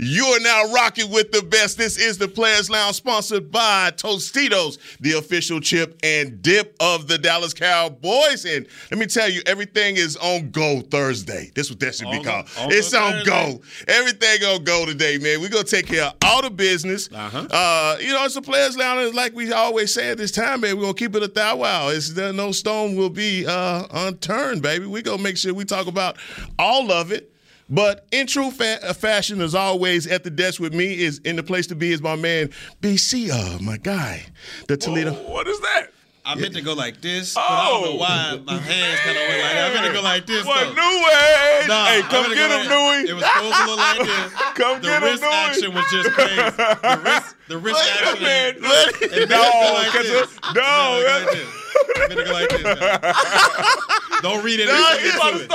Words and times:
You 0.00 0.24
are 0.26 0.40
now 0.40 0.72
rocking 0.72 1.10
with 1.10 1.32
the 1.32 1.42
best. 1.42 1.76
This 1.76 1.98
is 1.98 2.18
the 2.18 2.28
Players 2.28 2.70
Lounge, 2.70 2.94
sponsored 2.94 3.50
by 3.50 3.90
Tostitos, 3.90 4.78
the 5.00 5.12
official 5.18 5.60
chip 5.60 5.98
and 6.04 6.40
dip 6.40 6.76
of 6.78 7.08
the 7.08 7.18
Dallas 7.18 7.52
Cowboys. 7.52 8.44
And 8.44 8.66
let 8.92 9.00
me 9.00 9.06
tell 9.06 9.28
you, 9.28 9.42
everything 9.46 9.96
is 9.96 10.16
on 10.16 10.50
go 10.50 10.82
Thursday. 10.82 11.50
This 11.54 11.68
what 11.68 11.80
that 11.80 11.96
should 11.96 12.10
be 12.10 12.22
called. 12.22 12.46
go- 12.54 12.62
on 12.62 12.72
it's 12.72 12.92
go 12.92 13.02
on 13.02 13.12
Thursday. 13.24 13.30
go. 13.30 13.60
Everything 13.88 14.44
on 14.44 14.64
go 14.64 14.86
today, 14.86 15.18
man. 15.18 15.40
We're 15.40 15.48
gonna 15.48 15.64
take 15.64 15.86
care 15.88 16.04
of 16.04 16.14
all 16.24 16.42
the 16.42 16.50
business. 16.50 17.08
Uh-huh. 17.12 17.46
Uh, 17.50 17.96
you 18.00 18.12
know, 18.12 18.24
it's 18.24 18.34
the 18.34 18.42
Players 18.42 18.76
Lounge. 18.76 19.14
Like 19.14 19.34
we 19.34 19.52
always 19.52 19.92
say 19.92 20.10
at 20.10 20.18
this 20.18 20.30
time, 20.30 20.60
man. 20.60 20.76
We're 20.76 20.82
gonna 20.82 20.94
keep 20.94 21.16
it 21.16 21.22
a 21.24 21.28
thou 21.28 21.56
wow. 21.56 21.88
It's 21.88 22.14
no 22.14 22.52
stone 22.52 22.94
will 22.94 23.10
be 23.10 23.46
uh, 23.46 23.86
unturned, 23.90 24.62
baby. 24.62 24.86
We're 24.86 25.02
gonna 25.02 25.22
make 25.22 25.36
sure 25.36 25.52
we 25.52 25.64
talk 25.64 25.88
about 25.88 26.18
all 26.56 26.92
of 26.92 27.10
it. 27.10 27.32
But 27.70 28.06
in 28.12 28.26
true 28.26 28.50
fa- 28.50 28.78
uh, 28.82 28.92
fashion, 28.94 29.40
as 29.42 29.54
always, 29.54 30.06
at 30.06 30.24
the 30.24 30.30
desk 30.30 30.58
with 30.60 30.72
me 30.74 30.98
is 31.00 31.18
in 31.18 31.36
the 31.36 31.42
place 31.42 31.66
to 31.68 31.74
be 31.74 31.92
is 31.92 32.00
my 32.00 32.16
man 32.16 32.48
BC, 32.80 33.30
uh, 33.30 33.58
my 33.62 33.76
guy, 33.76 34.24
the 34.68 34.76
Toledo. 34.76 35.12
What 35.12 35.46
is 35.48 35.60
that? 35.60 35.88
I 36.24 36.34
meant 36.34 36.52
to 36.54 36.60
go 36.60 36.74
like 36.74 37.00
this, 37.00 37.32
but 37.34 37.40
I 37.40 37.68
don't 37.70 37.82
know 37.84 37.90
Oh. 37.92 37.96
why 37.96 38.40
my 38.44 38.58
hands 38.58 39.00
kind 39.00 39.16
of 39.16 39.22
went 39.28 39.40
like 39.40 39.52
that. 39.52 39.70
I 39.70 39.74
meant 39.74 39.86
to 39.86 39.92
go 39.94 40.02
like 40.02 40.26
this. 40.26 40.44
What 40.44 40.60
though. 40.60 40.74
new 40.74 40.96
way? 41.04 41.64
Nah, 41.68 41.86
hey, 41.86 42.02
come 42.02 42.22
meant 42.22 42.34
get 42.34 42.48
go 42.48 42.58
him, 42.58 42.68
like- 42.68 42.68
Dewey. 42.68 43.10
It 43.10 43.14
was 43.14 43.24
supposed 43.24 43.56
to 43.56 43.64
look 43.66 43.78
like 43.78 43.98
this. 44.00 44.32
Come 44.58 44.80
the 44.80 44.88
get 44.88 45.02
him, 45.02 45.08
wrist 45.08 45.22
Dewey. 45.22 45.32
action 45.32 45.74
was 45.74 45.84
just 45.90 46.10
crazy. 46.10 46.34
The 46.36 47.00
wrist, 47.04 47.34
the 47.48 47.58
wrist 47.64 47.80
action. 48.02 48.22
man, 48.22 48.54
it 48.56 48.60
meant 48.60 48.94
to 49.12 49.26
no, 49.26 49.42
go 49.42 49.72
like 49.74 49.88
'cause 49.88 50.06
this. 50.06 50.32
it- 50.36 50.54
no, 50.54 51.00
It 51.00 51.04
meant 51.06 51.06
to 51.06 51.06
go 51.06 51.12
like 51.12 51.30
this. 51.32 51.48
It 51.88 52.08
meant 52.08 52.20
to 52.20 52.24
go 52.24 52.32
like 52.32 52.48
this. 52.50 53.98
man. 54.22 54.32
Don't 54.32 54.44
read 54.44 54.60
it. 54.60 54.68
into 54.68 55.44
it. 55.44 55.48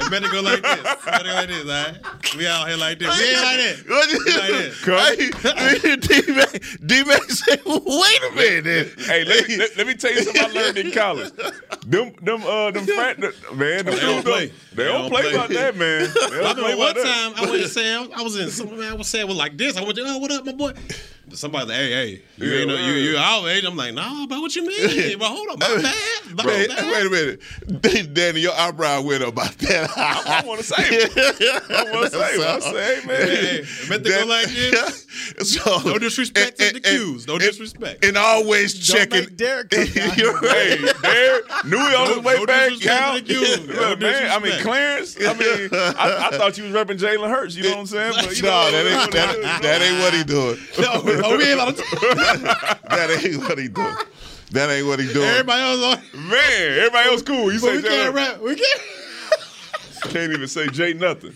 It 0.00 0.10
better 0.10 0.28
go 0.30 0.40
like 0.42 0.62
this. 0.62 0.78
It 0.78 1.04
better 1.04 1.28
go 1.28 1.34
like 1.34 1.48
this, 1.48 1.62
all 1.62 1.66
right? 1.68 2.36
We 2.36 2.46
out 2.46 2.68
here 2.68 2.76
like 2.76 2.98
this. 2.98 3.18
We 3.18 3.24
ain't 3.24 3.42
like 3.42 3.58
that. 3.58 3.88
What 3.88 4.08
We 4.26 4.32
like 4.38 4.52
this. 4.58 5.82
Hey, 5.82 5.96
D-Mac, 5.96 6.62
D-Mac 6.86 7.22
said, 7.30 7.60
wait 7.64 8.22
a 8.22 8.34
minute. 8.34 9.00
Hey, 9.00 9.24
let, 9.24 9.48
me- 9.48 9.56
let, 9.56 9.76
let 9.76 9.86
me 9.86 9.94
tell 9.94 10.12
you 10.12 10.22
something 10.22 10.42
I 10.42 10.48
learned 10.48 10.78
in 10.78 10.92
college. 10.92 11.32
Them, 11.86 12.12
them, 12.22 12.42
uh, 12.44 12.70
them, 12.70 12.84
frat, 12.86 13.18
man, 13.18 13.28
them 13.28 13.84
They 13.86 14.00
don't 14.00 14.00
dudes 14.00 14.24
play. 14.24 14.52
They 14.74 14.84
don't 14.84 15.10
play 15.10 15.32
about 15.34 15.48
that, 15.50 15.76
man. 15.76 16.00
They 16.14 16.20
I 16.20 16.28
don't 16.30 16.32
remember 16.32 16.62
play 16.62 16.74
one 16.74 16.90
about 16.92 17.02
that. 17.02 17.34
time 17.34 17.44
I 17.44 17.50
went 17.50 17.62
to 17.62 17.68
Sam. 17.68 18.08
I 18.14 18.22
was 18.22 18.36
in 18.38 18.50
some 18.50 18.78
man. 18.78 18.92
I 18.92 18.94
was 18.94 19.08
saying 19.08 19.26
was 19.26 19.36
like 19.36 19.56
this. 19.58 19.76
I 19.76 19.82
went, 19.82 19.96
to, 19.96 20.04
oh, 20.06 20.18
what 20.18 20.30
up, 20.30 20.44
my 20.46 20.52
boy? 20.52 20.72
Somebody 21.30 21.66
like, 21.66 21.76
hey, 21.76 21.90
hey, 21.90 22.22
you 22.36 22.50
Yeah, 22.50 22.58
ain't 22.58 22.68
know, 22.68 22.76
you 22.76 22.92
you 22.92 23.16
out, 23.16 23.46
age. 23.46 23.64
I'm 23.64 23.74
like, 23.76 23.94
nah, 23.94 24.26
but 24.26 24.40
what 24.40 24.54
you 24.54 24.66
mean? 24.66 25.16
But 25.18 25.28
hold 25.28 25.48
on, 25.50 25.58
my 25.60 25.80
bad, 25.82 26.36
my 26.36 26.44
Wait, 26.46 26.68
bad. 26.68 26.84
wait 26.92 27.06
a 27.06 27.10
minute. 27.80 28.14
Danny, 28.14 28.40
your 28.40 28.52
eyebrow 28.54 29.00
went 29.00 29.22
up 29.22 29.30
about 29.30 29.56
that. 29.58 29.90
I 29.96 30.42
want 30.46 30.60
to 30.60 30.66
say 30.66 30.74
it. 30.88 31.12
I 31.70 31.84
want 31.90 32.12
to 32.12 32.18
say 32.18 32.34
it. 32.34 32.40
I 32.40 32.58
say, 32.60 33.00
hey, 33.00 33.06
man. 33.06 33.28
Hey, 33.28 33.62
hey, 33.62 33.88
meant 33.88 34.04
to 34.04 34.10
go 34.10 34.26
like 34.26 34.46
this. 34.48 35.06
so, 35.54 35.78
No 35.86 35.98
disrespect 35.98 36.58
to 36.58 36.72
the 36.74 36.80
cues. 36.80 37.26
No 37.26 37.34
and- 37.34 37.42
disrespect. 37.42 38.04
And 38.04 38.16
always 38.18 38.74
checking. 38.78 39.20
make 39.20 39.36
Derek 39.36 39.70
come 39.70 39.86
You're 40.16 40.34
right. 40.38 40.92
there, 41.02 41.40
Newy 41.64 41.80
on 41.80 42.08
No- 42.08 42.14
his 42.16 42.24
way 42.24 42.34
no 42.34 42.46
back. 42.46 42.68
disrespect 42.70 42.98
Cal. 43.00 43.14
to 43.16 43.22
the 43.22 43.34
Cuban. 43.34 43.76
No 43.76 43.96
man, 43.96 44.30
I 44.30 44.38
mean. 44.38 44.60
Clarence. 44.60 45.16
I 45.18 45.32
mean, 45.34 45.68
I, 45.72 46.28
I 46.32 46.36
thought 46.36 46.58
you 46.58 46.64
was 46.64 46.72
repping 46.72 46.98
Jalen 46.98 47.30
Hurts. 47.30 47.54
You 47.56 47.62
know 47.64 47.70
what 47.70 47.78
I'm 47.78 47.86
saying? 47.86 48.12
But, 48.16 48.36
you 48.36 48.42
No, 48.42 48.48
know, 48.50 48.70
that 48.72 49.02
ain't, 49.02 49.12
that, 49.12 49.62
that 49.62 49.82
ain't 49.82 49.98
what 50.02 50.12
he 50.14 50.24
doing. 50.24 50.58
no, 50.78 51.11
no, 51.20 51.22
oh, 51.32 51.36
we 51.36 51.44
ain't 51.44 51.60
about 51.60 51.76
to. 51.76 51.82
That 52.92 53.10
ain't 53.24 53.38
what 53.42 53.58
he 53.58 53.68
doing. 53.68 53.94
That 54.52 54.70
ain't 54.70 54.86
what 54.86 54.98
he 55.00 55.12
doing. 55.12 55.26
Everybody 55.28 55.62
else 55.62 55.98
on. 56.14 56.28
Man, 56.28 56.78
everybody 56.78 57.08
else 57.08 57.22
cool. 57.22 57.52
You 57.52 57.60
But 57.60 57.66
say 57.66 57.76
we 57.76 57.82
can't 57.82 58.14
Hurts. 58.14 58.14
rap. 58.14 58.40
We 58.40 58.54
can't. 58.56 58.80
Can't 60.10 60.32
even 60.32 60.48
say 60.48 60.66
Jay 60.66 60.94
nothing. 60.94 61.32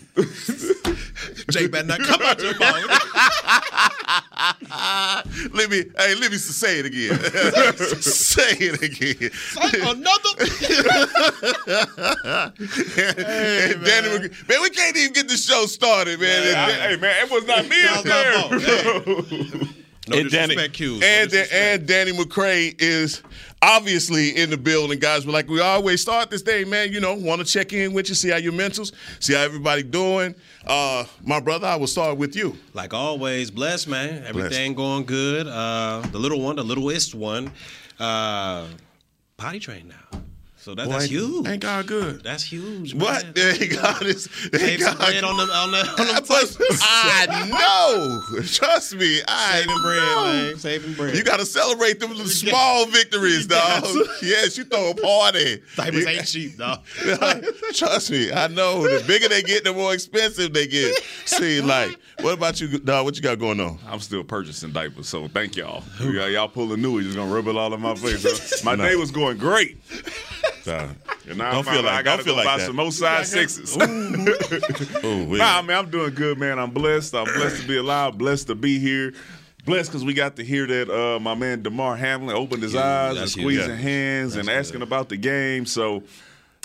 Jay 1.49 1.67
better 1.67 1.87
not 1.87 1.99
come 2.01 2.21
out 2.21 2.37
your 2.41 2.57
mouth. 2.59 4.23
let 5.53 5.69
me, 5.69 5.83
hey, 5.97 6.15
let 6.15 6.31
me 6.31 6.37
say 6.37 6.79
it 6.79 6.85
again. 6.85 7.19
say 8.01 8.55
it 8.59 8.81
again. 8.81 9.31
Another. 9.81 10.29
and 12.97 13.85
Danny, 13.85 14.09
man. 14.09 14.21
Mc- 14.23 14.49
man, 14.49 14.61
we 14.61 14.69
can't 14.69 14.95
even 14.97 15.13
get 15.13 15.27
the 15.27 15.37
show 15.37 15.65
started, 15.65 16.19
man. 16.19 16.43
Hey, 16.43 16.53
And- 16.55 16.81
hey, 16.81 16.95
man, 16.97 17.25
it 17.25 17.31
was 17.31 17.45
not 17.45 17.67
me 17.67 17.83
up 17.87 18.05
was 18.05 19.63
there. 19.63 19.67
Fault. 20.07 20.15
Hey. 20.15 20.21
No 20.21 20.21
and 20.21 20.31
Danny, 20.31 20.47
disrespect 20.47 20.73
cues. 20.73 21.03
And, 21.03 21.29
disrespect. 21.29 21.53
and 21.53 21.87
Danny 21.87 22.11
McCray 22.11 22.81
is 22.81 23.21
obviously 23.61 24.35
in 24.37 24.49
the 24.49 24.57
building, 24.57 24.99
guys. 24.99 25.25
But 25.25 25.33
like 25.33 25.47
we 25.47 25.59
always 25.61 26.01
start 26.01 26.29
this 26.29 26.41
day, 26.41 26.63
man, 26.63 26.91
you 26.91 26.99
know, 26.99 27.13
want 27.15 27.39
to 27.39 27.45
check 27.45 27.73
in 27.73 27.93
with 27.93 28.09
you, 28.09 28.15
see 28.15 28.29
how 28.29 28.37
your 28.37 28.53
mentals, 28.53 28.93
see 29.19 29.33
how 29.33 29.41
everybody 29.41 29.83
doing. 29.83 30.35
Uh, 30.65 31.05
my 31.23 31.39
brother, 31.39 31.67
I 31.67 31.75
will 31.75 31.87
start 31.87 32.17
with 32.17 32.35
you. 32.35 32.57
Like 32.73 32.93
always, 32.93 33.51
blessed, 33.51 33.87
man. 33.87 34.23
Everything 34.25 34.73
going 34.73 35.05
good. 35.05 35.47
Uh, 35.47 36.01
the 36.11 36.19
little 36.19 36.41
one, 36.41 36.55
the 36.55 36.63
littlest 36.63 37.15
one, 37.15 37.51
uh, 37.99 38.67
potty 39.37 39.59
trained 39.59 39.89
now. 39.89 40.21
So 40.67 40.75
that, 40.75 40.89
that's 40.89 41.05
huge. 41.05 41.47
Ain't 41.47 41.61
God 41.61 41.87
good? 41.87 42.21
That's 42.23 42.43
huge. 42.43 42.93
What? 42.93 43.23
Man. 43.23 43.33
Thank 43.55 43.73
God 43.81 44.01
is. 44.03 44.25
Save 44.25 44.51
Thank 44.51 44.81
some 44.81 44.97
God. 44.97 45.07
bread 45.07 45.23
on 45.23 45.37
the 45.37 45.43
on 45.43 45.71
the 45.71 45.77
on 45.77 46.07
the 46.07 46.25
But 46.27 46.77
I 46.81 47.47
know. 48.35 48.41
Trust 48.45 48.95
me. 48.95 49.21
I 49.29 49.61
saving 49.61 49.81
bread, 49.81 50.01
know. 50.01 50.23
man. 50.25 50.57
Saving 50.57 50.93
bread. 50.95 51.15
You 51.15 51.23
got 51.23 51.39
to 51.39 51.45
celebrate 51.45 52.01
them 52.01 52.09
little 52.09 52.25
small 52.25 52.85
victories, 52.87 53.47
dog. 53.47 53.85
yes, 54.21 54.57
you 54.57 54.65
throw 54.65 54.89
a 54.89 54.95
party. 54.95 55.63
diapers 55.77 56.05
ain't 56.05 56.27
cheap, 56.27 56.57
dog. 56.57 56.83
Trust 57.73 58.11
me, 58.11 58.33
I 58.33 58.47
know. 58.47 58.83
The 58.83 59.05
bigger 59.07 59.29
they 59.29 59.43
get, 59.43 59.63
the 59.63 59.71
more 59.71 59.93
expensive 59.93 60.51
they 60.51 60.67
get. 60.67 61.01
See, 61.23 61.61
like, 61.61 61.97
what 62.19 62.33
about 62.33 62.59
you, 62.59 62.77
dog? 62.77 63.05
What 63.05 63.15
you 63.15 63.21
got 63.21 63.39
going 63.39 63.61
on? 63.61 63.79
I'm 63.87 64.01
still 64.01 64.25
purchasing 64.25 64.73
diapers, 64.73 65.07
so 65.07 65.29
thank 65.29 65.55
y'all. 65.55 65.81
y'all, 66.01 66.29
y'all 66.29 66.49
pulling 66.49 66.81
new, 66.81 67.01
just 67.01 67.15
gonna 67.15 67.33
rub 67.33 67.47
it 67.47 67.55
all 67.55 67.73
in 67.73 67.79
my 67.79 67.95
face. 67.95 68.21
huh? 68.61 68.65
My 68.65 68.75
day 68.75 68.97
was 68.97 69.11
going 69.11 69.37
great. 69.37 69.77
Uh, 70.67 70.87
And 71.29 71.37
now 71.39 71.51
Don't 71.51 71.67
I 71.67 71.71
feel 71.71 71.73
found 71.73 71.85
like- 71.87 71.93
I 71.95 72.01
gotta 72.03 72.17
don't 72.23 72.25
feel 72.25 72.33
go 72.35 72.37
like 72.37 72.45
buy 72.45 72.57
that. 72.59 72.65
some 72.67 72.75
more 72.77 72.91
size 72.91 73.29
sixes. 73.29 73.75
ooh, 75.03 75.25
wait. 75.29 75.37
Nah, 75.39 75.61
man, 75.61 75.77
I'm 75.79 75.89
doing 75.89 76.13
good, 76.13 76.37
man. 76.37 76.57
I'm 76.57 76.71
blessed. 76.71 77.13
I'm 77.15 77.25
blessed 77.25 77.63
to 77.63 77.67
be 77.67 77.75
alive. 77.77 78.17
Blessed 78.17 78.47
to 78.47 78.55
be 78.55 78.79
here. 78.79 79.13
Blessed 79.65 79.89
because 79.91 80.05
we 80.05 80.13
got 80.13 80.37
to 80.37 80.43
hear 80.45 80.65
that 80.65 80.89
uh, 80.89 81.19
my 81.19 81.35
man 81.35 81.61
Damar 81.63 81.97
Hamlin 81.97 82.33
opened 82.35 82.63
his 82.63 82.73
Yeah, 82.75 83.09
eyes 83.09 83.17
and 83.17 83.29
squeezing 83.29 83.69
Yeah. 83.71 83.75
hands 83.75 84.35
and 84.37 84.47
That's 84.47 84.67
asking 84.69 84.79
good. 84.79 84.87
about 84.87 85.09
the 85.09 85.17
game. 85.17 85.65
So. 85.65 86.03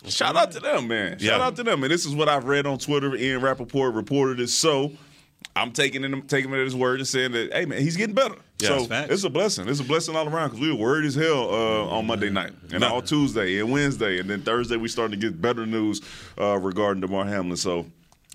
Shout 0.07 0.35
out 0.37 0.51
to 0.53 0.61
them, 0.61 0.89
man. 0.89 1.13
Shout 1.19 1.21
Yeah. 1.41 1.45
out 1.47 1.57
to 1.57 1.63
them. 1.65 1.83
And 1.85 1.93
this 1.93 2.05
is 2.07 2.15
what 2.15 2.29
I've 2.29 2.45
read 2.45 2.67
on 2.67 2.79
Twitter. 2.79 3.15
Ian 3.17 3.41
Rapoport 3.41 3.95
reported 3.95 4.39
it. 4.41 4.49
So 4.49 4.93
I'm 5.55 5.73
taking 5.73 6.03
him, 6.03 6.23
taking 6.23 6.51
him 6.51 6.59
at 6.59 6.65
his 6.65 6.75
word 6.75 7.01
and 7.01 7.07
saying 7.07 7.33
that, 7.33 7.53
hey, 7.53 7.67
man, 7.67 7.81
he's 7.83 7.97
getting 7.97 8.15
better. 8.15 8.37
Yeah, 8.59 8.79
so 8.79 8.87
it's 8.91 9.25
a 9.25 9.31
blessing. 9.31 9.69
It's 9.69 9.81
a 9.81 9.85
blessing 9.85 10.17
all 10.17 10.27
around 10.29 10.49
because 10.51 10.61
we 10.61 10.71
were 10.73 10.79
worried 10.79 11.05
as 11.05 11.15
hell 11.15 11.51
uh, 11.53 11.97
on 11.97 12.07
Monday 12.07 12.31
night 12.31 12.53
and 12.71 12.81
No. 12.81 12.89
all 12.89 13.03
Tuesday 13.03 13.59
and 13.59 13.71
Wednesday. 13.71 14.19
And 14.19 14.31
then 14.31 14.43
Thursday, 14.43 14.77
we 14.77 14.89
started 14.89 15.21
to 15.21 15.27
get 15.31 15.43
better 15.43 15.67
news 15.67 16.01
uh, 16.41 16.57
regarding 16.59 17.01
Damar 17.03 17.27
Hamlin. 17.27 17.57
So 17.57 17.87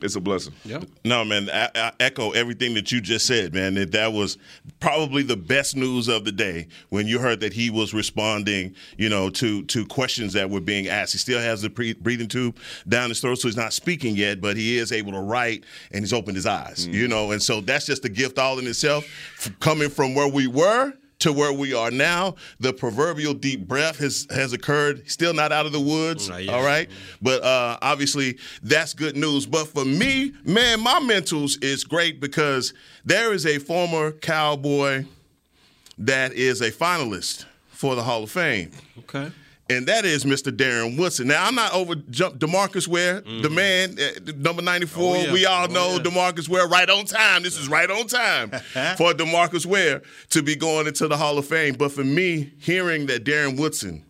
it's 0.01 0.15
a 0.15 0.21
blessing. 0.21 0.53
Yep. 0.65 0.85
No, 1.05 1.25
man, 1.25 1.49
I, 1.51 1.69
I 1.73 1.91
echo 1.99 2.31
everything 2.31 2.73
that 2.75 2.91
you 2.91 3.01
just 3.01 3.25
said, 3.25 3.53
man. 3.53 3.73
That 3.75 3.91
that 3.93 4.13
was 4.13 4.37
probably 4.79 5.23
the 5.23 5.35
best 5.35 5.75
news 5.75 6.07
of 6.07 6.25
the 6.25 6.31
day 6.31 6.67
when 6.89 7.07
you 7.07 7.19
heard 7.19 7.39
that 7.39 7.53
he 7.53 7.69
was 7.69 7.93
responding, 7.93 8.75
you 8.97 9.09
know, 9.09 9.29
to 9.31 9.63
to 9.65 9.85
questions 9.85 10.33
that 10.33 10.49
were 10.49 10.61
being 10.61 10.87
asked. 10.87 11.13
He 11.13 11.17
still 11.17 11.39
has 11.39 11.61
the 11.61 11.69
pre- 11.69 11.93
breathing 11.93 12.27
tube 12.27 12.57
down 12.87 13.09
his 13.09 13.19
throat, 13.19 13.35
so 13.35 13.47
he's 13.47 13.57
not 13.57 13.73
speaking 13.73 14.15
yet, 14.15 14.39
but 14.39 14.55
he 14.55 14.77
is 14.77 14.91
able 14.91 15.13
to 15.13 15.21
write 15.21 15.63
and 15.91 16.01
he's 16.01 16.13
opened 16.13 16.35
his 16.35 16.45
eyes, 16.45 16.87
you 16.87 17.07
mm. 17.07 17.09
know. 17.09 17.31
And 17.31 17.41
so 17.41 17.61
that's 17.61 17.85
just 17.85 18.05
a 18.05 18.09
gift 18.09 18.37
all 18.37 18.59
in 18.59 18.67
itself, 18.67 19.05
coming 19.59 19.89
from 19.89 20.13
where 20.13 20.27
we 20.27 20.47
were 20.47 20.93
to 21.19 21.33
where 21.33 21.53
we 21.53 21.73
are 21.73 21.91
now. 21.91 22.35
The 22.59 22.73
proverbial 22.73 23.33
deep 23.33 23.67
breath 23.67 23.97
has 23.99 24.27
has 24.29 24.53
occurred. 24.53 25.09
Still 25.09 25.33
not 25.33 25.51
out 25.51 25.65
of 25.65 25.71
the 25.71 25.79
woods. 25.79 26.29
All 26.49 26.63
right. 26.63 26.89
But 27.21 27.43
uh, 27.43 27.77
obviously, 27.81 28.37
that's 28.63 28.93
good 28.93 29.15
news. 29.15 29.45
But 29.45 29.67
for 29.67 29.85
me, 29.85 30.33
man, 30.43 30.81
my 30.81 30.99
mentals 30.99 31.63
is 31.63 31.83
great 31.83 32.19
because 32.19 32.73
there 33.05 33.33
is 33.33 33.45
a 33.45 33.59
former 33.59 34.11
Cowboy 34.11 35.05
that 35.97 36.33
is 36.33 36.61
a 36.61 36.71
finalist 36.71 37.45
for 37.69 37.95
the 37.95 38.03
Hall 38.03 38.23
of 38.23 38.31
Fame. 38.31 38.71
Okay. 38.99 39.31
And 39.69 39.85
that 39.87 40.05
is 40.05 40.23
Mr. 40.23 40.49
Darren 40.55 40.97
Woodson. 40.97 41.27
Now 41.27 41.45
I'm 41.45 41.55
not 41.55 41.73
over 41.73 41.95
jump 41.95 42.37
Demarcus 42.39 42.87
Ware, 42.87 43.19
the 43.21 43.49
man, 43.49 43.97
uh, 43.99 44.31
number 44.37 44.61
94. 44.61 45.15
Mm-hmm. 45.15 45.21
Oh, 45.21 45.25
yeah. 45.27 45.33
We 45.33 45.45
all 45.45 45.65
Oh, 45.69 45.73
know 45.73 45.91
yeah. 45.95 45.99
Demarcus 46.03 46.47
Ware 46.47 46.67
right 46.67 46.89
on 46.89 47.03
time. 47.05 47.43
This 47.43 47.57
is 47.57 47.67
right 47.67 47.89
on 47.91 48.07
time 48.07 48.49
for 48.97 49.11
Demarcus 49.13 49.65
Ware 49.65 50.01
to 50.29 50.41
be 50.41 50.55
going 50.55 50.87
into 50.87 51.07
the 51.09 51.17
Hall 51.17 51.37
of 51.37 51.45
Fame. 51.45 51.75
But 51.75 51.91
for 51.91 52.03
me, 52.05 52.53
hearing 52.59 53.07
that 53.07 53.25
Darren 53.25 53.59
Woodson 53.59 54.05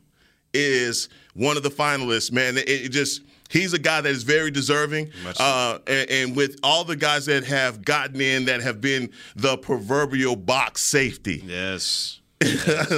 is 0.54 1.09
one 1.33 1.57
of 1.57 1.63
the 1.63 1.69
finalists, 1.69 2.31
man, 2.31 2.57
it, 2.57 2.68
it 2.69 2.89
just 2.89 3.21
he's 3.50 3.74
a 3.74 3.80
guy 3.80 4.01
that 4.01 4.09
is 4.09 4.21
very 4.24 4.51
deserving. 4.51 5.09
Uh, 5.39 5.80
and, 5.88 6.09
and 6.12 6.36
with 6.36 6.59
all 6.62 6.83
the 6.83 6.95
guys 6.95 7.25
that 7.27 7.44
have 7.45 7.83
gotten 7.83 8.21
in 8.21 8.45
that 8.45 8.62
have 8.62 8.80
been 8.81 9.09
the 9.36 9.57
proverbial 9.57 10.36
box 10.36 10.83
safety, 10.83 11.42
Yes. 11.45 12.19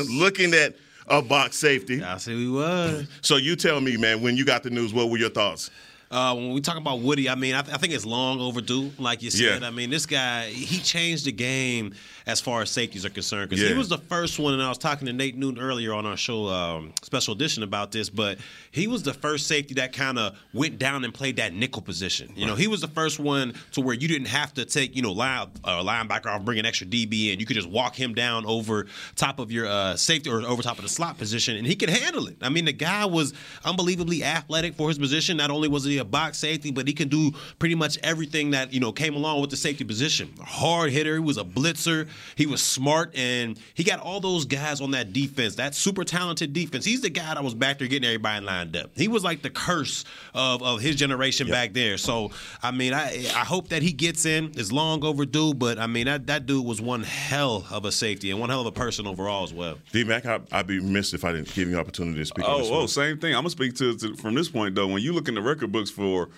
looking 0.09 0.53
at 0.53 0.75
a 1.09 1.21
box 1.21 1.57
safety. 1.57 2.03
I 2.03 2.17
see 2.17 2.35
we 2.35 2.49
was. 2.49 3.07
So 3.21 3.37
you 3.37 3.55
tell 3.55 3.81
me, 3.81 3.97
man, 3.97 4.21
when 4.21 4.37
you 4.37 4.45
got 4.45 4.63
the 4.63 4.69
news, 4.69 4.93
what 4.93 5.09
were 5.09 5.17
your 5.17 5.29
thoughts? 5.29 5.71
Uh, 6.11 6.33
when 6.33 6.53
we 6.53 6.61
talk 6.61 6.75
about 6.77 7.01
Woody, 7.01 7.29
I 7.29 7.35
mean, 7.35 7.53
I, 7.53 7.61
th- 7.61 7.71
I 7.71 7.77
think 7.77 7.93
it's 7.93 8.05
long 8.05 8.39
overdue. 8.39 8.91
Like 8.97 9.21
you 9.21 9.29
said, 9.29 9.61
Yeah. 9.61 9.67
I 9.67 9.69
mean, 9.69 9.91
this 9.91 10.07
guy 10.07 10.47
he 10.49 10.79
changed 10.79 11.25
the 11.25 11.31
game 11.31 11.93
as 12.29 12.39
far 12.39 12.61
as 12.61 12.69
safeties 12.69 13.05
are 13.05 13.09
concerned. 13.09 13.49
Because 13.49 13.63
Yeah. 13.63 13.69
he 13.71 13.77
was 13.77 13.89
the 13.89 13.97
first 13.97 14.39
one, 14.39 14.53
and 14.53 14.61
I 14.61 14.69
was 14.69 14.77
talking 14.77 15.07
to 15.07 15.13
Nate 15.13 15.35
Newton 15.35 15.59
earlier 15.61 15.93
on 15.93 16.05
our 16.05 16.15
show, 16.17 16.47
um, 16.47 16.93
special 17.03 17.33
edition, 17.33 17.63
about 17.63 17.91
this. 17.91 18.09
But 18.09 18.37
he 18.71 18.87
was 18.87 19.03
the 19.03 19.13
first 19.13 19.47
safety 19.47 19.73
that 19.75 19.93
kind 19.93 20.19
of 20.19 20.35
went 20.53 20.77
down 20.79 21.03
and 21.03 21.13
played 21.13 21.37
that 21.37 21.53
nickel 21.53 21.81
position. 21.81 22.31
You 22.35 22.45
know, 22.45 22.55
he 22.55 22.67
was 22.67 22.81
the 22.81 22.87
first 22.87 23.19
one 23.19 23.53
to 23.71 23.81
where 23.81 23.95
you 23.95 24.07
didn't 24.07 24.27
have 24.27 24.53
to 24.53 24.65
take 24.65 24.95
you 24.95 25.01
know 25.01 25.11
line, 25.11 25.47
uh, 25.63 25.81
linebacker 25.83 26.27
off, 26.27 26.43
bring 26.45 26.59
an 26.59 26.65
extra 26.65 26.85
DB 26.87 27.33
in. 27.33 27.39
You 27.39 27.45
could 27.45 27.55
just 27.55 27.69
walk 27.69 27.95
him 27.95 28.13
down 28.13 28.45
over 28.45 28.85
top 29.15 29.39
of 29.39 29.51
your 29.51 29.65
uh, 29.67 29.95
safety 29.95 30.29
or 30.29 30.41
over 30.41 30.61
top 30.61 30.77
of 30.77 30.83
the 30.83 30.89
slot 30.89 31.17
position, 31.17 31.55
and 31.57 31.65
he 31.65 31.75
could 31.75 31.89
handle 31.89 32.27
it. 32.27 32.37
I 32.41 32.49
mean, 32.49 32.65
the 32.65 32.73
guy 32.73 33.05
was 33.05 33.33
unbelievably 33.65 34.23
athletic 34.23 34.75
for 34.75 34.87
his 34.89 34.97
position. 34.97 35.37
Not 35.37 35.51
only 35.51 35.67
was 35.67 35.83
he 35.83 35.97
a 35.97 36.05
box 36.05 36.37
safety, 36.37 36.71
but 36.71 36.87
he 36.87 36.93
can 36.93 37.07
do 37.07 37.31
pretty 37.57 37.75
much 37.75 37.97
everything 38.03 38.51
that 38.51 38.73
you 38.73 38.79
know 38.79 38.91
came 38.91 39.15
along 39.15 39.41
with 39.41 39.49
the 39.49 39.57
safety 39.57 39.83
position. 39.83 40.33
A 40.39 40.45
hard 40.45 40.91
hitter, 40.91 41.13
he 41.13 41.19
was 41.19 41.37
a 41.37 41.43
blitzer, 41.43 42.07
he 42.35 42.45
was 42.45 42.61
smart, 42.61 43.15
and 43.15 43.59
he 43.73 43.83
got 43.83 43.99
all 43.99 44.19
those 44.19 44.45
guys 44.45 44.81
on 44.81 44.91
that 44.91 45.13
defense, 45.13 45.55
that 45.55 45.75
super 45.75 46.03
talented 46.03 46.53
defense. 46.53 46.85
He's 46.85 47.01
the 47.01 47.09
guy 47.09 47.33
that 47.33 47.43
was 47.43 47.53
back 47.53 47.79
there 47.79 47.87
getting 47.87 48.07
everybody 48.07 48.45
lined 48.45 48.75
up. 48.75 48.91
He 48.95 49.07
was 49.07 49.23
like 49.23 49.41
the 49.41 49.49
curse 49.49 50.05
of, 50.33 50.61
of 50.63 50.81
his 50.81 50.95
generation 50.95 51.47
back 51.47 51.73
there. 51.73 51.97
So 51.97 52.31
I 52.63 52.71
mean, 52.71 52.93
I 52.93 53.25
I 53.35 53.45
hope 53.45 53.69
that 53.69 53.81
he 53.81 53.91
gets 53.91 54.25
in. 54.25 54.51
It's 54.55 54.71
long 54.71 55.03
overdue, 55.03 55.53
but 55.53 55.79
I 55.79 55.87
mean 55.87 56.05
that 56.05 56.27
that 56.27 56.45
dude 56.45 56.65
was 56.65 56.81
one 56.81 57.03
hell 57.03 57.65
of 57.71 57.85
a 57.85 57.91
safety 57.91 58.31
and 58.31 58.39
one 58.39 58.49
hell 58.49 58.61
of 58.61 58.67
a 58.67 58.71
person 58.71 59.07
overall 59.07 59.43
as 59.43 59.53
well. 59.53 59.77
D 59.91 60.03
Mac, 60.03 60.25
I, 60.25 60.39
I'd 60.51 60.67
be 60.67 60.79
remiss 60.79 61.13
if 61.13 61.23
I 61.25 61.31
didn't 61.31 61.53
give 61.53 61.67
you 61.69 61.75
an 61.75 61.79
opportunity 61.79 62.19
to 62.19 62.25
speak 62.25 62.47
on 62.47 62.55
oh, 62.55 62.57
this. 62.59 62.69
Oh, 62.69 62.73
oh, 62.73 62.79
one. 62.79 62.87
same 62.87 63.19
thing. 63.19 63.33
I'm 63.33 63.41
gonna 63.41 63.49
speak 63.49 63.75
to, 63.75 63.95
to 63.97 64.15
from 64.15 64.35
this 64.35 64.49
point 64.49 64.75
though. 64.75 64.87
When 64.87 65.01
you 65.01 65.13
look 65.13 65.27
in 65.27 65.35
the 65.35 65.41
record 65.41 65.71
books 65.71 65.89
for 65.89 66.29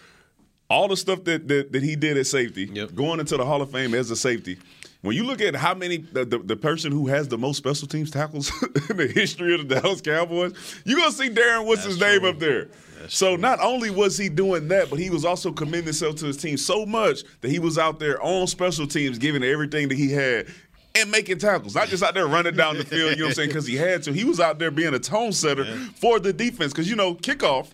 all 0.70 0.88
the 0.88 0.98
stuff 0.98 1.24
that 1.26 1.48
that, 1.48 1.72
that 1.72 1.84
he 1.84 1.96
did 1.96 2.18
at 2.18 2.28
safety, 2.28 2.70
Yep. 2.72 2.96
going 2.96 3.20
into 3.20 3.38
the 3.38 3.46
Hall 3.46 3.62
of 3.62 3.72
Fame 3.72 3.94
as 3.94 4.10
a 4.12 4.16
safety. 4.16 4.58
When 5.02 5.16
you 5.16 5.24
look 5.24 5.42
at 5.42 5.56
how 5.56 5.74
many 5.74 5.98
the, 5.98 6.26
the, 6.26 6.38
the 6.38 6.56
person 6.56 6.92
who 6.92 7.08
has 7.08 7.28
the 7.28 7.38
most 7.38 7.58
special 7.58 7.88
teams 7.88 8.12
tackles 8.12 8.52
in 8.90 8.98
the 8.98 9.08
history 9.08 9.56
of 9.56 9.68
the 9.68 9.76
Dallas 9.82 10.00
Cowboys, 10.02 10.54
you're 10.86 11.00
gonna 11.00 11.12
see 11.12 11.30
Darren 11.30 11.66
what's 11.66 11.84
That's 11.86 12.00
name 12.00 12.20
true. 12.20 12.30
up 12.30 12.40
there. 12.40 12.68
so 13.10 13.36
not 13.36 13.60
only 13.62 13.90
was 13.90 14.16
he 14.18 14.30
doing 14.30 14.68
that, 14.68 14.92
but 14.92 15.00
he 15.00 15.10
was 15.10 15.26
also 15.26 15.52
committing 15.52 15.86
himself 15.86 16.18
to 16.18 16.26
his 16.28 16.38
team 16.38 16.56
so 16.56 16.86
much 16.86 17.24
that 17.42 17.50
he 17.50 17.58
was 17.58 17.80
out 17.80 18.00
there 18.00 18.22
on 18.22 18.46
special 18.46 18.86
teams, 18.86 19.18
giving 19.18 19.44
everything 19.44 19.88
that 19.90 19.98
he 19.98 20.12
had. 20.12 20.48
And 20.94 21.10
making 21.10 21.38
tackles, 21.40 21.74
not 21.74 21.88
just 21.88 22.04
out 22.04 22.14
there 22.14 22.28
running 22.28 22.54
down 22.56 22.78
the 22.78 22.84
field, 22.84 23.12
you 23.12 23.16
know 23.20 23.24
what 23.24 23.30
I'm 23.30 23.34
saying? 23.36 23.48
Because 23.50 23.66
he 23.66 23.78
had 23.78 24.04
to. 24.04 24.12
He 24.12 24.26
was 24.26 24.42
out 24.42 24.60
there 24.60 24.70
being 24.72 24.94
a 24.94 25.00
tone 25.00 25.32
setter 25.32 25.64
for 25.96 26.20
the 26.20 26.34
defense. 26.34 26.74
Because, 26.74 26.90
you 26.90 26.98
know, 26.98 27.16
kickoff 27.16 27.70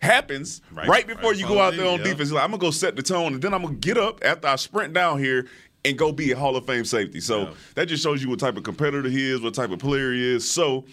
happens 0.00 0.60
right, 0.72 0.86
Right- 0.88 1.06
before 1.06 1.30
right 1.32 1.38
you 1.40 1.46
go 1.46 1.60
out 1.60 1.74
there 1.76 1.86
on 1.88 1.98
yeah. 1.98 2.04
defense. 2.04 2.30
Like, 2.30 2.44
I'm 2.44 2.50
gonna 2.50 2.60
go 2.60 2.70
set 2.70 2.94
the 2.96 3.02
tone, 3.02 3.34
and 3.34 3.42
then 3.42 3.52
I'm 3.52 3.62
gonna 3.62 3.74
get 3.74 3.98
up 3.98 4.20
after 4.24 4.46
I 4.48 4.56
sprint 4.56 4.94
down 4.94 5.18
here 5.18 5.48
and 5.84 5.98
go 5.98 6.12
be 6.12 6.32
a 6.32 6.36
Hall 6.36 6.56
of 6.56 6.66
Fame 6.66 6.84
safety. 6.84 7.20
So 7.20 7.54
that 7.74 7.86
just 7.86 8.02
shows 8.02 8.22
you 8.22 8.28
what 8.30 8.38
type 8.38 8.56
of 8.56 8.62
competitor 8.62 9.08
he 9.08 9.28
is, 9.30 9.40
what 9.40 9.54
type 9.54 9.70
of 9.70 9.78
player 9.78 10.12
he 10.12 10.34
is. 10.34 10.48
So 10.50 10.84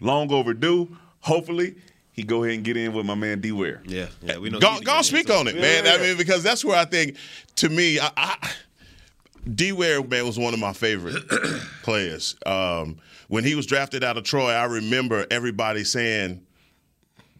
long 0.00 0.32
overdue. 0.32 0.96
Hopefully, 1.20 1.74
he 2.12 2.22
go 2.22 2.44
ahead 2.44 2.56
and 2.56 2.64
get 2.64 2.76
in 2.76 2.92
with 2.92 3.04
my 3.06 3.14
man 3.14 3.40
D 3.40 3.52
Ware. 3.52 3.82
Yeah, 3.86 4.06
yeah, 4.22 4.38
we 4.38 4.50
know. 4.50 4.58
Go, 4.58 4.80
go 4.80 5.02
speak 5.02 5.28
so- 5.28 5.38
on 5.38 5.48
it, 5.48 5.56
man. 5.56 5.86
I 5.86 5.98
mean, 5.98 6.16
because 6.16 6.42
that's 6.42 6.64
where 6.64 6.76
I 6.76 6.84
think, 6.84 7.16
to 7.56 7.68
me, 7.68 8.00
I, 8.00 8.10
I, 8.16 8.50
D 9.54 9.72
Ware, 9.72 10.02
man, 10.02 10.26
was 10.26 10.38
one 10.38 10.54
of 10.54 10.60
my 10.60 10.72
favorite 10.72 11.22
players. 11.82 12.36
Um, 12.46 12.98
when 13.28 13.44
he 13.44 13.54
was 13.54 13.66
drafted 13.66 14.02
out 14.02 14.16
of 14.16 14.24
Troy, 14.24 14.50
I 14.50 14.64
remember 14.64 15.26
everybody 15.30 15.84
saying, 15.84 16.42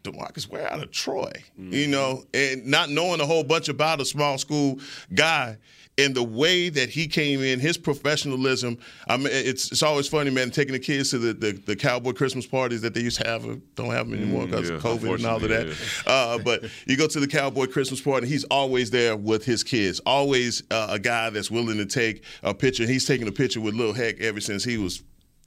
Demarcus 0.03 0.49
Ware 0.49 0.71
out 0.73 0.83
of 0.83 0.91
Troy, 0.91 1.33
you 1.59 1.87
know, 1.87 2.25
and 2.33 2.67
not 2.67 2.89
knowing 2.91 3.21
a 3.21 3.27
whole 3.27 3.45
bunch 3.45 3.69
about 3.69 4.01
a 4.01 4.05
small 4.05 4.39
school 4.39 4.79
guy. 5.15 5.59
And 6.05 6.15
the 6.15 6.23
way 6.23 6.69
that 6.69 6.89
he 6.89 7.07
came 7.07 7.43
in, 7.43 7.61
his 7.61 7.77
professionalism. 7.77 8.79
I 9.09 9.17
mean, 9.17 9.29
it's 9.31 9.71
it's 9.73 9.83
always 9.83 10.09
funny, 10.09 10.31
man. 10.31 10.51
Taking 10.51 10.73
the 10.73 10.79
kids 10.79 11.11
to 11.11 11.19
the, 11.19 11.33
the, 11.33 11.53
the 11.53 11.77
cowboy 11.77 12.13
Christmas 12.13 12.47
parties 12.47 12.81
that 12.83 12.95
they 12.95 13.01
used 13.01 13.21
to 13.21 13.27
have, 13.29 13.45
uh, 13.45 13.57
don't 13.75 13.91
have 13.91 14.09
them 14.09 14.19
anymore 14.19 14.47
because 14.47 14.71
yeah, 14.71 14.77
of 14.77 14.83
COVID 14.83 15.15
and 15.17 15.27
all 15.27 15.37
of 15.37 15.43
that. 15.43 15.67
unfortunately, 15.67 16.03
Uh, 16.07 16.39
but 16.39 16.65
you 16.87 16.97
go 16.97 17.07
to 17.07 17.21
the 17.21 17.29
cowboy 17.29 17.67
Christmas 17.67 18.01
party, 18.01 18.27
he's 18.27 18.45
always 18.45 18.91
there 18.91 19.17
with 19.17 19.45
his 19.45 19.63
kids. 19.63 20.01
Always 20.07 20.63
uh, 20.71 20.89
a 20.91 20.99
guy 20.99 21.31
that's 21.31 21.51
willing 21.51 21.79
to 21.79 21.87
take 21.87 22.25
a 22.43 22.55
picture. 22.55 22.87
He's 22.87 23.07
taken 23.07 23.29
a 23.29 23.33
picture 23.33 23.61
with 23.61 23.75
Lil 23.75 23.93
Heck 23.93 24.21
ever 24.21 24.41
since 24.41 24.65
he 24.65 24.79
was 24.79 25.03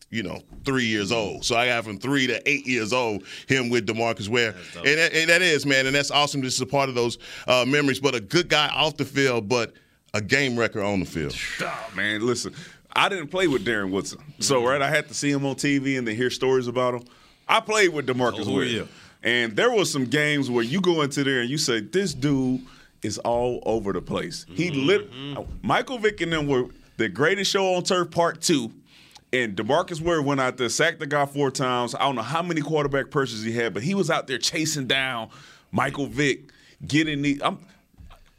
you 0.09 0.21
know, 0.21 0.39
three 0.63 0.85
years 0.85 1.11
old. 1.11 1.43
So 1.43 1.55
I 1.55 1.65
got 1.65 1.83
from 1.85 1.97
three 1.97 2.27
to 2.27 2.47
eight 2.47 2.67
years 2.67 2.93
old, 2.93 3.23
him 3.47 3.69
with 3.69 3.87
Demarcus 3.87 4.29
Ware. 4.29 4.53
And 4.75 4.85
that, 4.85 5.11
and 5.11 5.27
that 5.27 5.41
is, 5.41 5.65
man, 5.65 5.87
and 5.87 5.95
that's 5.95 6.11
awesome. 6.11 6.41
This 6.41 6.53
is 6.53 6.61
a 6.61 6.67
part 6.67 6.87
of 6.87 6.93
those 6.93 7.17
uh, 7.47 7.65
memories. 7.67 7.99
But 7.99 8.13
a 8.13 8.19
good 8.19 8.47
guy 8.47 8.67
off 8.67 8.95
the 8.95 9.05
field, 9.05 9.49
but 9.49 9.73
a 10.13 10.21
game 10.21 10.57
wrecker 10.57 10.81
on 10.81 10.99
the 10.99 11.05
field. 11.05 11.35
Oh, 11.61 11.91
man, 11.95 12.25
listen, 12.25 12.53
I 12.95 13.09
didn't 13.09 13.27
play 13.27 13.47
with 13.47 13.65
Darren 13.65 13.91
Woodson, 13.91 14.19
so 14.39 14.57
mm-hmm. 14.57 14.67
right, 14.67 14.81
I 14.81 14.89
had 14.89 15.07
to 15.07 15.13
see 15.13 15.31
him 15.31 15.45
on 15.45 15.55
TV 15.55 15.97
and 15.97 16.07
then 16.07 16.15
hear 16.15 16.29
stories 16.29 16.67
about 16.67 16.93
him. 16.93 17.03
I 17.47 17.59
played 17.59 17.89
with 17.89 18.07
Demarcus 18.07 18.47
Oh, 18.47 18.53
Ware, 18.53 18.65
yeah. 18.65 18.83
and 19.23 19.55
there 19.55 19.71
was 19.71 19.91
some 19.91 20.05
games 20.05 20.49
where 20.49 20.63
you 20.63 20.79
go 20.79 21.01
into 21.01 21.23
there 21.23 21.41
and 21.41 21.49
you 21.49 21.57
say, 21.57 21.81
"This 21.81 22.13
dude 22.13 22.61
is 23.01 23.17
all 23.19 23.61
over 23.65 23.91
the 23.91 24.01
place." 24.01 24.45
He 24.49 24.71
mm-hmm. 24.71 24.85
lit. 24.85 25.63
Michael 25.63 25.97
Vick 25.97 26.21
and 26.21 26.31
them 26.31 26.47
were 26.47 26.67
the 26.97 27.09
greatest 27.09 27.51
show 27.51 27.73
on 27.73 27.83
turf, 27.83 28.11
part 28.11 28.41
two. 28.41 28.71
And 29.33 29.57
Demarcus 29.57 29.99
Ware 29.99 30.21
went 30.21 30.39
out 30.39 30.57
there, 30.57 30.69
sacked 30.69 30.99
the 30.99 31.07
guy 31.07 31.25
four 31.25 31.49
times. 31.49 31.95
I 31.95 32.01
don't 32.01 32.15
know 32.15 32.21
how 32.21 32.43
many 32.43 32.61
quarterback 32.61 33.09
pressures 33.09 33.41
he 33.41 33.51
had, 33.51 33.73
but 33.73 33.81
he 33.81 33.95
was 33.95 34.11
out 34.11 34.27
there 34.27 34.37
chasing 34.37 34.85
down 34.85 35.29
Michael 35.71 36.05
Vick, 36.05 36.51
getting 36.85 37.23
the. 37.23 37.41
I'm, 37.43 37.57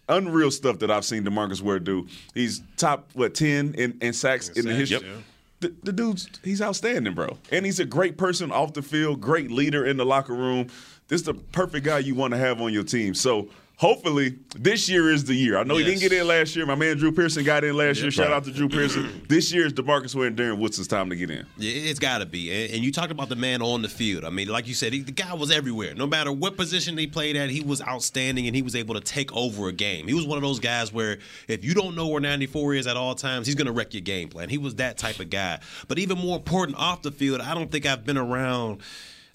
unreal 0.09 0.51
stuff 0.51 0.79
that 0.81 0.91
I've 0.91 1.05
seen 1.05 1.25
Demarcus 1.25 1.61
Ware 1.61 1.79
do. 1.79 2.07
He's 2.35 2.63
top 2.77 3.11
what 3.15 3.35
ten 3.35 3.75
in, 3.75 3.99
in 4.01 4.13
sacks 4.13 4.49
in 4.49 4.67
the 4.67 4.73
sacks, 4.73 4.91
history. 4.91 5.09
yeah. 5.09 5.17
The, 5.61 5.75
the 5.83 5.93
dude's 5.93 6.29
he's 6.43 6.61
outstanding, 6.61 7.15
bro, 7.15 7.39
and 7.51 7.65
he's 7.65 7.81
a 7.81 7.85
great 7.85 8.19
person 8.19 8.53
off 8.53 8.75
the 8.75 8.83
field, 8.83 9.21
great 9.21 9.51
leader 9.51 9.87
in 9.87 9.97
the 9.97 10.05
locker 10.05 10.35
room. 10.35 10.69
This 11.09 11.21
is 11.21 11.27
the 11.27 11.35
perfect 11.35 11.85
guy 11.87 11.99
you 12.01 12.15
want 12.15 12.33
to 12.33 12.39
have 12.39 12.61
on 12.61 12.73
your 12.73 12.85
team. 12.85 13.15
So. 13.15 13.49
Hopefully, 13.77 14.39
this 14.57 14.89
year 14.89 15.11
is 15.11 15.25
the 15.25 15.35
year. 15.35 15.59
I 15.59 15.65
know 15.65 15.77
he 15.77 15.85
didn't 15.85 15.99
get 16.01 16.13
in 16.13 16.29
last 16.29 16.55
year. 16.55 16.65
My 16.65 16.77
man 16.77 16.97
Drew 16.97 17.11
Pearson 17.11 17.43
got 17.45 17.65
in 17.65 17.77
last 17.77 18.01
year. 18.01 18.11
Shout 18.13 18.31
out 18.31 18.45
to 18.45 18.53
Drew 18.53 18.69
Pearson. 18.69 19.23
this 19.29 19.53
year 19.53 19.67
is 19.67 19.73
Demarcus 19.73 20.15
Ware 20.15 20.29
and 20.29 20.37
Darren 20.37 20.59
Woodson's 20.59 20.87
time 20.87 21.11
to 21.11 21.17
get 21.17 21.29
in. 21.29 21.45
Yeah, 21.57 21.91
it's 21.91 21.99
got 21.99 22.19
to 22.19 22.27
be. 22.27 22.53
And, 22.53 22.75
and 22.75 22.85
you 22.85 22.93
talked 22.93 23.11
about 23.11 23.29
the 23.29 23.37
man 23.37 23.63
on 23.63 23.83
the 23.83 23.89
field. 23.89 24.25
I 24.25 24.31
mean, 24.31 24.47
like 24.47 24.69
you 24.69 24.75
said, 24.75 24.93
he, 24.93 25.01
the 25.01 25.11
guy 25.11 25.35
was 25.35 25.51
everywhere. 25.51 25.93
No 25.95 26.07
matter 26.07 26.31
what 26.31 26.57
position 26.57 26.97
he 26.97 27.09
played 27.09 27.35
at, 27.35 27.51
he 27.51 27.63
was 27.63 27.83
outstanding 27.83 28.47
and 28.47 28.55
he 28.55 28.63
was 28.63 28.77
able 28.77 28.95
to 28.95 29.01
take 29.01 29.35
over 29.35 29.67
a 29.67 29.73
game. 29.73 30.07
He 30.07 30.15
was 30.15 30.25
one 30.25 30.39
of 30.39 30.43
those 30.43 30.61
guys 30.61 30.93
where 30.93 31.19
if 31.49 31.65
you 31.65 31.75
don't 31.75 31.97
know 31.97 32.07
where 32.07 32.21
94 32.21 32.75
is 32.75 32.87
at 32.87 32.97
all 32.97 33.17
times, 33.17 33.47
he's 33.47 33.57
going 33.57 33.67
to 33.67 33.73
wreck 33.73 33.93
your 33.93 34.03
game 34.03 34.29
plan. 34.29 34.51
He 34.51 34.59
was 34.59 34.77
that 34.77 34.99
type 34.99 35.19
of 35.19 35.31
guy. 35.31 35.59
But 35.89 35.99
even 35.99 36.19
more 36.19 36.37
important 36.37 36.79
off 36.79 37.03
the 37.03 37.11
field, 37.11 37.41
I 37.41 37.55
don't 37.55 37.73
think 37.73 37.87
I've 37.87 38.07
been 38.07 38.19
around. 38.19 38.83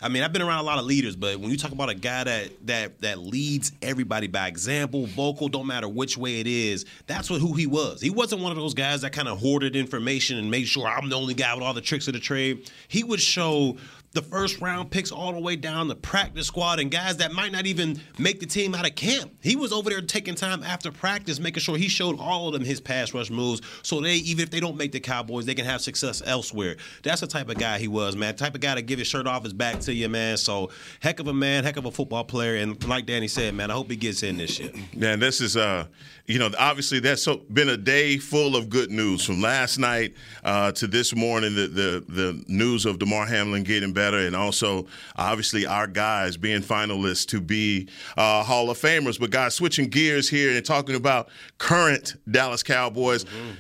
I 0.02 0.08
mean, 0.08 0.24
I've 0.24 0.32
been 0.32 0.42
around 0.42 0.60
a 0.60 0.64
lot 0.64 0.80
of 0.80 0.86
leaders, 0.86 1.18
but 1.18 1.38
when 1.38 1.52
you 1.52 1.58
talk 1.58 1.74
about 1.74 1.90
a 1.90 1.94
guy 1.94 2.24
that 2.24 2.68
that 2.68 3.02
that 3.02 3.20
leads 3.20 3.74
everybody 3.82 4.28
by 4.28 4.48
example, 4.48 5.06
vocal, 5.08 5.50
don't 5.50 5.68
matter 5.68 5.90
which 5.90 6.18
way 6.18 6.40
it 6.40 6.48
is, 6.48 6.86
that's 7.06 7.30
what 7.30 7.42
who 7.42 7.54
he 7.54 7.68
was. 7.68 8.00
He 8.00 8.10
wasn't 8.10 8.42
one 8.42 8.52
of 8.52 8.58
those 8.58 8.74
guys 8.74 9.02
that 9.02 9.12
kind 9.12 9.28
of 9.28 9.40
hoarded 9.40 9.76
information 9.76 10.38
and 10.38 10.50
made 10.50 10.68
sure 10.68 10.88
I'm 10.88 11.10
the 11.10 11.18
only 11.18 11.34
guy 11.34 11.54
with 11.54 11.64
all 11.64 11.74
the 11.74 11.82
tricks 11.82 12.08
of 12.08 12.14
the 12.14 12.20
trade. 12.20 12.72
He 12.88 13.04
would 13.04 13.20
show 13.20 13.78
the 14.12 14.22
first 14.22 14.60
round 14.60 14.90
picks 14.90 15.12
all 15.12 15.34
the 15.34 15.40
way 15.40 15.56
down 15.56 15.88
the 15.88 15.96
practice 15.96 16.48
squad 16.48 16.80
and 16.80 16.90
guys 16.90 17.18
that 17.18 17.32
might 17.32 17.52
not 17.52 17.66
even 17.68 18.00
make 18.18 18.40
the 18.40 18.46
team 18.46 18.74
out 18.74 18.88
of 18.88 18.96
camp. 18.96 19.32
He 19.42 19.56
was 19.56 19.72
over 19.72 19.90
there 19.90 20.02
taking 20.02 20.36
time 20.36 20.64
after 20.64 20.92
practice, 20.92 21.40
making 21.40 21.62
sure 21.62 21.78
he 21.78 21.88
showed 21.88 22.20
all 22.20 22.48
of 22.48 22.54
them 22.54 22.64
his 22.64 22.82
pass 22.82 23.14
rush 23.14 23.30
moves 23.30 23.62
so 23.84 24.02
they, 24.02 24.16
even 24.16 24.44
if 24.44 24.50
they 24.50 24.60
don't 24.60 24.78
make 24.78 24.92
the 24.92 25.00
Cowboys, 25.00 25.46
they 25.46 25.54
can 25.54 25.66
have 25.66 25.82
success 25.82 26.22
elsewhere. 26.26 26.78
That's 27.04 27.22
the 27.22 27.28
type 27.28 27.50
of 27.50 27.58
guy 27.58 27.78
he 27.78 27.88
was, 27.88 28.16
man. 28.16 28.36
Type 28.36 28.56
of 28.56 28.62
guy 28.62 28.76
to 28.76 28.82
give 28.82 29.00
his 29.00 29.08
shirt 29.08 29.28
off 29.28 29.44
his 29.44 29.54
back 29.54 29.80
to 29.82 29.94
you, 29.94 30.10
man. 30.10 30.38
So 30.38 30.70
heck 31.00 31.20
of 31.20 31.28
a 31.28 31.34
man, 31.34 31.64
heck 31.64 31.78
of 31.78 31.86
a 31.86 31.92
football 31.92 32.24
player. 32.24 32.56
And 32.56 32.84
like 32.88 33.06
Danny 33.06 33.28
said, 33.28 33.54
man, 33.54 33.70
I 33.72 33.74
hope 33.76 33.90
he 33.90 33.96
gets 33.96 34.24
in 34.24 34.38
this 34.38 34.60
year. 34.60 34.72
Man, 34.96 35.20
this 35.20 35.42
is 35.42 35.56
uh, 35.56 35.86
you 36.30 36.38
know, 36.38 36.52
obviously 36.60 37.00
that's 37.00 37.28
been 37.52 37.70
a 37.70 37.78
day 37.78 38.18
full 38.18 38.56
of 38.56 38.70
good 38.70 38.92
news 38.92 39.26
from 39.26 39.42
last 39.42 39.80
night 39.80 40.14
uh, 40.44 40.72
to 40.74 40.86
this 40.86 41.16
morning. 41.16 41.56
The, 41.56 41.68
the 41.68 42.06
the 42.08 42.44
news 42.48 42.86
of 42.86 43.00
Damar 43.00 43.26
Hamlin 43.26 43.64
getting 43.64 43.94
better, 44.00 44.20
and 44.20 44.34
also 44.34 44.88
obviously 45.18 45.66
our 45.66 45.86
guys 45.86 46.38
being 46.38 46.62
finalists 46.62 47.28
to 47.28 47.42
be 47.42 47.90
uh, 48.16 48.44
Hall 48.44 48.70
of 48.70 48.78
Famers. 48.78 49.20
But 49.20 49.30
guys, 49.30 49.56
switching 49.56 49.90
gears 49.90 50.30
here 50.30 50.56
and 50.56 50.66
talking 50.66 50.96
about 50.96 51.28
current 51.58 52.16
Dallas 52.32 52.64
Cowboys. 52.64 53.26
Mm-hmm. 53.26 53.52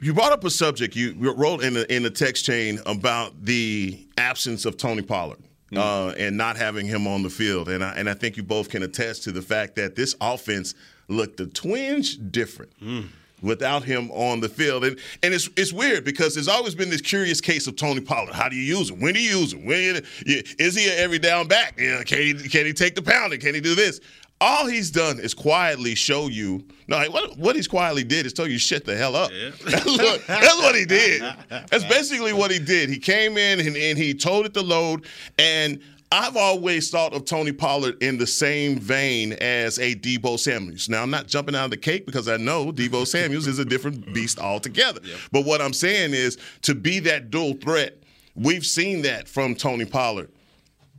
You 0.00 0.14
brought 0.14 0.30
up 0.30 0.44
a 0.44 0.50
subject 0.50 0.94
you 0.94 1.14
wrote 1.18 1.64
in 1.64 1.74
the 1.74 1.92
in 1.92 2.04
the 2.04 2.10
text 2.10 2.44
chain 2.44 2.78
about 2.86 3.44
the 3.44 4.06
absence 4.16 4.64
of 4.64 4.76
Tony 4.76 5.02
Pollard. 5.02 5.40
Mm-hmm. 5.72 5.78
Uh, 5.78 6.12
and 6.18 6.36
not 6.36 6.56
having 6.56 6.86
him 6.86 7.06
on 7.08 7.22
the 7.22 7.30
field, 7.30 7.68
and 7.68 7.82
I, 7.82 7.94
and 7.94 8.08
I 8.08 8.14
think 8.14 8.36
you 8.36 8.44
both 8.44 8.68
can 8.68 8.82
attest 8.84 9.24
to 9.24 9.32
the 9.32 9.42
fact 9.42 9.74
that 9.76 9.96
this 9.96 10.14
offense 10.20 10.74
looked 11.08 11.40
a 11.40 11.46
twinge 11.46 12.18
different. 12.30 12.70
Mm 12.80 13.08
without 13.44 13.84
him 13.84 14.10
on 14.10 14.40
the 14.40 14.48
field. 14.48 14.84
And 14.84 14.98
and 15.22 15.34
it's 15.34 15.48
it's 15.56 15.72
weird 15.72 16.04
because 16.04 16.34
there's 16.34 16.48
always 16.48 16.74
been 16.74 16.90
this 16.90 17.00
curious 17.00 17.40
case 17.40 17.66
of 17.66 17.76
Tony 17.76 18.00
Pollard. 18.00 18.34
How 18.34 18.48
do 18.48 18.56
you 18.56 18.62
use 18.62 18.90
him? 18.90 19.00
When 19.00 19.14
do 19.14 19.20
you 19.20 19.38
use 19.38 19.52
him? 19.52 19.64
When 19.66 20.04
is 20.24 20.74
he 20.74 20.86
an 20.86 20.94
every 20.98 21.18
down 21.18 21.46
back? 21.46 21.78
Yeah, 21.78 22.02
can 22.02 22.18
he 22.18 22.34
can 22.48 22.66
he 22.66 22.72
take 22.72 22.94
the 22.94 23.02
pounding? 23.02 23.40
Can 23.40 23.54
he 23.54 23.60
do 23.60 23.74
this? 23.74 24.00
All 24.40 24.66
he's 24.66 24.90
done 24.90 25.20
is 25.20 25.32
quietly 25.32 25.94
show 25.94 26.26
you. 26.26 26.66
No, 26.88 27.02
what 27.10 27.38
what 27.38 27.56
he's 27.56 27.68
quietly 27.68 28.04
did 28.04 28.26
is 28.26 28.32
tell 28.32 28.48
you 28.48 28.58
shut 28.58 28.84
the 28.84 28.96
hell 28.96 29.14
up. 29.14 29.30
Yeah. 29.32 29.50
that's, 29.64 29.86
what, 29.86 30.26
that's, 30.26 30.56
what, 30.56 30.74
he 30.74 30.84
did. 30.84 31.22
That's 31.48 31.84
basically 31.88 32.32
what 32.32 32.50
he 32.50 32.58
did. 32.58 32.88
He 32.88 32.98
came 32.98 33.38
in 33.38 33.60
and, 33.60 33.76
and 33.76 33.96
he 33.96 34.12
told 34.12 34.44
it 34.44 34.54
to 34.54 34.62
load 34.62 35.06
and 35.38 35.80
I've 36.14 36.36
always 36.36 36.90
thought 36.90 37.12
of 37.12 37.24
Tony 37.24 37.50
Pollard 37.50 38.00
in 38.00 38.18
the 38.18 38.26
same 38.26 38.78
vein 38.78 39.32
as 39.32 39.80
a 39.80 39.96
Deebo 39.96 40.38
Samuels. 40.38 40.88
Now, 40.88 41.02
I'm 41.02 41.10
not 41.10 41.26
jumping 41.26 41.56
out 41.56 41.64
of 41.64 41.70
the 41.72 41.76
cake 41.76 42.06
because 42.06 42.28
I 42.28 42.36
know 42.36 42.70
Deebo 42.70 43.04
Samuels 43.06 43.48
is 43.48 43.58
a 43.58 43.64
different 43.64 44.14
beast 44.14 44.38
altogether. 44.38 45.00
Yep. 45.02 45.18
But 45.32 45.44
what 45.44 45.60
I'm 45.60 45.72
saying 45.72 46.14
is 46.14 46.38
to 46.62 46.76
be 46.76 47.00
that 47.00 47.30
dual 47.30 47.54
threat, 47.54 47.98
we've 48.36 48.64
seen 48.64 49.02
that 49.02 49.26
from 49.26 49.56
Tony 49.56 49.84
Pollard 49.84 50.30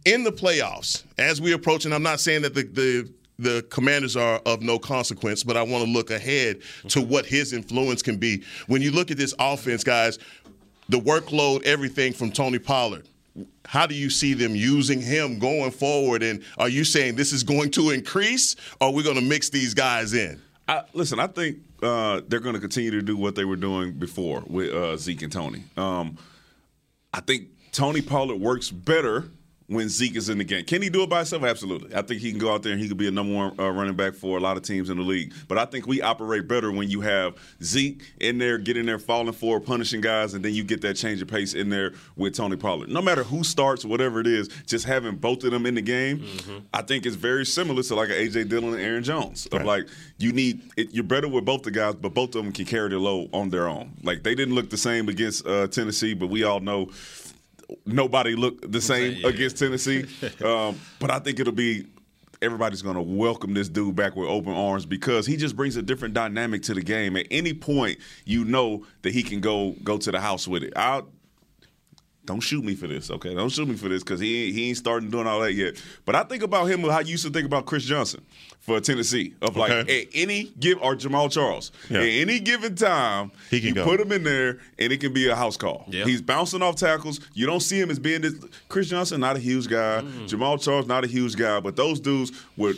in 0.03 0.25
the 0.25 0.33
playoffs 0.33 1.05
as 1.17 1.39
we 1.39 1.53
approach. 1.53 1.85
And 1.85 1.93
I'm 1.93 2.03
not 2.03 2.19
saying 2.19 2.41
that 2.41 2.53
the, 2.53 2.63
the 2.63 3.09
the 3.37 3.65
commanders 3.69 4.15
are 4.15 4.41
of 4.45 4.61
no 4.61 4.79
consequence, 4.79 5.43
but 5.43 5.57
I 5.57 5.63
want 5.63 5.83
to 5.83 5.89
look 5.89 6.09
ahead 6.09 6.61
to 6.87 6.99
mm-hmm. 6.99 7.09
what 7.09 7.25
his 7.25 7.51
influence 7.51 8.01
can 8.01 8.15
be. 8.15 8.43
When 8.67 8.81
you 8.81 8.91
look 8.91 9.11
at 9.11 9.17
this 9.17 9.33
offense, 9.39 9.83
guys, 9.83 10.19
the 10.87 10.99
workload, 10.99 11.63
everything 11.63 12.13
from 12.13 12.31
Tony 12.31 12.59
Pollard 12.59 13.09
how 13.65 13.85
do 13.85 13.95
you 13.95 14.09
see 14.09 14.33
them 14.33 14.55
using 14.55 15.01
him 15.01 15.39
going 15.39 15.71
forward? 15.71 16.23
And 16.23 16.43
are 16.57 16.69
you 16.69 16.83
saying 16.83 17.15
this 17.15 17.33
is 17.33 17.43
going 17.43 17.71
to 17.71 17.89
increase, 17.91 18.55
or 18.79 18.87
are 18.87 18.93
we 18.93 19.03
going 19.03 19.15
to 19.15 19.21
mix 19.21 19.49
these 19.49 19.73
guys 19.73 20.13
in? 20.13 20.41
I, 20.67 20.83
listen, 20.93 21.19
I 21.19 21.27
think 21.27 21.57
uh, 21.83 22.21
they're 22.27 22.39
going 22.39 22.55
to 22.55 22.61
continue 22.61 22.91
to 22.91 23.01
do 23.01 23.17
what 23.17 23.35
they 23.35 23.45
were 23.45 23.55
doing 23.55 23.93
before 23.93 24.43
with 24.47 24.73
uh, 24.73 24.97
Zeke 24.97 25.23
and 25.23 25.31
Tony. 25.31 25.63
Um, 25.77 26.17
I 27.13 27.19
think 27.21 27.49
Tony 27.71 28.01
Pollard 28.01 28.37
works 28.37 28.71
better 28.71 29.25
when 29.67 29.89
Zeke 29.89 30.15
is 30.15 30.29
in 30.29 30.37
the 30.37 30.43
game. 30.43 30.63
Can 30.63 30.81
he 30.81 30.89
do 30.89 31.03
it 31.03 31.09
by 31.09 31.17
himself? 31.17 31.43
Absolutely. 31.43 31.95
I 31.95 32.03
think 32.03 32.21
he 32.21 32.29
can 32.29 32.39
go 32.39 32.53
out 32.53 32.61
there 32.61 32.73
and 32.73 32.81
he 32.81 32.87
could 32.87 32.97
be 32.97 33.07
a 33.07 33.11
number 33.11 33.33
one 33.33 33.59
uh, 33.59 33.71
running 33.71 33.95
back 33.95 34.13
for 34.13 34.37
a 34.37 34.39
lot 34.39 34.57
of 34.57 34.63
teams 34.63 34.89
in 34.89 34.97
the 34.97 35.03
league. 35.03 35.33
But 35.47 35.57
I 35.57 35.65
think 35.65 35.87
we 35.87 36.01
operate 36.01 36.47
better 36.47 36.71
when 36.71 36.89
you 36.89 37.01
have 37.01 37.35
Zeke 37.63 38.03
in 38.19 38.37
there, 38.37 38.57
getting 38.59 38.85
there, 38.85 38.99
falling 38.99 39.33
for, 39.33 39.59
punishing 39.59 40.01
guys, 40.01 40.35
and 40.35 40.45
then 40.45 40.53
you 40.53 40.63
get 40.63 40.81
that 40.81 40.95
change 40.95 41.21
of 41.21 41.27
pace 41.27 41.53
in 41.53 41.69
there 41.69 41.93
with 42.15 42.35
Tony 42.35 42.57
Pollard. 42.57 42.89
No 42.89 43.01
matter 43.01 43.23
who 43.23 43.43
starts, 43.43 43.83
whatever 43.83 44.19
it 44.19 44.27
is, 44.27 44.49
just 44.67 44.85
having 44.85 45.15
both 45.15 45.43
of 45.43 45.51
them 45.51 45.65
in 45.65 45.75
the 45.75 45.81
game, 45.81 46.19
mm-hmm. 46.19 46.57
I 46.73 46.83
think 46.83 47.05
is 47.05 47.15
very 47.15 47.45
similar 47.45 47.81
to 47.81 47.95
like 47.95 48.09
an 48.09 48.15
AJ 48.15 48.49
Dillon 48.49 48.73
and 48.73 48.81
Aaron 48.81 49.03
Jones. 49.03 49.47
Of 49.47 49.63
like 49.63 49.87
you 50.17 50.31
need 50.31 50.61
it, 50.77 50.93
you're 50.93 51.03
better 51.03 51.27
with 51.27 51.45
both 51.45 51.63
the 51.63 51.71
guys, 51.71 51.95
but 51.95 52.13
both 52.13 52.35
of 52.35 52.43
them 52.43 52.51
can 52.51 52.65
carry 52.65 52.89
the 52.89 52.99
load 52.99 53.29
on 53.33 53.49
their 53.49 53.67
own. 53.67 53.93
Like 54.03 54.23
they 54.23 54.35
didn't 54.35 54.53
look 54.53 54.69
the 54.69 54.77
same 54.77 55.09
against 55.09 55.45
uh, 55.47 55.67
Tennessee, 55.67 56.13
but 56.13 56.27
we 56.27 56.43
all 56.43 56.59
know 56.59 56.89
nobody 57.85 58.35
looked 58.35 58.71
the 58.71 58.81
same 58.81 59.17
yeah. 59.17 59.27
against 59.27 59.57
Tennessee. 59.57 60.05
Um, 60.43 60.79
but 60.99 61.09
I 61.09 61.19
think 61.19 61.39
it'll 61.39 61.53
be 61.53 61.87
everybody's 62.41 62.81
going 62.81 62.95
to 62.95 63.01
welcome 63.01 63.53
this 63.53 63.69
dude 63.69 63.95
back 63.95 64.15
with 64.15 64.29
open 64.29 64.53
arms 64.53 64.85
because 64.85 65.25
he 65.25 65.37
just 65.37 65.55
brings 65.55 65.75
a 65.75 65.81
different 65.81 66.13
dynamic 66.13 66.61
to 66.63 66.73
the 66.73 66.81
game. 66.81 67.15
At 67.15 67.27
any 67.31 67.53
point, 67.53 67.99
you 68.25 68.45
know 68.45 68.85
that 69.01 69.13
he 69.13 69.23
can 69.23 69.39
go 69.39 69.71
go 69.83 69.97
to 69.97 70.11
the 70.11 70.19
house 70.19 70.47
with 70.47 70.63
it. 70.63 70.73
I'll 70.75 71.07
don't 72.25 72.39
shoot 72.39 72.63
me 72.63 72.75
for 72.75 72.87
this, 72.87 73.11
okay? 73.11 73.33
Don't 73.33 73.49
shoot 73.49 73.67
me 73.67 73.75
for 73.75 73.89
this 73.89 74.03
because 74.03 74.19
he 74.19 74.51
he 74.51 74.69
ain't 74.69 74.77
starting 74.77 75.09
doing 75.09 75.27
all 75.27 75.39
that 75.41 75.53
yet. 75.53 75.81
But 76.05 76.15
I 76.15 76.23
think 76.23 76.43
about 76.43 76.65
him 76.65 76.81
how 76.81 76.99
you 76.99 77.11
used 77.11 77.25
to 77.25 77.31
think 77.31 77.45
about 77.45 77.65
Chris 77.65 77.83
Johnson 77.83 78.23
for 78.59 78.79
Tennessee 78.79 79.35
of 79.41 79.55
like 79.55 79.71
okay. 79.71 80.01
at 80.01 80.07
any 80.13 80.45
give 80.59 80.81
or 80.81 80.95
Jamaal 80.95 81.31
Charles 81.31 81.71
yeah. 81.89 81.99
at 81.99 82.05
any 82.05 82.39
given 82.39 82.75
time 82.75 83.31
he 83.51 83.59
can 83.59 83.69
you 83.69 83.75
go. 83.75 83.83
put 83.83 83.99
him 83.99 84.11
in 84.11 84.23
there 84.23 84.59
and 84.79 84.91
it 84.91 84.99
can 84.99 85.13
be 85.13 85.27
a 85.29 85.35
house 85.35 85.55
call. 85.55 85.85
Yep. 85.89 86.07
He's 86.07 86.21
bouncing 86.21 86.63
off 86.63 86.75
tackles. 86.75 87.19
You 87.33 87.45
don't 87.45 87.59
see 87.59 87.79
him 87.79 87.91
as 87.91 87.99
being 87.99 88.21
this. 88.21 88.33
Chris 88.67 88.89
Johnson 88.89 89.21
not 89.21 89.35
a 89.35 89.39
huge 89.39 89.67
guy. 89.67 90.01
Mm. 90.01 90.27
Jamaal 90.27 90.61
Charles 90.61 90.87
not 90.87 91.03
a 91.03 91.07
huge 91.07 91.35
guy, 91.35 91.59
but 91.59 91.75
those 91.75 91.99
dudes 91.99 92.31
would 92.57 92.75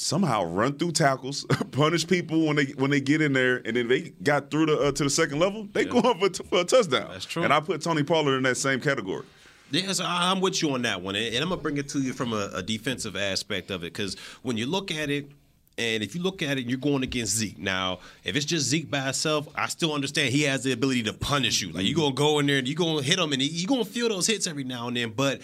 somehow 0.00 0.42
run 0.44 0.78
through 0.78 0.92
tackles, 0.92 1.44
punish 1.72 2.06
people 2.06 2.46
when 2.46 2.56
they 2.56 2.66
when 2.76 2.90
they 2.90 3.00
get 3.00 3.20
in 3.20 3.32
there, 3.32 3.56
and 3.64 3.76
then 3.76 3.86
they 3.88 4.12
got 4.22 4.50
through 4.50 4.66
the, 4.66 4.78
uh, 4.78 4.92
to 4.92 5.04
the 5.04 5.10
second 5.10 5.38
level. 5.38 5.68
They 5.72 5.84
yeah. 5.84 5.90
go 5.90 5.98
up 5.98 6.18
for, 6.18 6.28
t- 6.30 6.44
for, 6.44 6.60
a 6.60 6.64
touchdown. 6.64 7.08
That's 7.12 7.26
true. 7.26 7.44
And 7.44 7.52
I 7.52 7.60
put 7.60 7.82
Tony 7.82 8.02
Pollard 8.02 8.38
in 8.38 8.42
that 8.44 8.56
same 8.56 8.80
category. 8.80 9.24
Yes, 9.70 10.00
I'm 10.02 10.40
with 10.40 10.62
you 10.62 10.72
on 10.72 10.82
that 10.82 11.00
one, 11.00 11.14
and 11.14 11.36
I'm 11.36 11.50
gonna 11.50 11.60
bring 11.60 11.76
it 11.76 11.88
to 11.90 12.00
you 12.00 12.12
from 12.12 12.32
a, 12.32 12.50
a 12.54 12.62
defensive 12.62 13.14
aspect 13.14 13.70
of 13.70 13.84
it 13.84 13.92
because 13.92 14.16
when 14.42 14.56
you 14.56 14.66
look 14.66 14.90
at 14.90 15.10
it, 15.10 15.30
and 15.78 16.02
if 16.02 16.14
you 16.14 16.22
look 16.22 16.42
at 16.42 16.58
it, 16.58 16.66
you're 16.66 16.78
going 16.78 17.02
against 17.02 17.36
Zeke. 17.36 17.58
Now, 17.58 18.00
if 18.24 18.36
it's 18.36 18.44
just 18.44 18.66
Zeke 18.66 18.90
by 18.90 19.00
himself, 19.00 19.48
I 19.54 19.68
still 19.68 19.94
understand 19.94 20.32
he 20.32 20.42
has 20.42 20.64
the 20.64 20.72
ability 20.72 21.04
to 21.04 21.12
punish 21.12 21.62
you. 21.62 21.70
Like 21.70 21.86
you're 21.86 21.96
gonna 21.96 22.14
go 22.14 22.38
in 22.40 22.46
there 22.46 22.58
and 22.58 22.66
you're 22.66 22.74
gonna 22.74 23.02
hit 23.02 23.18
him, 23.18 23.32
and 23.32 23.40
you're 23.40 23.68
gonna 23.68 23.84
feel 23.84 24.08
those 24.08 24.26
hits 24.26 24.46
every 24.46 24.64
now 24.64 24.88
and 24.88 24.96
then, 24.96 25.10
but 25.10 25.40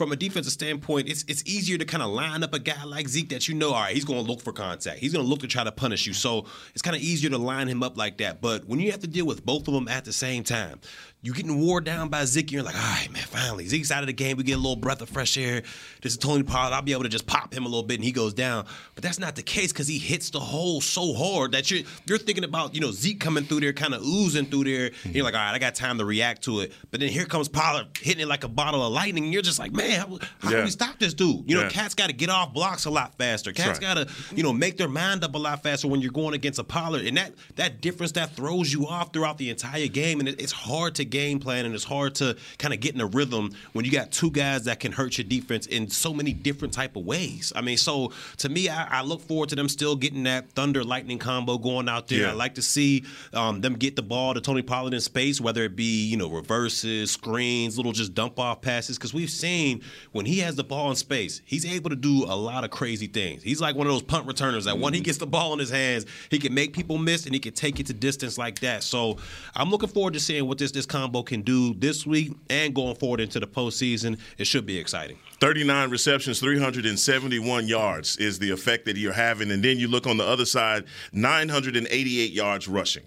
from 0.00 0.12
a 0.12 0.16
defensive 0.16 0.54
standpoint, 0.54 1.10
it's 1.10 1.26
it's 1.28 1.44
easier 1.44 1.76
to 1.76 1.84
kind 1.84 2.02
of 2.02 2.08
line 2.08 2.42
up 2.42 2.54
a 2.54 2.58
guy 2.58 2.84
like 2.84 3.06
Zeke 3.06 3.28
that 3.28 3.46
you 3.48 3.54
know, 3.54 3.74
all 3.74 3.82
right, 3.82 3.94
he's 3.94 4.06
going 4.06 4.24
to 4.24 4.26
look 4.26 4.40
for 4.40 4.50
contact. 4.50 4.98
He's 4.98 5.12
going 5.12 5.22
to 5.22 5.28
look 5.28 5.40
to 5.40 5.46
try 5.46 5.62
to 5.62 5.70
punish 5.70 6.06
you. 6.06 6.14
So 6.14 6.46
it's 6.72 6.80
kind 6.80 6.96
of 6.96 7.02
easier 7.02 7.28
to 7.28 7.36
line 7.36 7.68
him 7.68 7.82
up 7.82 7.98
like 7.98 8.16
that. 8.16 8.40
But 8.40 8.66
when 8.66 8.80
you 8.80 8.92
have 8.92 9.00
to 9.00 9.06
deal 9.06 9.26
with 9.26 9.44
both 9.44 9.68
of 9.68 9.74
them 9.74 9.88
at 9.88 10.06
the 10.06 10.12
same 10.14 10.42
time, 10.42 10.80
you 11.22 11.34
getting 11.34 11.60
wore 11.60 11.82
down 11.82 12.08
by 12.08 12.24
Zeke, 12.24 12.50
you're 12.50 12.62
like, 12.62 12.74
all 12.74 12.80
right, 12.80 13.12
man, 13.12 13.22
finally. 13.22 13.66
Zeke's 13.66 13.90
out 13.90 14.02
of 14.02 14.06
the 14.06 14.12
game. 14.14 14.38
We 14.38 14.42
get 14.42 14.54
a 14.54 14.56
little 14.56 14.76
breath 14.76 15.02
of 15.02 15.10
fresh 15.10 15.36
air. 15.36 15.62
This 16.00 16.12
is 16.12 16.18
Tony 16.18 16.42
Pollard. 16.42 16.72
I'll 16.72 16.80
be 16.80 16.92
able 16.92 17.02
to 17.02 17.10
just 17.10 17.26
pop 17.26 17.52
him 17.52 17.66
a 17.66 17.68
little 17.68 17.82
bit 17.82 17.96
and 17.96 18.04
he 18.04 18.10
goes 18.10 18.32
down. 18.32 18.64
But 18.94 19.04
that's 19.04 19.18
not 19.18 19.36
the 19.36 19.42
case 19.42 19.70
because 19.70 19.86
he 19.86 19.98
hits 19.98 20.30
the 20.30 20.40
hole 20.40 20.80
so 20.80 21.12
hard 21.12 21.52
that 21.52 21.70
you're 21.70 21.82
you're 22.06 22.16
thinking 22.16 22.44
about, 22.44 22.74
you 22.74 22.80
know, 22.80 22.90
Zeke 22.90 23.20
coming 23.20 23.44
through 23.44 23.60
there, 23.60 23.74
kind 23.74 23.92
of 23.92 24.02
oozing 24.02 24.46
through 24.46 24.64
there. 24.64 24.90
Mm-hmm. 24.90 25.10
you're 25.10 25.24
like, 25.24 25.34
all 25.34 25.40
right, 25.40 25.54
I 25.54 25.58
got 25.58 25.74
time 25.74 25.98
to 25.98 26.06
react 26.06 26.42
to 26.44 26.60
it. 26.60 26.72
But 26.90 27.00
then 27.00 27.10
here 27.10 27.26
comes 27.26 27.48
Pollard 27.48 27.88
hitting 28.00 28.22
it 28.22 28.28
like 28.28 28.44
a 28.44 28.48
bottle 28.48 28.82
of 28.82 28.90
lightning. 28.90 29.24
And 29.24 29.32
you're 29.32 29.42
just 29.42 29.58
like, 29.58 29.72
man, 29.72 30.00
how, 30.00 30.06
how 30.38 30.50
yeah. 30.50 30.56
can 30.56 30.64
we 30.64 30.70
stop 30.70 30.98
this 30.98 31.12
dude? 31.12 31.44
You 31.46 31.56
know, 31.56 31.62
yeah. 31.64 31.68
cats 31.68 31.94
got 31.94 32.06
to 32.06 32.14
get 32.14 32.30
off 32.30 32.54
blocks 32.54 32.86
a 32.86 32.90
lot 32.90 33.18
faster. 33.18 33.52
Cats 33.52 33.78
right. 33.78 33.94
got 33.94 34.08
to, 34.08 34.34
you 34.34 34.42
know, 34.42 34.54
make 34.54 34.78
their 34.78 34.88
mind 34.88 35.22
up 35.22 35.34
a 35.34 35.38
lot 35.38 35.62
faster 35.62 35.86
when 35.86 36.00
you're 36.00 36.12
going 36.12 36.32
against 36.32 36.58
a 36.58 36.64
Pollard. 36.64 37.04
And 37.04 37.18
that 37.18 37.34
that 37.56 37.82
difference 37.82 38.12
that 38.12 38.34
throws 38.34 38.72
you 38.72 38.86
off 38.86 39.12
throughout 39.12 39.36
the 39.36 39.50
entire 39.50 39.86
game. 39.86 40.20
And 40.20 40.28
it, 40.30 40.40
it's 40.40 40.52
hard 40.52 40.94
to 40.94 41.09
game 41.10 41.38
plan 41.38 41.66
and 41.66 41.74
it's 41.74 41.84
hard 41.84 42.14
to 42.16 42.36
kind 42.58 42.72
of 42.72 42.80
get 42.80 42.94
in 42.94 43.00
a 43.00 43.06
rhythm 43.06 43.50
when 43.72 43.84
you 43.84 43.90
got 43.90 44.10
two 44.10 44.30
guys 44.30 44.64
that 44.64 44.80
can 44.80 44.92
hurt 44.92 45.18
your 45.18 45.26
defense 45.26 45.66
in 45.66 45.88
so 45.88 46.14
many 46.14 46.32
different 46.32 46.72
type 46.72 46.96
of 46.96 47.04
ways. 47.04 47.52
I 47.54 47.60
mean, 47.60 47.76
so 47.76 48.12
to 48.38 48.48
me, 48.48 48.68
I, 48.68 49.00
I 49.00 49.02
look 49.02 49.20
forward 49.20 49.48
to 49.50 49.56
them 49.56 49.68
still 49.68 49.96
getting 49.96 50.24
that 50.24 50.50
thunder 50.52 50.84
lightning 50.84 51.18
combo 51.18 51.58
going 51.58 51.88
out 51.88 52.08
there. 52.08 52.22
Yeah. 52.22 52.30
I 52.30 52.34
like 52.34 52.54
to 52.54 52.62
see 52.62 53.04
um, 53.32 53.60
them 53.60 53.74
get 53.74 53.96
the 53.96 54.02
ball 54.02 54.34
to 54.34 54.40
Tony 54.40 54.62
Pollard 54.62 54.94
in 54.94 55.00
space, 55.00 55.40
whether 55.40 55.64
it 55.64 55.76
be 55.76 56.06
you 56.06 56.16
know 56.16 56.28
reverses, 56.28 57.10
screens, 57.10 57.76
little 57.76 57.92
just 57.92 58.14
dump 58.14 58.38
off 58.38 58.60
passes, 58.60 58.98
because 58.98 59.12
we've 59.12 59.30
seen 59.30 59.82
when 60.12 60.26
he 60.26 60.38
has 60.38 60.56
the 60.56 60.64
ball 60.64 60.90
in 60.90 60.96
space, 60.96 61.42
he's 61.44 61.66
able 61.66 61.90
to 61.90 61.96
do 61.96 62.24
a 62.24 62.36
lot 62.36 62.64
of 62.64 62.70
crazy 62.70 63.06
things. 63.06 63.42
He's 63.42 63.60
like 63.60 63.76
one 63.76 63.86
of 63.86 63.92
those 63.92 64.02
punt 64.02 64.26
returners 64.26 64.64
that 64.64 64.78
when 64.78 64.94
he 64.94 65.00
gets 65.00 65.18
the 65.18 65.26
ball 65.26 65.52
in 65.52 65.58
his 65.58 65.70
hands, 65.70 66.06
he 66.30 66.38
can 66.38 66.54
make 66.54 66.72
people 66.72 66.98
miss 66.98 67.24
and 67.26 67.34
he 67.34 67.40
can 67.40 67.52
take 67.52 67.80
it 67.80 67.86
to 67.86 67.92
distance 67.92 68.38
like 68.38 68.60
that. 68.60 68.82
So 68.82 69.16
I'm 69.54 69.70
looking 69.70 69.88
forward 69.88 70.14
to 70.14 70.20
seeing 70.20 70.46
what 70.46 70.58
this 70.58 70.70
this 70.72 70.86
combo 70.86 70.99
can 71.08 71.42
do 71.42 71.74
this 71.74 72.06
week 72.06 72.32
and 72.48 72.74
going 72.74 72.94
forward 72.96 73.20
into 73.20 73.40
the 73.40 73.46
postseason. 73.46 74.18
It 74.38 74.46
should 74.46 74.66
be 74.66 74.78
exciting. 74.78 75.18
39 75.40 75.90
receptions, 75.90 76.40
371 76.40 77.66
yards 77.66 78.16
is 78.18 78.38
the 78.38 78.50
effect 78.50 78.84
that 78.84 78.96
you're 78.96 79.12
having. 79.12 79.50
And 79.50 79.62
then 79.62 79.78
you 79.78 79.88
look 79.88 80.06
on 80.06 80.16
the 80.16 80.24
other 80.24 80.44
side, 80.44 80.84
988 81.12 82.32
yards 82.32 82.68
rushing. 82.68 83.04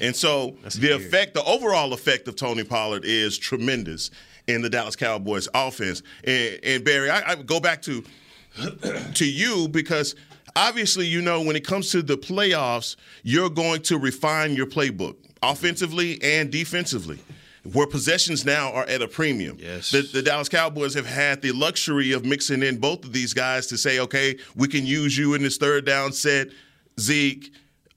and 0.00 0.14
so 0.14 0.56
the 0.62 0.88
weird. 0.88 1.00
effect, 1.00 1.34
the 1.34 1.44
overall 1.44 1.92
effect 1.92 2.28
of 2.28 2.36
Tony 2.36 2.64
Pollard 2.64 3.04
is 3.04 3.38
tremendous 3.38 4.10
in 4.46 4.60
the 4.60 4.68
Dallas 4.68 4.96
Cowboys 4.96 5.48
offense. 5.54 6.02
And, 6.24 6.60
and 6.62 6.84
Barry, 6.84 7.10
I, 7.10 7.32
I 7.32 7.34
go 7.36 7.60
back 7.60 7.82
to 7.82 8.04
to 9.14 9.24
you 9.24 9.68
because 9.68 10.14
obviously 10.56 11.06
you 11.06 11.22
know 11.22 11.40
when 11.40 11.56
it 11.56 11.66
comes 11.66 11.90
to 11.92 12.02
the 12.02 12.18
playoffs, 12.18 12.96
you're 13.22 13.50
going 13.50 13.82
to 13.82 13.98
refine 13.98 14.54
your 14.54 14.66
playbook 14.66 15.16
offensively 15.42 16.22
and 16.22 16.50
defensively. 16.50 17.18
Where 17.72 17.86
possessions 17.86 18.44
now 18.44 18.72
are 18.72 18.84
at 18.86 19.02
a 19.02 19.08
premium. 19.08 19.56
Yes. 19.60 19.92
The, 19.92 20.02
the 20.02 20.20
Dallas 20.20 20.48
Cowboys 20.48 20.94
have 20.94 21.06
had 21.06 21.42
the 21.42 21.52
luxury 21.52 22.10
of 22.10 22.24
mixing 22.24 22.64
in 22.64 22.78
both 22.78 23.04
of 23.04 23.12
these 23.12 23.32
guys 23.32 23.68
to 23.68 23.78
say, 23.78 24.00
okay, 24.00 24.36
we 24.56 24.66
can 24.66 24.84
use 24.84 25.16
you 25.16 25.34
in 25.34 25.42
this 25.42 25.58
third 25.58 25.86
down 25.86 26.12
set, 26.12 26.48
Zeke, 26.98 27.52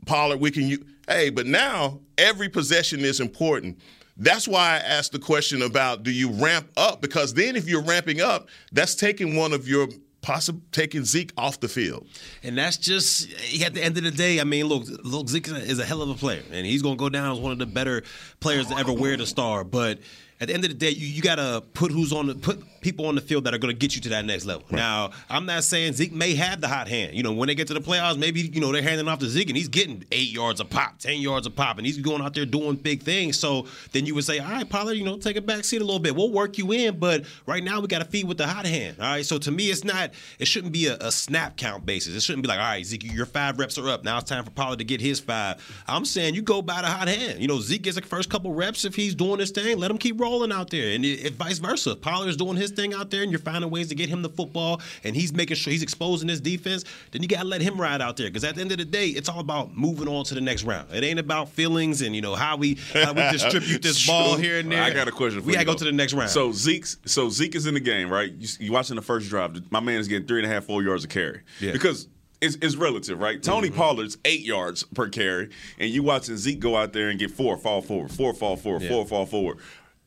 Pollard, 0.06 0.40
we 0.40 0.52
can 0.52 0.68
use. 0.68 0.84
Hey, 1.08 1.32
but 1.32 1.48
now 1.48 2.00
every 2.18 2.48
possession 2.48 3.00
is 3.00 3.20
important. 3.20 3.80
That's 4.18 4.48
why 4.48 4.76
I 4.76 4.78
asked 4.78 5.12
the 5.12 5.20
question 5.20 5.62
about 5.62 6.04
do 6.04 6.12
you 6.12 6.32
ramp 6.32 6.70
up? 6.78 7.02
Because 7.02 7.34
then 7.34 7.56
if 7.56 7.68
you're 7.68 7.84
ramping 7.84 8.22
up, 8.22 8.50
that's 8.72 8.96
taking 8.96 9.36
one 9.36 9.52
of 9.52 9.68
your 9.68 9.88
possible 10.26 10.60
taking 10.72 11.06
Zeke 11.06 11.32
off 11.38 11.60
the 11.60 11.68
field. 11.68 12.08
And 12.42 12.58
that's 12.58 12.78
just 12.78 13.30
eh, 13.54 13.64
at 13.64 13.76
the 13.76 13.84
end 13.84 13.96
of 13.98 14.04
the 14.04 14.12
day. 14.12 14.42
I 14.42 14.44
mean, 14.44 14.66
look, 14.66 14.84
look, 15.04 15.30
Zeke 15.30 15.48
is 15.50 15.78
a 15.78 15.86
hell 15.86 16.02
of 16.02 16.10
a 16.10 16.16
player, 16.16 16.42
and 16.52 16.66
he's 16.66 16.82
going 16.82 16.96
to 16.96 17.00
go 17.00 17.10
down 17.10 17.32
as 17.32 17.40
one 17.40 17.52
of 17.52 17.60
the 17.60 17.68
better 17.68 18.02
players 18.40 18.68
to 18.68 18.78
ever 18.78 18.92
wear 18.92 19.16
the 19.16 19.28
star. 19.28 19.64
But 19.64 20.00
at 20.40 20.48
the 20.48 20.54
end 20.54 20.66
of 20.66 20.70
the 20.70 20.76
day, 20.76 20.90
you, 20.90 21.08
you 21.08 21.22
got 21.22 21.36
to 21.36 21.64
put 21.74 21.92
who's 21.92 22.12
on 22.12 22.28
the 22.28 22.36
put 22.36 22.62
people 22.82 23.08
on 23.08 23.16
the 23.16 23.22
field 23.22 23.46
that 23.46 23.54
are 23.54 23.58
going 23.58 23.74
to 23.74 23.78
get 23.78 23.96
you 23.96 24.02
to 24.02 24.10
that 24.10 24.26
next 24.26 24.46
level. 24.46 24.64
Now, 24.70 25.10
I'm 25.28 25.48
not 25.48 25.64
saying 25.64 25.94
Zeke 25.94 26.12
may 26.12 26.36
have 26.36 26.62
the 26.62 26.68
hot 26.68 26.88
hand. 26.88 27.16
You 27.16 27.24
know, 27.24 27.32
when 27.32 27.48
they 27.48 27.56
get 27.56 27.68
to 27.70 27.74
the 27.74 27.80
playoffs, 27.80 28.18
maybe 28.18 28.42
you 28.42 28.62
know 28.62 28.72
they're 28.72 28.82
handing 28.84 29.08
off 29.08 29.20
to 29.20 29.28
Zeke, 29.28 29.50
and 29.50 29.58
he's 29.58 29.70
getting 29.70 30.04
eight 30.12 30.30
yards 30.30 30.60
a 30.60 30.66
pop, 30.66 31.00
ten 31.00 31.20
yards 31.20 31.48
a 31.48 31.50
pop, 31.50 31.78
and 31.78 31.88
he's 31.88 31.98
going 31.98 32.22
out 32.22 32.34
there 32.34 32.46
doing 32.46 32.76
big 32.76 33.02
things. 33.02 33.40
So 33.40 33.66
then 33.94 34.06
you 34.06 34.14
would 34.14 34.26
say, 34.26 34.40
all 34.40 34.52
right, 34.52 34.70
Pollard, 34.70 34.94
you 34.94 35.06
know, 35.06 35.18
take 35.18 35.38
a 35.38 35.42
back 35.42 35.64
seat 35.64 35.82
a 35.82 35.86
little 35.86 36.00
bit. 36.00 36.16
We'll 36.16 36.32
work 36.32 36.58
you 36.58 36.74
in, 36.74 37.00
but 37.00 37.26
right 37.48 37.64
now 37.64 37.80
we 37.80 37.88
got 37.88 38.00
to 38.00 38.06
feed 38.06 38.28
with 38.28 38.38
the 38.38 38.46
hot 38.46 38.66
hand. 38.66 38.98
All 39.00 39.08
right. 39.08 39.26
So 39.26 39.38
to 39.38 39.52
me, 39.52 39.72
it's 39.72 39.84
not. 39.84 40.12
It 40.38 40.48
shouldn't 40.48 40.74
be 40.74 40.88
a, 40.88 40.98
a 40.98 41.12
snap 41.12 41.56
count 41.56 41.86
basis. 41.86 42.14
It 42.16 42.22
shouldn't 42.22 42.44
be 42.44 42.50
like, 42.50 42.60
all 42.60 42.66
right, 42.66 42.86
Zeke, 42.86 43.12
your 43.12 43.26
five 43.26 43.58
reps 43.58 43.78
are 43.78 43.90
up. 43.90 44.04
Now 44.04 44.18
it's 44.18 44.30
time 44.30 44.44
for 44.44 44.52
Pollard 44.52 44.80
to 44.80 44.86
get 44.86 45.00
his 45.00 45.20
five. 45.20 45.64
I'm 45.88 46.04
saying 46.04 46.36
you 46.36 46.42
go 46.42 46.62
by 46.62 46.82
the 46.82 46.88
hot 46.88 47.08
hand. 47.08 47.40
You 47.40 47.48
know, 47.48 47.60
Zeke 47.62 47.84
gets 47.84 47.96
the 47.96 48.02
first 48.02 48.30
couple 48.30 48.54
reps 48.54 48.86
if 48.86 48.96
he's 48.96 49.16
doing 49.16 49.40
his 49.40 49.52
thing. 49.52 49.78
Let 49.78 49.90
him 49.90 49.98
keep 49.98 50.20
rolling 50.20 50.25
out 50.26 50.70
there, 50.70 50.94
and 50.94 51.06
it, 51.06 51.26
it 51.26 51.34
vice 51.34 51.60
versa. 51.60 51.96
Pollard's 51.96 52.36
doing 52.36 52.58
his 52.58 52.72
thing 52.72 52.94
out 52.94 53.12
there, 53.12 53.22
and 53.22 53.32
you're 53.32 53.40
finding 53.40 53.70
ways 53.70 53.90
to 53.90 53.96
get 53.96 54.10
him 54.10 54.22
the 54.22 54.30
football, 54.30 54.82
and 55.04 55.16
he's 55.16 55.34
making 55.34 55.56
sure 55.56 55.72
he's 55.72 55.84
exposing 55.84 56.28
his 56.28 56.42
defense. 56.42 56.84
Then 57.12 57.22
you 57.22 57.28
gotta 57.28 57.48
let 57.48 57.62
him 57.62 57.80
ride 57.80 58.02
out 58.02 58.18
there, 58.18 58.28
because 58.28 58.44
at 58.44 58.56
the 58.56 58.62
end 58.62 58.72
of 58.72 58.78
the 58.80 58.86
day, 58.86 59.08
it's 59.08 59.30
all 59.30 59.40
about 59.40 59.76
moving 59.76 60.08
on 60.08 60.26
to 60.26 60.34
the 60.34 60.42
next 60.42 60.64
round. 60.64 60.92
It 60.92 61.04
ain't 61.04 61.20
about 61.20 61.50
feelings 61.50 62.02
and 62.02 62.16
you 62.16 62.22
know 62.22 62.36
how 62.36 62.58
we 62.58 62.76
how 62.94 63.14
we 63.14 63.22
distribute 63.32 63.82
this 63.82 64.06
ball 64.08 64.36
here 64.36 64.60
and 64.60 64.72
there. 64.72 64.82
I 64.82 64.92
got 64.92 65.08
a 65.08 65.12
question 65.12 65.42
for 65.42 65.46
we 65.46 65.54
you. 65.54 65.58
gotta 65.58 65.66
go 65.66 65.76
to 65.76 65.84
the 65.84 65.92
next 65.92 66.14
round. 66.14 66.32
So 66.32 66.52
Zeke's 66.52 66.98
so 67.06 67.30
Zeke 67.30 67.56
is 67.56 67.68
in 67.68 67.76
the 67.76 67.80
game, 67.80 68.10
right? 68.10 68.32
You, 68.32 68.48
you 68.60 68.72
watching 68.72 68.96
the 68.96 69.02
first 69.02 69.30
drive. 69.30 69.72
My 69.72 69.80
man 69.80 70.00
is 70.00 70.08
getting 70.08 70.28
three 70.28 70.40
and 70.40 70.52
a 70.52 70.54
half, 70.54 70.66
four 70.66 70.82
yards 70.82 71.04
of 71.04 71.10
carry. 71.10 71.42
Yeah. 71.60 71.72
Because 71.72 72.08
it's, 72.42 72.58
it's 72.62 72.76
relative, 72.76 73.20
right? 73.20 73.42
Tony 73.42 73.70
mm-hmm. 73.70 73.78
Pollard's 73.78 74.18
eight 74.26 74.42
yards 74.42 74.84
per 74.84 75.10
carry, 75.10 75.50
and 75.80 75.90
you 75.90 76.04
watching 76.04 76.38
Zeke 76.38 76.60
go 76.60 76.76
out 76.76 76.94
there 76.94 77.10
and 77.10 77.20
get 77.20 77.32
four, 77.32 77.58
fall 77.58 77.82
forward, 77.82 78.12
four, 78.12 78.34
fall 78.34 78.56
forward, 78.56 78.84
Yeah. 78.84 78.90
four, 78.90 79.06
fall 79.06 79.26
forward. 79.26 79.58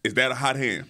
Is 0.05 0.15
that 0.15 0.31
a 0.31 0.35
hot 0.35 0.57
hand? 0.57 0.85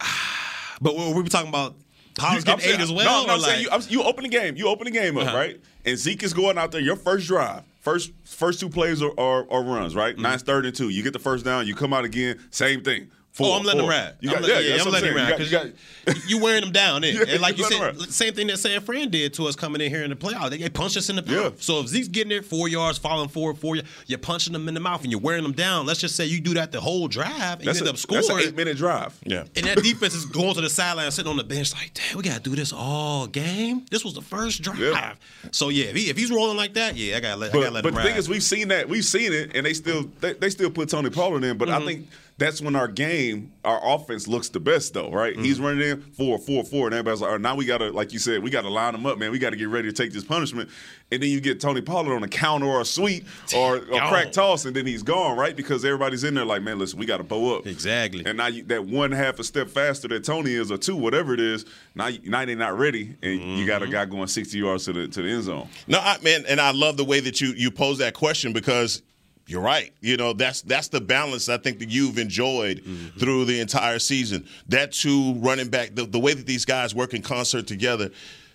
but 0.80 0.96
we 0.96 1.12
were 1.12 1.22
talking 1.24 1.48
about 1.48 1.74
I'm 2.20 2.40
getting 2.42 2.70
eight 2.74 2.80
as 2.80 2.92
well. 2.92 3.22
No, 3.22 3.26
no, 3.26 3.34
I'm 3.34 3.40
saying 3.40 3.62
you, 3.62 3.68
I'm, 3.72 3.80
you 3.88 4.02
open 4.02 4.22
the 4.24 4.28
game. 4.30 4.56
You 4.56 4.68
open 4.68 4.84
the 4.84 4.90
game 4.92 5.16
up, 5.18 5.26
Uh-huh. 5.28 5.36
right? 5.36 5.60
And 5.84 5.98
Zeke 5.98 6.22
is 6.22 6.32
going 6.32 6.56
out 6.58 6.70
there. 6.72 6.80
Your 6.80 6.96
first 6.96 7.26
drive, 7.26 7.62
first 7.80 8.12
first 8.24 8.60
two 8.60 8.68
plays 8.68 9.02
are, 9.02 9.10
are, 9.18 9.50
are 9.50 9.62
runs, 9.64 9.92
Mm-hmm. 9.92 9.98
right? 9.98 10.18
Nine's 10.18 10.42
third 10.42 10.64
and 10.66 10.74
two. 10.74 10.90
You 10.90 11.02
get 11.02 11.12
the 11.12 11.18
first 11.18 11.44
down. 11.44 11.66
You 11.66 11.74
come 11.74 11.92
out 11.92 12.04
again. 12.04 12.38
Same 12.50 12.82
thing. 12.82 13.10
Oh, 13.36 13.42
Four, 13.46 13.56
I'm 13.58 13.64
letting 13.64 13.80
four. 13.80 13.90
him 13.92 13.98
ride. 14.00 14.14
You 14.20 14.30
I'm 14.30 14.40
got, 14.42 14.48
yeah, 14.48 14.58
yeah, 14.60 14.80
I'm 14.80 14.90
letting 14.92 15.08
him 15.08 15.16
saying. 15.16 15.28
ride 15.30 15.40
You 15.40 15.50
got- 15.50 15.66
you 15.66 15.72
got- 16.06 16.28
you 16.30 16.38
wearing 16.38 16.60
them 16.60 16.70
down, 16.70 17.02
in. 17.02 17.16
Yeah, 17.16 17.24
and 17.30 17.40
like 17.42 17.56
you 17.58 17.64
let 17.64 17.72
said, 17.72 17.80
ride. 17.98 18.10
same 18.12 18.32
thing 18.32 18.46
that 18.46 18.58
San 18.58 18.80
Fran 18.80 19.08
did 19.10 19.34
to 19.34 19.48
us 19.48 19.56
coming 19.56 19.80
in 19.80 19.90
here 19.90 20.04
in 20.04 20.10
the 20.10 20.14
playoffs. 20.16 20.50
They, 20.50 20.58
they 20.58 20.68
punched 20.68 20.96
us 20.96 21.08
in 21.10 21.16
the 21.16 21.22
mouth. 21.22 21.30
Yeah. 21.32 21.50
So 21.58 21.80
if 21.80 21.88
Zeke's 21.88 22.06
getting 22.06 22.28
there 22.28 22.42
four 22.42 22.68
yards, 22.68 22.96
falling 22.98 23.28
forward, 23.28 23.58
four, 23.58 23.76
you're 24.06 24.18
punching 24.20 24.52
them 24.52 24.68
in 24.68 24.74
the 24.74 24.80
mouth 24.80 25.02
and 25.02 25.10
you're 25.10 25.20
wearing 25.20 25.42
them 25.42 25.50
down. 25.52 25.84
Let's 25.84 25.98
just 26.00 26.14
say 26.14 26.26
you 26.26 26.40
do 26.40 26.54
that 26.54 26.70
the 26.70 26.80
whole 26.80 27.08
drive 27.08 27.58
and 27.58 27.66
That's, 27.66 27.80
you 27.80 27.86
a, 27.86 27.88
end 27.88 27.88
up 27.88 27.94
that's 28.08 28.26
scoring. 28.26 28.42
an 28.44 28.48
eight 28.50 28.56
minute 28.56 28.76
drive. 28.76 29.18
Yeah. 29.24 29.44
and 29.56 29.66
that 29.66 29.78
defense 29.82 30.14
is 30.14 30.26
going 30.26 30.54
to 30.54 30.60
the 30.60 30.70
sideline, 30.70 31.10
sitting 31.10 31.28
on 31.30 31.36
the 31.36 31.42
bench, 31.42 31.72
like, 31.72 31.90
damn, 31.94 32.16
we 32.18 32.22
gotta 32.22 32.38
do 32.40 32.54
this 32.54 32.72
all 32.72 33.26
game. 33.26 33.84
This 33.90 34.04
was 34.04 34.14
the 34.14 34.22
first 34.22 34.62
drive. 34.62 34.78
Yeah. 34.78 35.14
So 35.50 35.70
yeah, 35.70 35.86
if, 35.86 35.96
he, 35.96 36.08
if 36.10 36.16
he's 36.16 36.30
rolling 36.30 36.56
like 36.56 36.74
that, 36.74 36.94
yeah, 36.96 37.16
I 37.16 37.20
gotta 37.20 37.40
let, 37.40 37.50
I 37.50 37.52
But, 37.54 37.60
gotta 37.60 37.70
let 37.72 37.82
but 37.82 37.88
him 37.88 37.94
the 37.96 38.02
thing 38.04 38.16
is, 38.16 38.28
we've 38.28 38.44
seen 38.44 38.68
that. 38.68 38.88
We've 38.88 39.04
seen 39.04 39.32
it, 39.32 39.56
and 39.56 39.66
they 39.66 39.74
still 39.74 40.04
they, 40.20 40.34
they 40.34 40.50
still 40.50 40.70
put 40.70 40.88
Tony 40.90 41.10
Pollard 41.10 41.42
in. 41.42 41.58
But 41.58 41.68
Mm-hmm. 41.68 41.82
I 41.82 41.86
think 41.86 42.08
that's 42.36 42.60
when 42.60 42.74
our 42.74 42.88
game, 42.88 43.52
our 43.64 43.80
offense 43.94 44.26
looks 44.26 44.48
the 44.48 44.58
best, 44.58 44.92
though, 44.92 45.10
right? 45.10 45.36
He's 45.38 45.56
Mm-hmm. 45.58 45.64
running 45.64 45.88
in 45.88 46.00
four, 46.02 46.36
four, 46.38 46.64
four, 46.64 46.86
and 46.86 46.94
everybody's 46.94 47.20
like, 47.20 47.28
all 47.28 47.34
right, 47.36 47.40
now 47.40 47.54
we 47.54 47.64
gotta, 47.64 47.90
like 47.92 48.12
you 48.12 48.18
said, 48.18 48.42
we 48.42 48.50
gotta 48.50 48.68
line 48.68 48.92
him 48.94 49.06
up, 49.06 49.18
man. 49.18 49.30
We 49.30 49.38
gotta 49.38 49.54
get 49.56 49.68
ready 49.68 49.88
to 49.88 49.92
take 49.94 50.12
this 50.12 50.24
punishment. 50.24 50.68
And 51.12 51.22
then 51.22 51.30
you 51.30 51.40
get 51.40 51.60
Tony 51.60 51.80
Pollard 51.80 52.12
on 52.16 52.24
a 52.24 52.28
counter 52.28 52.66
or 52.66 52.80
a 52.80 52.84
sweep 52.84 53.24
or 53.56 53.76
a 53.76 54.08
crack 54.08 54.32
toss, 54.32 54.64
and 54.64 54.74
then 54.74 54.84
he's 54.84 55.04
gone, 55.04 55.36
right? 55.38 55.54
Because 55.54 55.84
everybody's 55.84 56.24
in 56.24 56.34
there 56.34 56.44
like, 56.44 56.62
man, 56.62 56.78
listen, 56.78 56.98
we 56.98 57.06
gotta 57.06 57.22
bow 57.22 57.56
up. 57.58 57.66
Exactly. 57.68 58.24
And 58.26 58.36
now 58.36 58.48
you, 58.48 58.64
that 58.64 58.84
one 58.84 59.12
half 59.12 59.38
a 59.38 59.44
step 59.44 59.68
faster 59.68 60.08
that 60.08 60.24
Tony 60.24 60.54
is, 60.54 60.72
or 60.72 60.76
two, 60.78 60.96
whatever 60.96 61.34
it 61.34 61.40
is, 61.40 61.64
now 61.94 62.08
now 62.24 62.44
they're 62.44 62.56
not 62.56 62.76
ready, 62.76 63.14
and 63.22 63.58
you 63.58 63.64
got 63.64 63.82
Mm-hmm. 63.82 63.90
a 63.90 63.92
guy 63.92 64.04
going 64.06 64.26
60 64.26 64.58
yards 64.58 64.84
to 64.86 64.92
the 64.92 65.06
to 65.08 65.22
the 65.22 65.28
end 65.28 65.44
zone. 65.44 65.68
No, 65.86 65.98
I, 66.00 66.18
man, 66.22 66.44
and 66.48 66.60
I 66.60 66.72
love 66.72 66.96
the 66.96 67.04
way 67.04 67.20
that 67.20 67.40
you 67.40 67.52
you 67.56 67.70
pose 67.70 67.98
that 67.98 68.14
question 68.14 68.52
because 68.52 69.02
you're 69.46 69.60
right. 69.60 69.92
You 70.00 70.16
know, 70.16 70.32
that's 70.32 70.62
that's 70.62 70.88
the 70.88 71.00
balance 71.00 71.48
I 71.48 71.58
think 71.58 71.78
that 71.80 71.90
you've 71.90 72.18
enjoyed 72.18 72.78
mm-hmm. 72.78 73.18
through 73.18 73.44
the 73.44 73.60
entire 73.60 73.98
season. 73.98 74.46
That 74.68 74.92
two 74.92 75.34
running 75.34 75.68
back, 75.68 75.94
the, 75.94 76.04
the 76.04 76.18
way 76.18 76.34
that 76.34 76.46
these 76.46 76.64
guys 76.64 76.94
work 76.94 77.14
in 77.14 77.22
concert 77.22 77.66
together. 77.66 78.10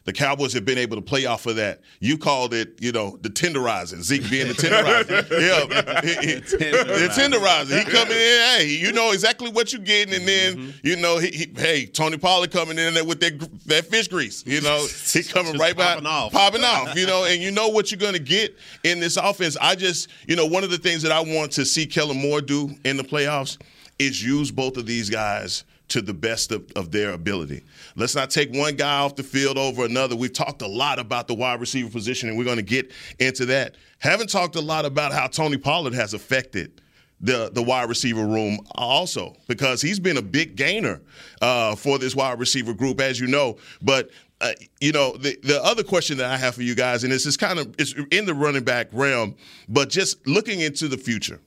The 0.06 0.14
Cowboys 0.14 0.54
have 0.54 0.66
been 0.66 0.78
able 0.78 0.96
to 0.96 1.02
play 1.02 1.26
off 1.26 1.46
of 1.46 1.58
that. 1.58 1.82
You 2.00 2.18
called 2.18 2.54
it, 2.54 2.82
you 2.82 2.92
know, 2.92 3.18
the 3.22 3.30
tenderizer. 3.30 4.02
Zeke 4.02 4.30
being 4.30 4.48
the 4.48 4.54
tenderizer. 4.54 5.30
yeah, 5.32 6.02
he- 6.02 6.28
he- 6.28 6.40
the 6.40 7.10
tenderizer. 7.16 7.80
He 7.80 7.86
coming 7.86 8.14
in, 8.14 8.18
hey, 8.18 8.68
you 8.68 8.92
know 8.92 9.12
exactly 9.12 9.50
what 9.50 9.74
you're 9.74 9.82
getting, 9.82 10.14
and 10.16 10.28
then 10.28 10.58
mm-hmm. 10.58 10.88
you 10.88 10.96
know, 10.96 11.18
he, 11.18 11.30
he, 11.30 11.52
hey, 11.56 11.86
Tony 11.86 12.18
Pollard 12.18 12.52
coming 12.52 12.78
in 12.78 12.94
there 12.94 13.06
with 13.06 13.20
that 13.20 13.40
that 13.66 13.86
fish 13.86 14.08
grease. 14.08 14.44
You 14.46 14.62
know, 14.62 14.88
he 15.12 15.24
coming 15.30 15.58
right 15.58 15.76
by 15.76 15.94
popping 15.96 16.06
off. 16.06 16.32
popping 16.32 16.64
off, 16.64 16.96
you 16.96 17.06
know, 17.06 17.26
and 17.26 17.42
you 17.42 17.52
know 17.52 17.68
what 17.70 17.92
you're 17.92 18.00
going 18.00 18.14
to 18.14 18.20
get 18.20 18.58
in 18.84 19.00
this 19.00 19.18
offense. 19.18 19.58
I 19.60 19.76
just, 19.76 20.10
you 20.28 20.36
know, 20.36 20.46
one 20.46 20.64
of 20.64 20.72
the 20.72 20.78
things 20.78 21.02
that 21.04 21.12
I 21.12 21.20
want 21.20 21.52
to 21.54 21.66
see 21.66 21.86
Kellen 21.86 22.20
Moore 22.20 22.42
do 22.42 22.72
in 22.86 22.98
the 22.98 23.04
playoffs 23.04 23.58
is 24.00 24.24
use 24.24 24.50
both 24.52 24.78
of 24.78 24.86
these 24.86 25.10
guys 25.10 25.66
to 25.90 26.02
the 26.02 26.14
best 26.14 26.52
of, 26.52 26.72
of 26.76 26.92
their 26.92 27.12
ability. 27.12 27.64
Let's 27.96 28.16
not 28.16 28.30
take 28.30 28.54
one 28.54 28.76
guy 28.76 29.00
off 29.00 29.16
the 29.16 29.24
field 29.24 29.58
over 29.58 29.86
another. 29.86 30.16
We've 30.16 30.32
talked 30.32 30.62
a 30.62 30.68
lot 30.68 31.00
about 31.00 31.28
the 31.28 31.34
wide 31.34 31.60
receiver 31.60 31.90
position, 31.90 32.30
and 32.30 32.38
we're 32.38 32.46
going 32.46 32.58
to 32.58 32.64
get 32.64 32.92
into 33.20 33.46
that. 33.48 33.76
Haven't 34.00 34.30
talked 34.30 34.56
a 34.56 34.62
lot 34.62 34.86
about 34.86 35.12
how 35.12 35.28
Tony 35.28 35.58
Pollard 35.58 35.94
has 35.94 36.14
affected 36.14 36.82
the 37.22 37.50
the 37.54 37.62
wide 37.62 37.90
receiver 37.90 38.26
room 38.26 38.60
also 38.76 39.36
because 39.48 39.82
he's 39.82 40.00
been 40.00 40.18
a 40.18 40.22
big 40.22 40.56
gainer 40.56 41.02
uh, 41.42 41.76
for 41.76 42.00
this 42.00 42.16
wide 42.16 42.40
receiver 42.40 42.74
group, 42.74 43.02
as 43.02 43.20
you 43.20 43.28
know. 43.28 43.58
But 43.82 44.10
uh, 44.42 44.54
you 44.80 44.92
know 44.92 45.18
the 45.18 45.38
the 45.44 45.62
other 45.64 45.84
question 45.84 46.18
that 46.20 46.32
I 46.32 46.38
have 46.38 46.56
for 46.56 46.62
you 46.62 46.76
guys, 46.76 47.04
and 47.04 47.12
this 47.12 47.26
is 47.26 47.36
kind 47.36 47.60
of 47.60 47.76
it's 47.78 47.94
in 48.12 48.26
the 48.26 48.34
running 48.34 48.64
back 48.64 48.88
realm, 48.94 49.36
but 49.68 49.90
just 49.90 50.26
looking 50.26 50.62
into 50.62 50.88
the 50.88 50.98
future, 50.98 51.42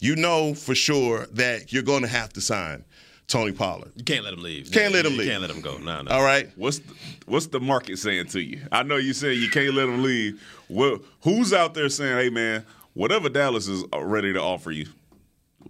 you 0.00 0.16
know 0.16 0.54
for 0.54 0.74
sure 0.74 1.26
that 1.32 1.72
you're 1.72 1.82
going 1.82 2.02
to 2.02 2.08
have 2.08 2.32
to 2.34 2.40
sign 2.40 2.84
Tony 3.26 3.52
Pollard. 3.52 3.92
you 3.94 4.04
can't 4.04 4.24
let 4.24 4.32
him 4.34 4.42
leave. 4.42 4.70
Can't 4.72 4.92
let 4.94 5.04
him 5.04 5.12
You 5.12 5.18
leave. 5.18 5.28
Can't 5.28 5.42
let 5.42 5.50
him 5.50 5.60
go. 5.60 5.76
No, 5.78 6.00
no. 6.02 6.10
All 6.10 6.22
right. 6.22 6.48
What's 6.56 6.78
the, 6.78 6.94
what's 7.26 7.46
the 7.48 7.60
market 7.60 7.98
saying 7.98 8.26
to 8.28 8.40
you? 8.40 8.60
I 8.72 8.82
know 8.84 8.96
you 8.96 9.12
say 9.12 9.34
you 9.34 9.50
can't 9.50 9.74
let 9.74 9.88
him 9.88 10.02
leave. 10.02 10.42
Well, 10.68 10.98
who's 11.22 11.52
out 11.52 11.74
there 11.74 11.88
saying, 11.90 12.16
"Hey, 12.16 12.30
man, 12.30 12.64
whatever 12.94 13.28
Dallas 13.28 13.68
is 13.68 13.84
uh, 13.92 14.02
ready 14.02 14.32
to 14.32 14.40
offer 14.40 14.70
you, 14.70 14.86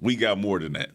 we 0.01 0.15
got 0.17 0.39
more 0.39 0.59
than 0.61 0.75
that." 0.75 0.91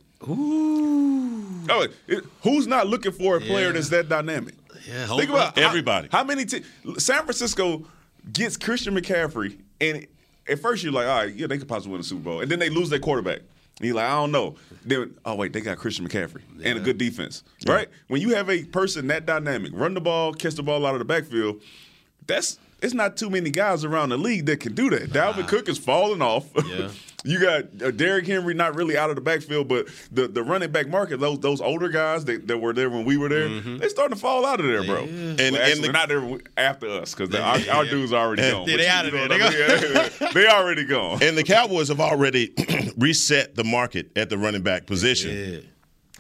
Ooh. 0.57 1.65
Oh, 1.69 1.87
it- 2.07 2.23
who's 2.43 2.67
not 2.67 2.87
looking 2.87 3.11
for 3.11 3.37
a 3.37 3.41
player 3.41 3.67
Yeah. 3.67 3.71
that's 3.73 3.89
that 3.89 4.09
dynamic? 4.09 4.55
Yeah, 4.87 5.07
Think 5.07 5.29
about 5.29 5.49
up. 5.49 5.59
how- 5.59 5.67
Everybody. 5.67 6.09
How, 6.11 6.23
many? 6.23 6.45
T- 6.45 6.63
San 6.97 7.23
Francisco 7.23 7.85
gets 8.31 8.57
Christian 8.57 8.95
McCaffrey, 8.95 9.57
and 9.81 10.05
at 10.47 10.59
first 10.59 10.83
you're 10.83 10.93
like, 10.93 11.07
"All 11.07 11.17
right, 11.17 11.33
yeah, 11.33 11.47
they 11.47 11.57
could 11.57 11.67
possibly 11.67 11.93
win 11.93 12.01
a 12.01 12.03
Super 12.03 12.21
Bowl," 12.23 12.41
and 12.41 12.49
then 12.51 12.59
they 12.59 12.69
lose 12.69 12.89
their 12.89 12.99
quarterback. 12.99 13.39
And 13.79 13.87
you're 13.87 13.95
like, 13.95 14.05
I 14.05 14.11
don't 14.11 14.31
know. 14.31 14.55
Then, 14.85 15.15
oh 15.25 15.35
wait, 15.35 15.51
they 15.51 15.61
got 15.61 15.77
Christian 15.77 16.07
McCaffrey 16.07 16.41
and 16.63 16.77
a 16.77 16.81
good 16.81 16.97
defense, 16.99 17.43
right? 17.67 17.87
When 18.07 18.21
you 18.21 18.35
have 18.35 18.49
a 18.49 18.63
person 18.65 19.07
that 19.07 19.25
dynamic, 19.25 19.71
run 19.73 19.93
the 19.95 20.01
ball, 20.01 20.33
catch 20.33 20.53
the 20.53 20.63
ball 20.63 20.85
out 20.85 20.93
of 20.93 20.99
the 20.99 21.05
backfield, 21.05 21.61
that's 22.27 22.59
it's 22.81 22.93
not 22.93 23.17
too 23.17 23.29
many 23.29 23.49
guys 23.49 23.83
around 23.83 24.09
the 24.09 24.17
league 24.17 24.45
that 24.45 24.59
can 24.59 24.75
do 24.75 24.89
that. 24.91 25.09
Dalvin 25.09 25.47
Cook 25.47 25.69
is 25.69 25.77
falling 25.77 26.21
off. 26.21 26.45
Yeah. 26.67 26.89
you 27.23 27.39
got 27.39 27.63
uh, 27.81 27.91
Derrick 27.91 28.27
Henry 28.27 28.53
not 28.53 28.75
really 28.75 28.97
out 28.97 29.09
of 29.09 29.15
the 29.15 29.21
backfield, 29.21 29.67
but 29.67 29.87
the, 30.11 30.27
the 30.27 30.43
running 30.43 30.71
back 30.71 30.87
market, 30.89 31.19
those 31.19 31.39
those 31.39 31.61
older 31.61 31.89
guys 31.89 32.25
that, 32.25 32.47
that 32.47 32.57
were 32.57 32.73
there 32.73 32.89
when 32.89 33.05
we 33.05 33.17
were 33.17 33.29
there, 33.29 33.47
they're 33.47 33.89
starting 33.89 34.15
to 34.15 34.19
fall 34.21 34.45
out 34.45 34.59
of 34.59 34.65
there, 34.65 34.83
bro. 34.83 35.03
And, 35.03 35.39
and 35.39 35.55
actually, 35.55 35.75
the- 35.75 35.81
they're 35.83 35.91
not 35.93 36.09
there 36.09 36.37
after 36.57 36.89
us 36.89 37.13
because 37.15 37.33
our, 37.35 37.75
our 37.75 37.85
dudes 37.85 38.11
are 38.13 38.25
already 38.27 38.41
gone. 38.41 38.67
Yeah, 38.69 38.77
they 38.77 38.83
you 38.83 38.89
out 38.89 39.05
of 39.05 39.11
there. 39.13 39.29
what 39.29 39.41
I 39.41 40.19
mean? 40.29 40.33
they 40.33 40.47
already 40.47 40.85
gone. 40.85 41.23
And 41.23 41.37
the 41.37 41.43
Cowboys 41.43 41.87
have 41.89 41.99
already 42.01 42.53
reset 42.97 43.55
the 43.55 43.63
market 43.63 44.11
at 44.17 44.29
the 44.29 44.37
running 44.37 44.61
back 44.61 44.85
position. 44.85 45.65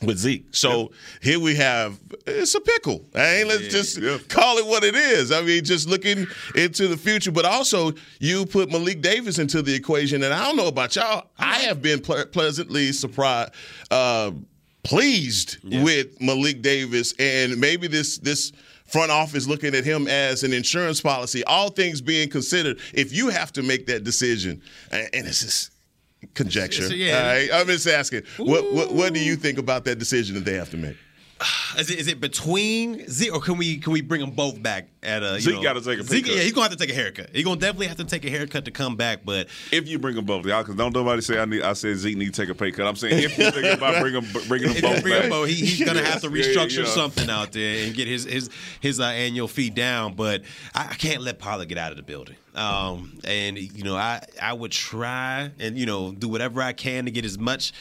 With 0.05 0.17
Zeke, 0.17 0.45
so 0.51 0.91
here 1.21 1.39
we 1.39 1.55
have 1.55 1.97
it's 2.27 2.55
a 2.55 2.59
pickle. 2.59 3.05
Hey, 3.13 3.43
let's 3.45 3.67
just 3.69 3.97
Yeah. 3.97 4.17
call 4.27 4.57
it 4.57 4.65
what 4.65 4.83
it 4.83 4.95
is. 4.95 5.31
I 5.31 5.41
mean, 5.41 5.63
just 5.63 5.87
looking 5.87 6.27
into 6.55 6.87
the 6.87 6.97
future, 6.97 7.31
but 7.31 7.45
also 7.45 7.93
you 8.19 8.45
put 8.45 8.69
Malik 8.71 9.01
Davis 9.01 9.39
into 9.39 9.61
the 9.61 9.73
equation, 9.73 10.23
and 10.23 10.33
I 10.33 10.43
don't 10.45 10.57
know 10.57 10.67
about 10.67 10.95
y'all. 10.95 11.29
I 11.37 11.59
have 11.59 11.81
been 11.81 11.99
ple- 12.01 12.25
pleasantly 12.25 12.91
surprised, 12.91 13.51
uh, 13.91 14.31
pleased 14.83 15.57
with 15.63 16.19
Malik 16.19 16.61
Davis, 16.61 17.13
and 17.19 17.57
maybe 17.57 17.87
this 17.87 18.17
this 18.17 18.51
front 18.85 19.11
office 19.11 19.47
looking 19.47 19.73
at 19.73 19.83
him 19.85 20.07
as 20.07 20.43
an 20.43 20.53
insurance 20.53 21.01
policy. 21.01 21.43
All 21.45 21.69
things 21.69 22.01
being 22.01 22.29
considered, 22.29 22.79
if 22.93 23.11
you 23.13 23.29
have 23.29 23.51
to 23.53 23.63
make 23.63 23.87
that 23.87 24.03
decision, 24.03 24.61
and, 24.91 25.09
and 25.13 25.27
it's 25.27 25.41
just 25.41 25.71
conjecture. 26.33 26.93
Yeah. 26.95 27.19
all 27.19 27.25
right? 27.27 27.49
I'm 27.53 27.67
just 27.67 27.87
asking, 27.87 28.23
what, 28.37 28.73
what 28.73 28.91
what 28.93 29.13
do 29.13 29.19
you 29.19 29.35
think 29.35 29.57
about 29.57 29.85
that 29.85 29.99
decision 29.99 30.35
that 30.35 30.45
they 30.45 30.55
have 30.55 30.69
to 30.71 30.77
make? 30.77 30.97
Is 31.77 31.89
it, 31.89 31.97
is 31.97 32.07
it 32.07 32.19
between 32.21 33.07
Zeke 33.09 33.33
or 33.33 33.39
can 33.41 33.57
we 33.57 33.77
can 33.77 33.93
we 33.93 34.01
bring 34.01 34.21
them 34.21 34.29
both 34.29 34.61
back 34.61 34.89
at 35.01 35.23
a 35.23 35.33
you 35.33 35.41
Zeke 35.41 35.63
gotta 35.63 35.81
take 35.81 35.99
a 35.99 36.03
pay 36.03 36.07
Zeke, 36.09 36.25
cut. 36.25 36.35
Yeah, 36.35 36.41
he's 36.43 36.53
gonna 36.53 36.69
have 36.69 36.77
to 36.77 36.77
take 36.77 36.91
a 36.91 36.93
haircut. 36.93 37.29
He's 37.33 37.43
gonna 37.43 37.59
definitely 37.59 37.87
have 37.87 37.97
to 37.97 38.03
take 38.05 38.23
a 38.25 38.29
haircut 38.29 38.65
to 38.65 38.71
come 38.71 38.95
back. 38.95 39.25
But 39.25 39.47
If 39.71 39.87
you 39.87 39.97
bring 39.97 40.15
them 40.15 40.25
both, 40.25 40.45
y'all, 40.45 40.61
because 40.61 40.75
don't 40.75 40.93
nobody 40.93 41.21
say 41.23 41.39
I 41.39 41.45
need. 41.45 41.63
I 41.63 41.73
said 41.73 41.97
Zeke 41.97 42.15
need 42.15 42.31
to 42.31 42.41
take 42.41 42.49
a 42.49 42.53
pay 42.55 42.71
cut. 42.71 42.85
I'm 42.85 42.95
saying 42.95 43.23
if 43.23 43.37
you 43.39 43.49
think 43.49 43.77
about 43.77 43.99
bringing 44.01 44.23
bringing 44.47 44.73
them 44.73 44.81
both 44.83 45.01
bring 45.01 45.13
back, 45.15 45.23
him 45.23 45.29
Bo, 45.31 45.45
he, 45.45 45.55
he's 45.55 45.83
gonna 45.83 46.03
have 46.03 46.21
to 46.21 46.27
Yeah, 46.33 46.43
restructure 46.43 46.83
yeah. 46.83 46.89
something 46.89 47.27
out 47.27 47.51
there 47.53 47.85
and 47.85 47.95
get 47.95 48.07
his 48.07 48.25
his 48.25 48.49
his 48.79 48.99
uh, 48.99 49.05
annual 49.05 49.47
fee 49.47 49.71
down. 49.71 50.13
But 50.13 50.43
I, 50.75 50.89
I 50.91 50.93
can't 50.93 51.23
let 51.23 51.39
Pollard 51.39 51.69
get 51.69 51.79
out 51.79 51.89
of 51.89 51.97
the 51.97 52.03
building. 52.03 52.35
Um, 52.53 53.17
and 53.23 53.57
you 53.57 53.83
know, 53.83 53.95
I 53.95 54.21
I 54.39 54.53
would 54.53 54.71
try 54.71 55.49
and 55.59 55.75
you 55.75 55.87
know 55.87 56.11
do 56.11 56.29
whatever 56.29 56.61
I 56.61 56.73
can 56.73 57.05
to 57.05 57.11
get 57.11 57.25
as 57.25 57.39
much 57.39 57.73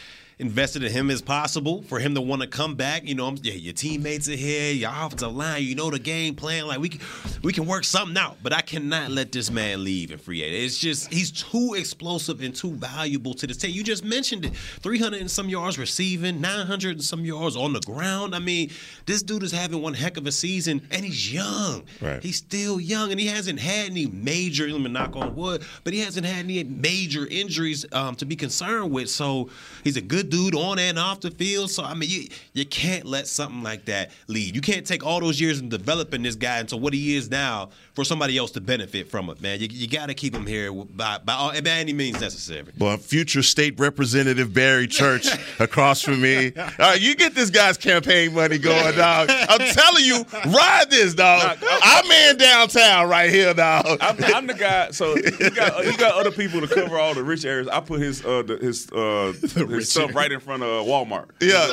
invested 0.42 0.82
in 0.82 0.90
him 0.90 1.08
as 1.08 1.22
possible 1.22 1.82
for 1.82 2.00
him 2.00 2.16
to 2.16 2.20
want 2.20 2.42
to 2.42 2.48
come 2.48 2.74
back. 2.74 3.06
You 3.06 3.14
know, 3.14 3.26
I'm, 3.26 3.38
yeah, 3.42 3.52
your 3.52 3.72
teammates 3.72 4.28
are 4.28 4.32
here, 4.32 4.72
your 4.72 4.90
offensive 4.90 5.34
line, 5.34 5.62
you 5.62 5.76
know 5.76 5.88
the 5.88 6.00
game 6.00 6.34
plan. 6.34 6.66
Like 6.66 6.80
we 6.80 6.88
can, 6.88 7.00
we 7.42 7.52
can 7.52 7.64
work 7.64 7.84
something 7.84 8.16
out, 8.16 8.38
but 8.42 8.52
I 8.52 8.60
cannot 8.60 9.12
let 9.12 9.30
this 9.30 9.52
man 9.52 9.84
leave 9.84 10.10
in 10.10 10.18
free 10.18 10.42
agent. 10.42 10.64
It's 10.64 10.78
just 10.78 11.12
he's 11.12 11.30
too 11.30 11.74
explosive 11.78 12.42
and 12.42 12.54
too 12.54 12.72
valuable 12.72 13.34
to 13.34 13.46
the 13.46 13.54
team. 13.54 13.70
You 13.70 13.84
just 13.84 14.04
mentioned 14.04 14.44
it, 14.44 14.56
300 14.56 15.20
and 15.20 15.30
some 15.30 15.48
yards 15.48 15.78
receiving, 15.78 16.40
900 16.40 16.90
and 16.96 17.04
some 17.04 17.24
yards 17.24 17.56
on 17.56 17.72
the 17.72 17.80
ground. 17.80 18.34
I 18.34 18.40
mean, 18.40 18.70
this 19.06 19.22
dude 19.22 19.44
is 19.44 19.52
having 19.52 19.80
one 19.80 19.94
heck 19.94 20.16
of 20.16 20.26
a 20.26 20.32
season, 20.32 20.82
and 20.90 21.04
he's 21.04 21.32
young. 21.32 21.84
Right. 22.00 22.20
He's 22.20 22.36
still 22.36 22.80
young, 22.80 23.12
and 23.12 23.20
he 23.20 23.28
hasn't 23.28 23.60
had 23.60 23.90
any 23.90 24.06
major. 24.06 24.68
Let 24.68 24.80
me 24.80 24.90
knock 24.90 25.14
on 25.14 25.36
wood, 25.36 25.62
but 25.84 25.92
he 25.92 26.00
hasn't 26.00 26.26
had 26.26 26.44
any 26.46 26.64
major 26.64 27.28
injuries 27.28 27.86
um, 27.92 28.16
to 28.16 28.24
be 28.24 28.34
concerned 28.34 28.90
with. 28.90 29.08
So 29.08 29.48
he's 29.84 29.96
a 29.96 30.00
good 30.00 30.31
dude 30.32 30.54
on 30.54 30.78
and 30.78 30.98
off 30.98 31.20
the 31.20 31.30
field. 31.30 31.70
So 31.70 31.84
I 31.84 31.92
mean, 31.92 32.08
you 32.08 32.26
you 32.54 32.64
can't 32.64 33.04
let 33.04 33.26
something 33.26 33.62
like 33.62 33.84
that 33.84 34.10
lead. 34.28 34.56
You 34.56 34.62
can't 34.62 34.86
take 34.86 35.04
all 35.04 35.20
those 35.20 35.38
years 35.38 35.60
in 35.60 35.68
developing 35.68 36.22
this 36.22 36.36
guy 36.36 36.58
into 36.58 36.78
what 36.78 36.94
he 36.94 37.14
is 37.14 37.30
now 37.30 37.68
for 37.92 38.02
somebody 38.02 38.38
else 38.38 38.50
to 38.52 38.60
benefit 38.62 39.10
from 39.10 39.28
it, 39.28 39.42
man. 39.42 39.60
You, 39.60 39.68
you 39.70 39.86
got 39.86 40.06
to 40.06 40.14
keep 40.14 40.34
him 40.34 40.46
here 40.46 40.72
by 40.72 41.18
by, 41.18 41.34
all, 41.34 41.52
by 41.52 41.68
any 41.68 41.92
means 41.92 42.18
necessary. 42.18 42.64
Well, 42.78 42.96
future 42.96 43.42
state 43.42 43.78
representative 43.78 44.54
Barry 44.54 44.86
Church 44.86 45.26
across 45.60 46.00
from 46.00 46.22
me. 46.22 46.52
All 46.56 46.70
right, 46.78 47.00
you 47.00 47.14
get 47.14 47.34
this 47.34 47.50
guy's 47.50 47.76
campaign 47.76 48.32
money 48.32 48.56
going, 48.56 48.96
dog. 48.96 49.28
I'm 49.30 49.74
telling 49.74 50.04
you, 50.04 50.24
ride 50.46 50.86
this, 50.88 51.12
dog. 51.12 51.58
I'm 51.62 52.10
in 52.10 52.38
downtown 52.38 53.10
right 53.10 53.28
here, 53.28 53.52
dog. 53.52 53.98
I'm, 54.00 54.16
I'm 54.34 54.46
the 54.46 54.54
guy. 54.54 54.92
So 54.92 55.14
you 55.14 55.50
got 55.50 55.84
he 55.84 55.94
got 55.98 56.14
other 56.14 56.30
people 56.30 56.62
to 56.62 56.68
cover 56.68 56.98
all 56.98 57.12
the 57.12 57.22
rich 57.22 57.44
areas. 57.44 57.68
I 57.68 57.80
put 57.80 58.00
his 58.00 58.24
uh 58.24 58.42
the, 58.42 58.56
his 58.56 58.90
uh 58.92 59.34
his 59.68 59.90
stuff 59.90 60.14
right 60.14 60.21
in 60.30 60.38
front 60.40 60.62
of 60.62 60.86
Walmart. 60.86 61.26
yeah, 61.40 61.66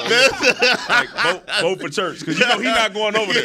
Like 0.89 1.09
vote, 1.09 1.43
vote 1.61 1.79
for 1.81 1.89
church 1.89 2.19
because 2.21 2.39
you 2.39 2.45
know 2.47 2.55
he's 2.57 2.63
not 2.63 2.91
going 2.93 3.15
over 3.15 3.31
there. 3.33 3.43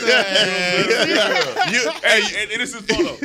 you, 1.70 1.90
Hey, 2.02 2.22
and, 2.42 2.50
and 2.52 2.60
this 2.60 2.72
is 2.74 2.80
photo. 2.82 3.14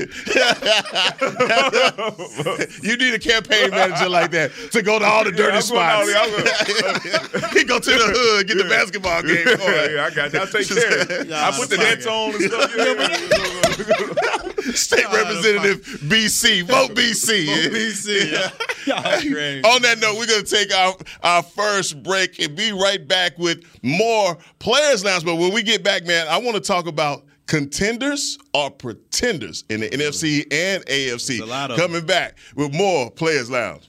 you 2.81 2.97
need 2.97 3.13
a 3.13 3.19
campaign 3.19 3.69
manager 3.69 4.09
like 4.09 4.31
that 4.31 4.51
to 4.71 4.81
go 4.81 4.97
to 4.99 5.05
all 5.05 5.23
the 5.23 5.31
dirty 5.31 5.57
I'm 5.57 5.63
going 5.69 5.85
all 5.85 6.05
spots. 6.05 6.11
the- 6.11 6.19
I'm 6.19 6.31
going- 7.41 7.53
he 7.53 7.63
go 7.63 7.79
to 7.79 7.89
the 7.89 7.97
hood, 7.97 8.47
get 8.47 8.57
the 8.57 8.63
basketball 8.65 9.21
game 9.23 9.45
yeah, 9.47 9.85
yeah, 9.89 10.05
I 10.05 10.09
got 10.13 10.31
that. 10.31 10.41
I'll 10.41 10.47
take 10.47 10.67
care 10.67 11.01
of 11.01 11.09
it. 11.11 11.31
I 11.31 11.51
put 11.51 11.69
the 11.69 11.77
nets 11.77 12.05
on 12.07 12.33
and 12.35 12.43
stuff. 12.43 12.75
Yeah, 12.79 12.93
yeah, 12.95 13.17
State 14.73 15.05
Representative 15.11 15.81
BC, 16.03 16.63
vote 16.63 16.91
BC. 16.95 17.47
On 19.65 19.81
that 19.81 19.99
note, 19.99 20.17
we're 20.17 20.27
going 20.27 20.43
to 20.43 20.49
take 20.49 20.73
our, 20.73 20.95
our 21.23 21.43
first 21.59 22.01
break 22.03 22.39
and 22.39 22.55
be 22.55 22.71
right 22.71 23.05
back 23.05 23.37
with 23.37 23.63
more 23.83 24.37
Players 24.59 25.03
Lounge. 25.03 25.25
But 25.25 25.35
when 25.35 25.53
we 25.53 25.61
get 25.61 25.83
back, 25.83 26.05
man, 26.05 26.27
I 26.29 26.37
want 26.37 26.55
to 26.55 26.61
talk 26.61 26.87
about 26.87 27.25
contenders 27.47 28.37
or 28.53 28.71
pretenders 28.71 29.65
in 29.69 29.81
the 29.81 29.89
mm-hmm. 29.89 30.01
NFC 30.01 30.41
and 30.51 30.85
AFC. 30.85 31.41
a 31.41 31.45
lot 31.45 31.71
of 31.71 31.77
Coming 31.77 32.05
back 32.05 32.37
with 32.55 32.73
more 32.73 33.11
Players 33.11 33.49
Lounge. 33.49 33.88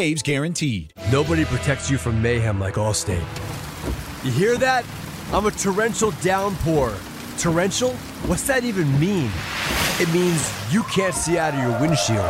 guaranteed. 0.23 0.93
Nobody 1.11 1.45
protects 1.45 1.91
you 1.91 1.97
from 1.99 2.21
mayhem 2.21 2.59
like 2.59 2.73
Allstate. 2.73 3.23
You 4.25 4.31
hear 4.31 4.57
that? 4.57 4.83
I'm 5.31 5.45
a 5.45 5.51
torrential 5.51 6.09
downpour. 6.23 6.91
Torrential? 7.37 7.91
What's 8.25 8.47
that 8.47 8.63
even 8.63 8.99
mean? 8.99 9.29
It 9.99 10.11
means 10.11 10.51
you 10.73 10.81
can't 10.83 11.13
see 11.13 11.37
out 11.37 11.53
of 11.53 11.59
your 11.59 11.79
windshield. 11.79 12.29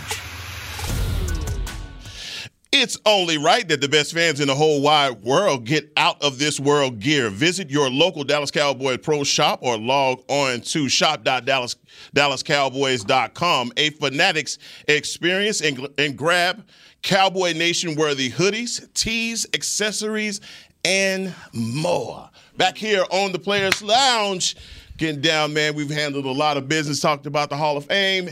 It's 2.81 2.97
only 3.05 3.37
right 3.37 3.69
that 3.69 3.79
the 3.79 3.87
best 3.87 4.11
fans 4.11 4.39
in 4.39 4.47
the 4.47 4.55
whole 4.55 4.81
wide 4.81 5.21
world 5.21 5.65
get 5.65 5.93
out 5.97 6.19
of 6.23 6.39
this 6.39 6.59
world 6.59 6.99
gear. 6.99 7.29
Visit 7.29 7.69
your 7.69 7.91
local 7.91 8.23
Dallas 8.23 8.49
Cowboys 8.49 8.97
Pro 8.97 9.23
shop 9.23 9.59
or 9.61 9.77
log 9.77 10.23
on 10.27 10.61
to 10.61 10.89
shop.dallascowboys.com. 10.89 13.73
A 13.77 13.91
Fanatics 13.91 14.57
experience 14.87 15.61
and, 15.61 15.87
and 15.99 16.17
grab 16.17 16.67
Cowboy 17.03 17.53
Nation 17.53 17.93
worthy 17.93 18.31
hoodies, 18.31 18.91
tees, 18.95 19.45
accessories, 19.53 20.41
and 20.83 21.35
more. 21.53 22.31
Back 22.57 22.79
here 22.79 23.05
on 23.11 23.31
the 23.31 23.37
Players 23.37 23.83
Lounge, 23.83 24.55
getting 24.97 25.21
down, 25.21 25.53
man. 25.53 25.75
We've 25.75 25.87
handled 25.87 26.25
a 26.25 26.31
lot 26.31 26.57
of 26.57 26.67
business, 26.67 26.99
talked 26.99 27.27
about 27.27 27.51
the 27.51 27.57
Hall 27.57 27.77
of 27.77 27.85
Fame, 27.85 28.31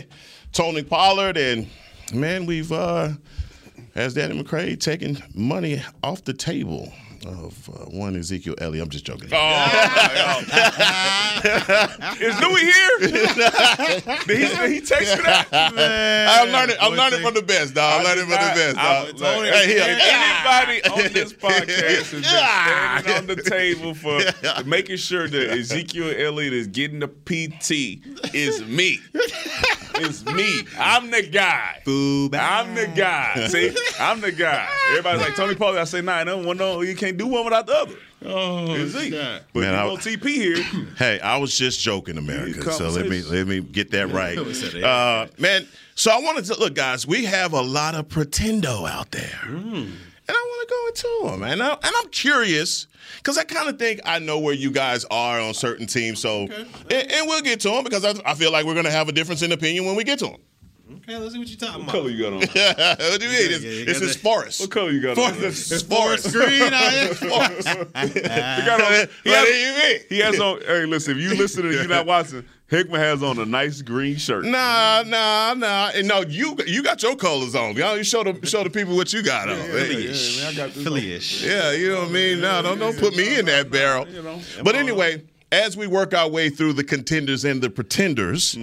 Tony 0.53 0.81
Pollard, 0.81 1.37
and 1.37 1.67
man, 2.11 2.47
we've 2.47 2.71
uh 2.71 3.09
has 3.95 4.13
Danny 4.13 4.41
McCray 4.41 4.79
taken 4.79 5.17
money 5.33 5.81
off 6.03 6.23
the 6.23 6.33
table 6.33 6.93
of 7.25 7.69
uh, 7.69 7.85
one 7.85 8.15
Ezekiel 8.15 8.55
Elliott. 8.59 8.83
I'm 8.83 8.89
just 8.89 9.05
joking. 9.05 9.29
Oh, 9.31 10.41
is 12.19 12.39
Louis 12.41 12.61
here? 12.61 12.99
Did 14.27 14.69
he, 14.69 14.73
he 14.75 14.81
text 14.81 15.15
you 15.15 15.23
that? 15.23 15.47
I'm 15.51 16.51
learning. 16.51 16.75
I'm 16.79 16.93
learning 16.93 17.21
from 17.21 17.33
the 17.33 17.41
best, 17.41 17.73
dog. 17.73 17.99
I'm 17.99 18.05
learning 18.05 18.23
from 18.25 18.31
the 18.31 18.37
best, 18.37 18.77
I, 18.77 19.05
dog. 19.05 19.17
Tony, 19.17 19.49
Hey, 19.49 19.67
here. 19.67 19.83
if 19.85 19.99
anybody 20.01 20.83
on 21.07 21.13
this 21.13 21.33
podcast 21.33 21.69
has 21.69 22.11
been 22.11 22.23
standing 22.23 23.13
on 23.15 23.27
the 23.27 23.35
table 23.43 23.93
for 23.93 24.19
making 24.65 24.97
sure 24.97 25.27
that 25.27 25.49
Ezekiel 25.51 26.13
Elliott 26.17 26.53
is 26.53 26.67
getting 26.67 26.99
the 26.99 27.07
PT, 27.07 28.35
is 28.35 28.65
me. 28.65 28.99
It's 30.01 30.25
me. 30.25 30.61
I'm 30.79 31.11
the 31.11 31.23
guy. 31.23 31.81
I'm 31.85 32.75
the 32.75 32.87
guy. 32.95 33.47
See, 33.47 33.75
I'm 33.99 34.21
the 34.21 34.31
guy. 34.31 34.67
Everybody's 34.91 35.21
like 35.21 35.35
Tony 35.35 35.55
Pollard. 35.55 35.79
I 35.79 35.83
say, 35.83 36.01
nah, 36.01 36.23
no 36.23 36.37
one, 36.37 36.57
no, 36.57 36.81
you 36.81 36.95
can't 36.95 37.08
do 37.11 37.27
one 37.27 37.43
without 37.45 37.65
the 37.67 37.73
other. 37.73 37.95
Oh, 38.25 38.73
Is 38.73 38.93
he? 39.01 39.09
God. 39.11 39.43
But 39.53 39.59
Man, 39.61 39.73
you 39.73 39.79
I- 39.79 39.83
know, 39.87 39.95
TP 39.97 40.27
here. 40.29 40.63
Hey, 40.97 41.19
I 41.21 41.37
was 41.37 41.57
just 41.57 41.79
joking, 41.81 42.17
America. 42.17 42.71
So 42.73 42.89
let 42.89 43.07
me 43.07 43.21
let 43.21 43.47
me 43.47 43.61
get 43.61 43.91
that 43.91 44.09
right, 44.11 44.37
We 44.45 44.53
said 44.53 44.73
it. 44.75 44.83
uh, 44.83 45.27
man. 45.37 45.67
So 45.95 46.11
I 46.11 46.19
wanted 46.19 46.45
to 46.45 46.59
look, 46.59 46.75
guys. 46.75 47.05
We 47.07 47.25
have 47.25 47.53
a 47.53 47.61
lot 47.61 47.95
of 47.95 48.07
pretendo 48.07 48.85
out 48.89 49.11
there, 49.11 49.39
and 49.45 49.93
I 50.27 50.33
want 50.33 50.67
to 50.67 50.73
go 50.73 50.87
into 51.27 51.31
them, 51.31 51.43
and, 51.51 51.61
I, 51.63 51.71
and 51.73 51.91
I'm 51.97 52.09
curious 52.09 52.87
because 53.17 53.37
I 53.37 53.43
kind 53.43 53.67
of 53.69 53.77
think 53.79 53.99
I 54.05 54.19
know 54.19 54.39
where 54.39 54.53
you 54.53 54.71
guys 54.71 55.03
are 55.11 55.39
on 55.41 55.53
certain 55.53 55.87
teams. 55.87 56.19
So, 56.19 56.41
and, 56.43 56.91
and 56.91 57.27
we'll 57.27 57.41
get 57.41 57.59
to 57.61 57.69
them 57.69 57.83
because 57.83 58.05
I, 58.05 58.13
I 58.25 58.33
feel 58.35 58.51
like 58.51 58.65
we're 58.65 58.73
going 58.75 58.85
to 58.85 58.91
have 58.91 59.09
a 59.09 59.11
difference 59.11 59.41
in 59.41 59.51
opinion 59.51 59.85
when 59.85 59.95
we 59.95 60.03
get 60.03 60.19
to 60.19 60.25
them. 60.27 60.37
Okay, 60.91 61.17
let's 61.17 61.33
see 61.33 61.39
what 61.39 61.47
you're 61.47 61.57
talking 61.57 61.83
about. 61.83 61.87
What 61.87 62.01
color 62.01 62.09
you 62.09 62.23
got 62.23 62.33
on? 62.33 62.39
what 63.11 63.19
do 63.19 63.25
you 63.25 63.31
mean? 63.31 63.51
It's, 63.51 63.63
yeah, 63.63 63.69
you 63.71 63.81
it's 63.83 63.93
got 63.93 63.99
this 64.05 64.15
that- 64.15 64.21
forest. 64.21 64.59
What 64.61 64.71
color 64.71 64.91
you 64.91 65.01
got 65.01 65.17
on? 65.17 65.33
Forest. 65.33 65.71
It's 65.71 65.81
forest 65.83 66.31
green 66.33 66.61
out 66.73 66.91
here. 66.93 67.13
Forest. 67.13 67.67
He 67.99 68.65
got 68.65 68.81
on. 68.81 69.07
He 69.23 69.29
What 69.29 69.37
has, 69.37 69.45
do 69.45 69.53
you 69.53 69.73
mean? 69.73 69.99
he 70.09 70.19
has 70.19 70.39
on. 70.39 70.61
Hey, 70.61 70.85
listen. 70.85 71.17
If 71.17 71.23
you 71.23 71.35
listen 71.35 71.65
and 71.65 71.73
you're 71.73 71.87
not 71.87 72.05
watching, 72.07 72.43
Hickman 72.67 72.99
has 73.01 73.21
on 73.21 73.37
a 73.37 73.45
nice 73.45 73.81
green 73.81 74.17
shirt. 74.17 74.45
Nah, 74.45 75.03
nah, 75.05 75.53
nah. 75.53 75.91
And 75.93 76.07
no, 76.07 76.21
you 76.21 76.57
you 76.65 76.81
got 76.83 77.01
your 77.03 77.15
colors 77.15 77.53
on. 77.55 77.75
Y'all, 77.75 77.95
you 77.97 78.03
show 78.03 78.23
the 78.23 78.45
show 78.47 78.63
the 78.63 78.69
people 78.69 78.95
what 78.95 79.13
you 79.13 79.21
got 79.21 79.47
on. 79.49 79.57
Philly-ish. 79.57 80.43
I 80.45 80.53
got 80.55 80.71
this 80.71 80.83
Philly-ish. 80.83 81.43
Yeah, 81.45 81.71
you 81.71 81.89
know 81.91 81.99
what 82.01 82.09
I 82.09 82.11
mean. 82.11 82.41
No, 82.41 82.61
don't 82.63 82.79
don't 82.79 82.97
put 82.97 83.15
me 83.15 83.37
in 83.37 83.45
that 83.45 83.69
barrel. 83.69 84.07
You 84.07 84.21
know, 84.23 84.39
But 84.63 84.75
anyway, 84.75 85.23
as 85.51 85.77
we 85.77 85.85
work 85.87 86.13
our 86.13 86.27
way 86.29 86.49
through 86.49 86.73
the 86.73 86.83
contenders 86.83 87.45
and 87.45 87.61
the 87.61 87.69
pretenders, 87.69 88.55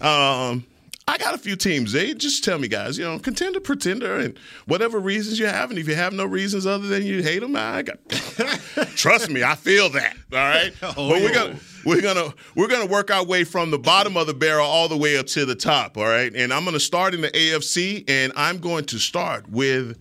um, 0.00 0.64
I 1.06 1.18
got 1.18 1.34
a 1.34 1.38
few 1.38 1.54
teams. 1.54 1.92
They 1.92 2.14
just 2.14 2.44
tell 2.44 2.58
me, 2.58 2.66
guys, 2.66 2.96
you 2.96 3.04
know, 3.04 3.18
contender, 3.18 3.60
pretender, 3.60 4.16
and 4.16 4.38
whatever 4.66 4.98
reasons 4.98 5.38
you 5.38 5.46
have. 5.46 5.68
And 5.68 5.78
if 5.78 5.86
you 5.86 5.94
have 5.94 6.14
no 6.14 6.24
reasons 6.24 6.64
other 6.64 6.86
than 6.86 7.04
you 7.04 7.22
hate 7.22 7.40
them, 7.40 7.54
I 7.56 7.82
got. 7.82 7.98
trust 8.96 9.28
me, 9.28 9.42
I 9.42 9.54
feel 9.54 9.90
that. 9.90 10.16
All 10.32 10.38
right, 10.38 10.72
oh, 10.82 10.94
but 10.96 11.20
we're 11.20 11.34
gonna 11.34 11.56
we're 11.84 12.00
gonna 12.00 12.32
we're 12.54 12.68
gonna 12.68 12.86
work 12.86 13.10
our 13.10 13.24
way 13.24 13.44
from 13.44 13.70
the 13.70 13.78
bottom 13.78 14.16
of 14.16 14.26
the 14.26 14.34
barrel 14.34 14.66
all 14.66 14.88
the 14.88 14.96
way 14.96 15.18
up 15.18 15.26
to 15.28 15.44
the 15.44 15.54
top. 15.54 15.98
All 15.98 16.04
right, 16.04 16.34
and 16.34 16.52
I'm 16.52 16.64
gonna 16.64 16.80
start 16.80 17.12
in 17.12 17.20
the 17.20 17.30
AFC, 17.30 18.08
and 18.08 18.32
I'm 18.34 18.58
going 18.58 18.86
to 18.86 18.98
start 18.98 19.48
with 19.50 19.98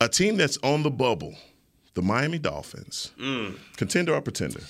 a 0.00 0.08
team 0.08 0.36
that's 0.36 0.58
on 0.62 0.82
the 0.82 0.90
bubble, 0.90 1.34
the 1.94 2.02
Miami 2.02 2.38
Dolphins. 2.38 3.12
Mm. 3.18 3.56
Contender 3.78 4.14
or 4.14 4.20
pretender? 4.20 4.60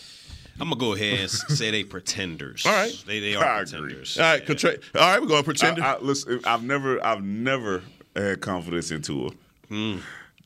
I'm 0.61 0.69
gonna 0.71 0.77
go 0.81 0.95
ahead 0.95 1.21
and 1.21 1.31
say 1.31 1.71
they 1.71 1.85
pretenders. 1.85 2.65
All 2.67 2.73
right. 2.73 2.93
they 3.07 3.21
they 3.21 3.37
I 3.37 3.41
are 3.41 3.61
agree. 3.63 3.71
pretenders. 3.79 4.19
All 4.19 4.25
right, 4.25 4.47
contra- 4.47 4.77
all 4.95 5.01
right, 5.01 5.21
we're 5.21 5.29
going 5.29 5.45
pretender. 5.45 5.83
I, 5.83 5.95
I, 5.95 5.99
listen, 6.01 6.41
I've 6.45 6.63
never, 6.63 7.05
I've 7.05 7.23
never 7.23 7.83
had 8.15 8.41
confidence 8.41 8.91
in 8.91 9.03
Tua. 9.03 9.31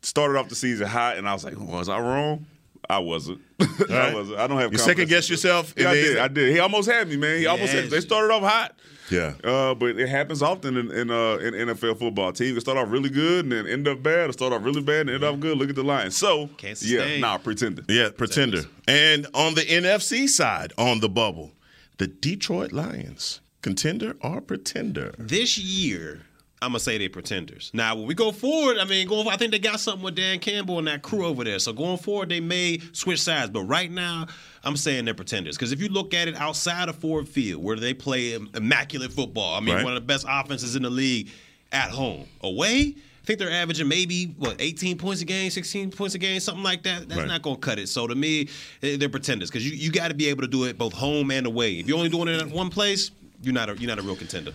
Started 0.02 0.38
off 0.38 0.48
the 0.48 0.54
season 0.54 0.86
hot, 0.86 1.18
and 1.18 1.28
I 1.28 1.32
was 1.34 1.44
like, 1.44 1.58
"Was 1.60 1.88
I 1.88 2.00
wrong?" 2.00 2.46
I 2.88 2.98
wasn't. 2.98 3.40
I 3.90 4.12
wasn't. 4.14 4.38
I 4.38 4.46
don't 4.46 4.58
have. 4.58 4.72
you 4.72 4.78
second 4.78 5.08
guess 5.08 5.28
yourself. 5.28 5.74
Yeah, 5.76 5.90
I 5.90 5.94
did. 5.94 6.18
I 6.18 6.28
did. 6.28 6.52
He 6.54 6.58
almost 6.58 6.90
had 6.90 7.06
me, 7.08 7.16
man. 7.16 7.38
He 7.38 7.46
almost 7.46 7.72
had. 7.72 7.84
Yes. 7.84 7.92
They 7.92 8.00
started 8.00 8.32
off 8.32 8.42
hot. 8.42 8.74
Yeah. 9.10 9.34
Uh, 9.44 9.74
but 9.74 9.98
it 9.98 10.08
happens 10.08 10.40
often 10.42 10.76
in 10.76 10.90
in, 10.90 11.10
uh, 11.10 11.34
in 11.36 11.52
NFL 11.68 11.98
football. 11.98 12.32
Teams 12.32 12.52
can 12.52 12.60
start 12.60 12.78
off 12.78 12.90
really 12.90 13.10
good 13.10 13.44
and 13.44 13.52
then 13.52 13.66
end 13.66 13.86
up 13.88 14.02
bad, 14.02 14.30
or 14.30 14.32
start 14.32 14.52
off 14.54 14.64
really 14.64 14.80
bad 14.82 15.00
and 15.02 15.10
end 15.10 15.24
up 15.24 15.38
good. 15.38 15.58
Look 15.58 15.68
at 15.68 15.76
the 15.76 15.82
Lions. 15.82 16.16
So 16.16 16.46
Can't 16.56 16.80
yeah, 16.82 17.00
sustain. 17.00 17.20
nah, 17.20 17.36
pretender. 17.38 17.82
Yeah, 17.88 18.08
pretender. 18.16 18.62
And 18.90 19.26
on 19.34 19.54
the 19.54 19.60
NFC 19.62 20.28
side, 20.28 20.72
on 20.76 20.98
the 20.98 21.08
bubble, 21.08 21.52
the 21.98 22.08
Detroit 22.08 22.72
Lions, 22.72 23.40
contender 23.62 24.16
or 24.20 24.40
pretender? 24.40 25.14
This 25.16 25.56
year, 25.58 26.22
I'm 26.60 26.70
gonna 26.70 26.80
say 26.80 26.98
they 26.98 27.08
pretenders. 27.08 27.70
Now, 27.72 27.94
when 27.94 28.06
we 28.06 28.14
go 28.14 28.32
forward, 28.32 28.78
I 28.78 28.84
mean, 28.84 29.06
going. 29.06 29.28
I 29.28 29.36
think 29.36 29.52
they 29.52 29.60
got 29.60 29.78
something 29.78 30.02
with 30.02 30.16
Dan 30.16 30.40
Campbell 30.40 30.78
and 30.78 30.88
that 30.88 31.02
crew 31.02 31.24
over 31.24 31.44
there. 31.44 31.60
So 31.60 31.72
going 31.72 31.98
forward, 31.98 32.30
they 32.30 32.40
may 32.40 32.80
switch 32.92 33.22
sides. 33.22 33.50
But 33.50 33.62
right 33.62 33.90
now, 33.90 34.26
I'm 34.64 34.76
saying 34.76 35.04
they're 35.04 35.14
pretenders 35.14 35.56
because 35.56 35.70
if 35.70 35.80
you 35.80 35.88
look 35.88 36.12
at 36.12 36.26
it 36.26 36.34
outside 36.34 36.88
of 36.88 36.96
Ford 36.96 37.28
Field, 37.28 37.62
where 37.62 37.76
they 37.76 37.94
play 37.94 38.32
immaculate 38.34 39.12
football, 39.12 39.54
I 39.54 39.60
mean, 39.60 39.76
Right. 39.76 39.84
one 39.84 39.96
of 39.96 40.02
the 40.02 40.06
best 40.06 40.26
offenses 40.28 40.74
in 40.74 40.82
the 40.82 40.90
league 40.90 41.30
at 41.70 41.90
home. 41.90 42.26
Away. 42.40 42.96
I 43.30 43.34
think 43.34 43.38
they're 43.48 43.62
averaging 43.62 43.86
maybe 43.86 44.34
what 44.38 44.56
18 44.58 44.98
points 44.98 45.22
a 45.22 45.24
game, 45.24 45.50
16 45.50 45.92
points 45.92 46.16
a 46.16 46.18
game, 46.18 46.40
something 46.40 46.64
like 46.64 46.82
that. 46.82 47.08
That's 47.08 47.20
Right. 47.20 47.28
not 47.28 47.42
going 47.42 47.54
to 47.54 47.60
cut 47.60 47.78
it. 47.78 47.88
So 47.88 48.08
to 48.08 48.16
me, 48.16 48.48
eh, 48.82 48.96
they're 48.96 49.08
pretenders 49.08 49.48
because 49.50 49.64
you, 49.64 49.70
you 49.76 49.92
got 49.92 50.08
to 50.08 50.14
be 50.14 50.26
able 50.26 50.42
to 50.42 50.48
do 50.48 50.64
it 50.64 50.76
both 50.76 50.92
home 50.92 51.30
and 51.30 51.46
away. 51.46 51.74
If 51.74 51.86
you're 51.86 51.96
only 51.96 52.08
doing 52.08 52.26
it 52.26 52.42
in 52.42 52.50
one 52.50 52.70
place, 52.70 53.12
you're 53.40 53.54
not 53.54 53.70
a, 53.70 53.76
you're 53.78 53.88
not 53.88 54.00
a 54.00 54.02
real 54.02 54.16
contender. 54.16 54.50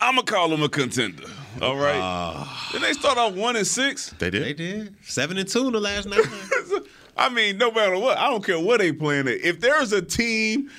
I'm 0.00 0.14
gonna 0.14 0.22
call 0.26 0.48
them 0.48 0.62
a 0.62 0.70
contender. 0.70 1.24
All 1.60 1.76
right. 1.76 2.46
Did 2.72 2.80
they 2.80 2.94
start 2.94 3.18
off 3.18 3.34
one 3.34 3.56
and 3.56 3.66
six? 3.66 4.08
They 4.18 4.30
did. 4.30 4.42
They 4.42 4.52
did 4.54 4.94
seven 5.02 5.36
and 5.36 5.46
two 5.46 5.66
in 5.66 5.74
the 5.74 5.80
last 5.80 6.06
nine. 6.08 6.20
I 7.16 7.28
mean, 7.28 7.58
no 7.58 7.70
matter 7.70 7.98
what, 7.98 8.16
I 8.16 8.30
don't 8.30 8.42
care 8.44 8.58
what 8.58 8.80
they 8.80 8.90
playing 8.92 9.28
at. 9.28 9.34
If 9.42 9.60
there's 9.60 9.92
a 9.92 10.00
team 10.00 10.70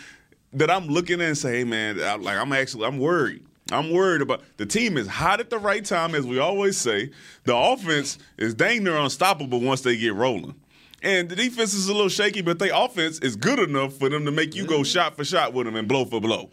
that 0.54 0.72
I'm 0.72 0.88
looking 0.88 1.22
at 1.22 1.28
and 1.28 1.38
say, 1.38 1.60
hey 1.60 1.64
man, 1.64 2.02
I, 2.02 2.16
like 2.16 2.38
I'm 2.38 2.52
actually 2.54 2.86
I'm 2.88 2.98
worried. 2.98 3.44
I'm 3.72 3.92
worried 3.92 4.22
about 4.22 4.42
the 4.58 4.66
team 4.66 4.98
is 4.98 5.08
hot 5.08 5.40
at 5.40 5.50
the 5.50 5.60
right 5.60 5.84
time, 5.84 6.16
as 6.16 6.26
we 6.26 6.40
always 6.40 6.78
say. 6.78 7.12
The 7.44 7.56
offense 7.56 8.18
is 8.38 8.54
dang 8.54 8.84
near 8.84 8.98
unstoppable 8.98 9.60
once 9.60 9.82
they 9.82 9.98
get 9.98 10.14
rolling. 10.14 10.56
And 11.04 11.30
the 11.30 11.36
defense 11.36 11.74
is 11.74 11.88
a 11.88 11.94
little 11.94 12.10
shaky, 12.10 12.42
but 12.42 12.60
their 12.60 12.74
offense 12.74 13.20
is 13.20 13.36
good 13.36 13.60
enough 13.60 13.94
for 13.94 14.10
them 14.10 14.26
to 14.26 14.32
make 14.32 14.56
you 14.56 14.66
go 14.66 14.78
mm-hmm. 14.78 14.84
shot 14.84 15.16
for 15.16 15.24
shot 15.24 15.54
with 15.54 15.66
them 15.66 15.76
and 15.76 15.88
blow 15.88 16.06
for 16.06 16.20
blow. 16.20 16.50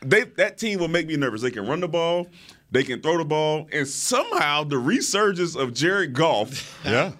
They 0.00 0.24
that 0.24 0.58
team 0.58 0.78
will 0.78 0.88
make 0.88 1.06
me 1.06 1.16
nervous. 1.16 1.42
They 1.42 1.50
can 1.50 1.66
run 1.66 1.80
the 1.80 1.88
ball, 1.88 2.28
they 2.70 2.82
can 2.82 3.00
throw 3.00 3.16
the 3.16 3.24
ball, 3.24 3.68
and 3.72 3.86
somehow 3.86 4.64
the 4.64 4.76
resurgence 4.78 5.54
of 5.54 5.72
Jared 5.72 6.12
Goff 6.12 6.78
Yeah. 6.84 7.12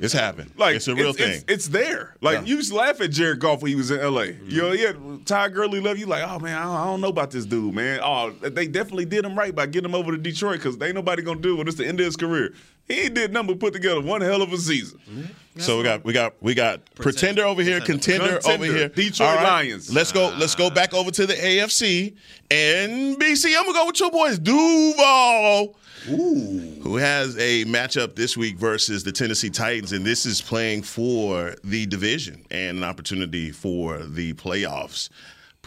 it's 0.00 0.12
happened. 0.12 0.52
like 0.56 0.76
it's 0.76 0.88
a 0.88 0.94
real 0.94 1.10
it's, 1.10 1.18
thing. 1.18 1.32
It's, 1.32 1.44
it's 1.48 1.68
there. 1.68 2.16
Like 2.20 2.46
you 2.46 2.56
used 2.56 2.70
to 2.70 2.76
laugh 2.76 3.00
at 3.00 3.10
Jared 3.10 3.38
Goff 3.40 3.62
when 3.62 3.70
he 3.70 3.74
was 3.76 3.90
in 3.90 4.00
L.A. 4.00 4.28
Mm-hmm. 4.28 4.50
You 4.50 4.62
know, 4.62 4.72
yeah, 4.72 4.92
Ty 5.24 5.50
Gurley 5.50 5.80
love 5.80 5.98
you 5.98 6.06
like, 6.06 6.22
oh 6.26 6.38
man, 6.38 6.56
I 6.56 6.64
don't, 6.64 6.76
I 6.76 6.84
don't 6.86 7.00
know 7.00 7.08
about 7.08 7.30
this 7.30 7.44
dude, 7.44 7.74
man. 7.74 8.00
Oh, 8.02 8.30
they 8.30 8.66
definitely 8.66 9.04
did 9.04 9.24
him 9.24 9.38
right 9.38 9.54
by 9.54 9.66
getting 9.66 9.90
him 9.90 9.94
over 9.94 10.12
to 10.12 10.18
Detroit 10.18 10.56
because 10.58 10.80
ain't 10.80 10.94
nobody 10.94 11.22
gonna 11.22 11.40
do 11.40 11.54
it 11.54 11.58
when 11.58 11.68
it's 11.68 11.76
the 11.76 11.86
end 11.86 12.00
of 12.00 12.06
his 12.06 12.16
career. 12.16 12.54
He 12.88 13.08
did 13.10 13.32
number 13.32 13.54
put 13.54 13.74
together 13.74 14.00
one 14.00 14.20
hell 14.22 14.40
of 14.42 14.52
a 14.52 14.56
season. 14.58 14.98
Mm-hmm. 15.08 15.60
so 15.60 15.76
we 15.76 15.84
got 15.84 16.04
we 16.04 16.12
got 16.12 16.34
we 16.40 16.54
got 16.54 16.80
pretender 16.94 17.44
over 17.44 17.62
here, 17.62 17.80
contender, 17.80 18.38
Contender. 18.38 18.64
over 18.64 18.64
here. 18.64 18.88
Detroit 18.88 19.36
right, 19.36 19.42
Lions. 19.42 19.92
Let's 19.92 20.10
go. 20.10 20.34
Let's 20.38 20.54
go 20.54 20.70
back 20.70 20.94
over 20.94 21.10
to 21.10 21.26
the 21.26 21.34
AFC 21.34 22.16
and 22.50 23.16
BC. 23.18 23.54
I'm 23.56 23.64
gonna 23.66 23.78
go 23.78 23.86
with 23.86 24.00
your 24.00 24.10
boys, 24.10 24.38
Duval. 24.38 25.76
Who 26.06 26.96
has 26.96 27.36
a 27.36 27.64
matchup 27.66 28.14
this 28.14 28.36
week 28.36 28.56
versus 28.56 29.04
the 29.04 29.12
Tennessee 29.12 29.50
Titans, 29.50 29.92
and 29.92 30.06
this 30.06 30.24
is 30.24 30.40
playing 30.40 30.82
for 30.82 31.54
the 31.62 31.84
division 31.86 32.46
and 32.50 32.78
an 32.78 32.84
opportunity 32.84 33.50
for 33.50 33.98
the 34.04 34.32
playoffs. 34.34 35.10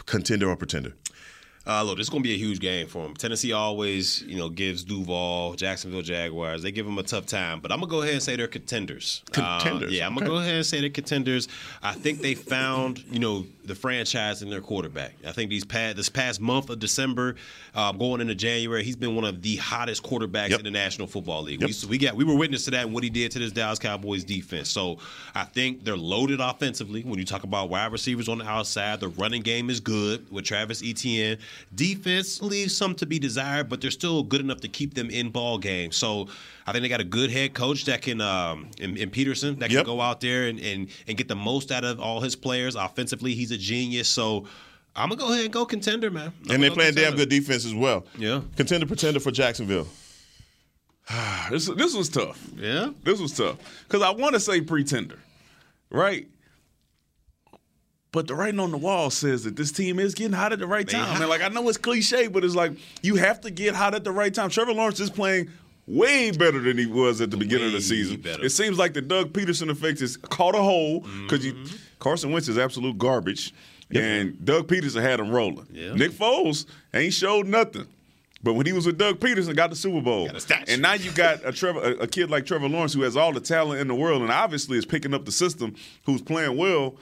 contender 0.06 0.48
or 0.48 0.56
pretender? 0.56 0.94
Uh, 1.66 1.82
look, 1.84 1.96
this 1.96 2.06
is 2.06 2.10
going 2.10 2.22
to 2.22 2.28
be 2.28 2.34
a 2.34 2.38
huge 2.38 2.58
game 2.58 2.86
for 2.88 3.02
them. 3.04 3.14
Tennessee 3.14 3.52
always, 3.52 4.22
you 4.22 4.36
know, 4.36 4.48
gives 4.48 4.82
Duval, 4.82 5.54
Jacksonville 5.54 6.02
Jaguars, 6.02 6.62
they 6.62 6.72
give 6.72 6.84
them 6.86 6.98
a 6.98 7.02
tough 7.04 7.26
time. 7.26 7.60
But 7.60 7.70
I'm 7.70 7.78
going 7.78 7.88
to 7.88 7.94
go 7.96 8.02
ahead 8.02 8.14
and 8.14 8.22
say 8.22 8.34
they're 8.36 8.48
contenders. 8.48 9.22
Contenders, 9.30 9.90
Uh, 9.90 9.94
yeah, 9.94 10.06
I'm 10.06 10.14
going 10.14 10.24
to 10.26 10.32
okay. 10.32 10.38
go 10.38 10.42
ahead 10.42 10.56
and 10.56 10.66
say 10.66 10.80
they're 10.80 10.90
contenders. 10.90 11.46
I 11.82 11.92
think 11.92 12.20
they 12.20 12.34
found, 12.34 13.04
you 13.10 13.20
know, 13.20 13.46
the 13.64 13.74
franchise 13.74 14.42
in 14.42 14.50
their 14.50 14.60
quarterback. 14.60 15.14
I 15.26 15.32
think 15.32 15.50
these 15.50 15.64
past, 15.64 15.96
this 15.96 16.08
past 16.08 16.40
month 16.40 16.68
of 16.70 16.78
December, 16.78 17.36
uh, 17.74 17.92
going 17.92 18.20
into 18.20 18.34
January, 18.34 18.82
he's 18.82 18.96
been 18.96 19.14
one 19.14 19.24
of 19.24 19.40
the 19.42 19.56
hottest 19.56 20.02
quarterbacks 20.02 20.50
Yep. 20.50 20.58
in 20.60 20.64
the 20.64 20.70
National 20.70 21.06
Football 21.06 21.42
League. 21.42 21.60
Yep. 21.60 21.70
We, 21.84 21.88
we 21.90 21.98
got 21.98 22.14
we 22.16 22.24
were 22.24 22.34
witness 22.36 22.64
to 22.64 22.72
that 22.72 22.84
and 22.86 22.92
what 22.94 23.04
he 23.04 23.10
did 23.10 23.30
to 23.32 23.38
this 23.38 23.52
Dallas 23.52 23.78
Cowboys 23.78 24.24
defense. 24.24 24.68
So 24.68 24.98
I 25.34 25.44
think 25.44 25.84
they're 25.84 25.96
loaded 25.96 26.40
offensively. 26.40 27.02
When 27.02 27.18
you 27.18 27.24
talk 27.24 27.44
about 27.44 27.70
wide 27.70 27.92
receivers 27.92 28.28
on 28.28 28.38
the 28.38 28.44
outside, 28.48 29.00
the 29.00 29.08
running 29.08 29.42
game 29.42 29.70
is 29.70 29.80
good 29.80 30.30
with 30.30 30.44
Travis 30.44 30.82
Etienne. 30.84 31.38
Defense 31.74 32.42
leaves 32.42 32.76
some 32.76 32.94
to 32.96 33.06
be 33.06 33.18
desired, 33.18 33.68
but 33.68 33.80
they're 33.80 33.90
still 33.90 34.22
good 34.22 34.40
enough 34.40 34.60
to 34.60 34.68
keep 34.68 34.94
them 34.94 35.08
in 35.10 35.30
ball 35.30 35.58
games. 35.58 35.96
So 35.96 36.28
I 36.66 36.72
think 36.72 36.82
they 36.82 36.88
got 36.88 37.00
a 37.00 37.04
good 37.04 37.30
head 37.30 37.54
coach 37.54 37.84
that 37.86 38.02
can, 38.02 38.20
um, 38.20 38.70
in, 38.78 38.96
in 38.96 39.10
Pederson, 39.10 39.58
that 39.58 39.68
can 39.68 39.78
Yep. 39.78 39.86
go 39.86 40.00
out 40.00 40.20
there 40.20 40.46
and, 40.46 40.60
and 40.60 40.88
and 41.08 41.16
get 41.18 41.28
the 41.28 41.34
most 41.36 41.72
out 41.72 41.84
of 41.84 42.00
all 42.00 42.20
his 42.20 42.36
players. 42.36 42.74
Offensively, 42.76 43.34
he's 43.34 43.50
a 43.50 43.58
genius. 43.58 44.08
So 44.08 44.46
I'm 44.94 45.08
gonna 45.08 45.20
go 45.20 45.32
ahead 45.32 45.44
and 45.44 45.52
go 45.52 45.64
contender, 45.66 46.10
man. 46.10 46.26
I'm 46.26 46.32
and 46.32 46.46
gonna 46.48 46.58
they 46.62 46.68
go 46.68 46.74
playing 46.74 46.94
damn 46.94 47.16
good 47.16 47.28
defense 47.28 47.64
as 47.64 47.74
well. 47.74 48.04
Yeah. 48.16 48.42
Contender, 48.56 48.86
pretender 48.86 49.20
for 49.20 49.30
Jacksonville. 49.30 49.88
This 51.50 51.66
this 51.66 51.94
was 51.94 52.08
tough. 52.08 52.40
Yeah. 52.56 52.90
This 53.02 53.20
was 53.20 53.32
tough 53.36 53.56
because 53.88 54.02
I 54.02 54.10
want 54.10 54.34
to 54.34 54.40
say 54.40 54.60
pretender, 54.60 55.18
right? 55.90 56.28
But 58.12 58.26
the 58.28 58.34
writing 58.34 58.60
on 58.60 58.70
the 58.70 58.76
wall 58.78 59.08
says 59.10 59.44
that 59.44 59.56
this 59.56 59.72
team 59.72 59.98
is 59.98 60.14
getting 60.14 60.32
hot 60.34 60.52
at 60.52 60.58
the 60.58 60.66
right 60.66 60.86
time. 60.88 61.20
And 61.20 61.28
like 61.30 61.40
I 61.42 61.48
know 61.48 61.66
it's 61.68 61.78
cliche, 61.78 62.28
but 62.28 62.44
it's 62.44 62.54
like 62.54 62.72
you 63.02 63.16
have 63.16 63.40
to 63.42 63.50
get 63.50 63.74
hot 63.74 63.94
at 63.94 64.04
the 64.04 64.12
right 64.12 64.32
time. 64.32 64.50
Trevor 64.50 64.72
Lawrence 64.74 65.00
is 65.00 65.08
playing 65.10 65.50
way 65.92 66.30
better 66.30 66.60
than 66.60 66.78
he 66.78 66.86
was 66.86 67.20
at 67.20 67.30
the 67.30 67.36
beginning 67.36 67.66
of 67.66 67.72
the 67.72 67.80
season. 67.80 68.20
better. 68.20 68.44
It 68.44 68.50
seems 68.50 68.78
like 68.78 68.94
the 68.94 69.02
Doug 69.02 69.32
Pederson 69.32 69.70
effect 69.70 70.00
has 70.00 70.16
caught 70.16 70.54
a 70.54 70.62
hold 70.62 71.04
because 71.22 71.44
you 71.44 71.54
Carson 71.98 72.32
Wentz 72.32 72.48
is 72.48 72.58
absolute 72.58 72.98
garbage, 72.98 73.52
and 73.94 74.42
Doug 74.44 74.68
Pederson 74.68 75.02
had 75.02 75.20
him 75.20 75.30
rolling. 75.30 75.66
Yeah. 75.70 75.94
Nick 75.94 76.12
Foles 76.12 76.66
ain't 76.94 77.12
showed 77.12 77.46
nothing. 77.46 77.86
But 78.44 78.54
when 78.54 78.66
he 78.66 78.72
was 78.72 78.86
with 78.86 78.98
Doug 78.98 79.20
Pederson, 79.20 79.54
got 79.54 79.70
the 79.70 79.76
Super 79.76 80.00
Bowl. 80.00 80.26
And 80.68 80.82
now 80.82 80.94
you 80.94 81.12
got 81.12 81.44
a 81.46 81.52
Trevor, 81.52 81.80
a 82.00 82.08
kid 82.08 82.28
like 82.28 82.44
Trevor 82.44 82.68
Lawrence 82.68 82.92
who 82.92 83.02
has 83.02 83.16
all 83.16 83.32
the 83.32 83.40
talent 83.40 83.80
in 83.80 83.86
the 83.86 83.94
world, 83.94 84.20
and 84.20 84.32
obviously 84.32 84.76
is 84.78 84.84
picking 84.84 85.14
up 85.14 85.24
the 85.24 85.30
system, 85.30 85.76
who's 86.06 86.20
playing 86.22 86.56
well. 86.56 86.96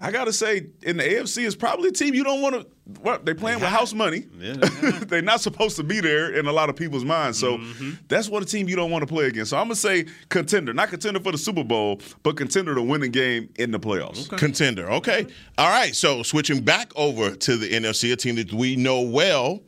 I 0.00 0.10
gotta 0.10 0.32
say, 0.32 0.66
in 0.82 0.96
the 0.98 1.04
AFC, 1.04 1.44
is 1.46 1.54
probably 1.56 1.88
a 1.88 1.92
team 1.92 2.14
you 2.14 2.24
don't 2.24 2.42
want 2.42 2.56
to. 2.56 2.66
Well, 3.00 3.18
they 3.22 3.32
playing 3.32 3.60
with 3.60 3.68
house 3.70 3.94
money. 3.94 4.26
Yeah, 4.38 4.52
They're 5.06 5.22
not 5.22 5.40
supposed 5.40 5.76
to 5.76 5.82
be 5.84 6.00
there 6.00 6.34
in 6.34 6.46
a 6.46 6.52
lot 6.52 6.68
of 6.68 6.76
people's 6.76 7.04
minds. 7.04 7.38
So 7.38 7.56
Mm-hmm. 7.58 7.90
that's 8.08 8.28
what 8.28 8.42
a 8.42 8.46
team 8.46 8.68
you 8.68 8.76
don't 8.76 8.90
want 8.90 9.02
to 9.02 9.06
play 9.06 9.26
against. 9.26 9.50
So 9.50 9.56
I'm 9.56 9.64
gonna 9.66 9.76
say 9.76 10.06
contender, 10.28 10.74
not 10.74 10.88
contender 10.90 11.20
for 11.20 11.32
the 11.32 11.38
Super 11.38 11.64
Bowl, 11.64 12.00
but 12.22 12.36
contender 12.36 12.74
to 12.74 12.82
win 12.82 13.02
a 13.02 13.08
game 13.08 13.48
in 13.56 13.70
the 13.70 13.78
playoffs. 13.80 14.28
Contender. 14.36 14.90
Okay. 14.90 15.26
All 15.56 15.70
right. 15.70 15.94
So 15.94 16.22
switching 16.22 16.60
back 16.62 16.92
over 16.96 17.34
to 17.34 17.56
the 17.56 17.70
NFC, 17.70 18.12
a 18.12 18.16
team 18.16 18.34
that 18.34 18.52
we 18.52 18.76
know 18.76 19.00
well, 19.00 19.62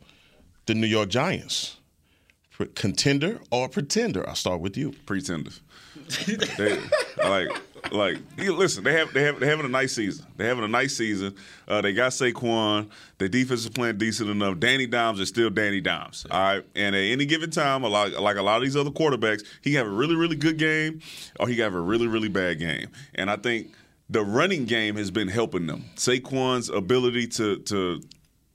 the 0.67 0.75
New 0.75 0.87
York 0.87 1.09
Giants. 1.09 1.77
Contender 2.75 3.39
or 3.51 3.69
pretender? 3.69 4.27
I'll 4.27 4.35
start 4.35 4.61
with 4.61 4.77
you. 4.77 4.91
Pretenders. 5.05 5.61
they, 6.57 6.79
like, 7.23 7.49
like, 7.91 8.17
listen. 8.37 8.83
They 8.83 8.93
have, 8.93 9.13
they 9.13 9.23
have, 9.23 9.39
they 9.39 9.47
having 9.47 9.65
a 9.65 9.69
nice 9.69 9.93
season. 9.93 10.25
They're 10.35 10.47
having 10.47 10.63
a 10.63 10.67
nice 10.67 10.95
season. 10.95 11.35
Uh, 11.67 11.81
they 11.81 11.93
got 11.93 12.11
Saquon. 12.11 12.89
Their 13.17 13.27
defense 13.27 13.61
is 13.61 13.69
playing 13.69 13.97
decent 13.97 14.29
enough. 14.29 14.59
Danny 14.59 14.87
Dimes 14.87 15.19
is 15.19 15.29
still 15.29 15.49
Danny 15.49 15.81
Dimes. 15.81 16.25
All 16.29 16.39
right, 16.39 16.65
and 16.75 16.95
at 16.95 16.99
any 17.01 17.25
given 17.25 17.49
time, 17.49 17.83
a 17.83 17.87
lot, 17.87 18.11
like 18.13 18.37
a 18.37 18.41
lot 18.41 18.57
of 18.57 18.63
these 18.63 18.75
other 18.75 18.91
quarterbacks, 18.91 19.43
he 19.61 19.71
can 19.71 19.77
have 19.79 19.87
a 19.87 19.95
really, 19.95 20.15
really 20.15 20.35
good 20.35 20.57
game, 20.57 21.01
or 21.39 21.47
he 21.47 21.55
can 21.55 21.63
have 21.63 21.75
a 21.75 21.81
really, 21.81 22.07
really 22.07 22.29
bad 22.29 22.59
game. 22.59 22.87
And 23.15 23.29
I 23.29 23.35
think 23.35 23.73
the 24.09 24.23
running 24.23 24.65
game 24.65 24.95
has 24.95 25.11
been 25.11 25.27
helping 25.27 25.67
them. 25.67 25.85
Saquon's 25.95 26.69
ability 26.69 27.27
to 27.27 27.57
to 27.59 28.01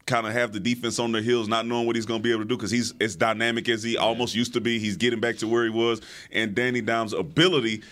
kind 0.07 0.27
of 0.27 0.33
have 0.33 0.53
the 0.53 0.61
defense 0.61 0.99
on 0.99 1.13
their 1.13 1.23
heels, 1.23 1.49
not 1.49 1.67
knowing 1.67 1.87
what 1.87 1.97
he's 1.97 2.07
going 2.07 2.21
to 2.21 2.23
be 2.23 2.33
able 2.33 2.43
to 2.43 2.49
do 2.49 2.57
because 2.57 2.71
he's 2.71 2.93
as 3.01 3.15
dynamic 3.15 3.69
as 3.69 3.83
he 3.83 3.97
almost 3.97 4.35
used 4.35 4.53
to 4.55 4.61
be. 4.61 4.79
He's 4.79 4.97
getting 4.97 5.21
back 5.21 5.37
to 5.39 5.49
where 5.49 5.65
he 5.65 5.71
was, 5.71 6.01
and 6.33 6.55
Danny 6.55 6.81
Dimes' 6.81 7.13
ability 7.13 7.83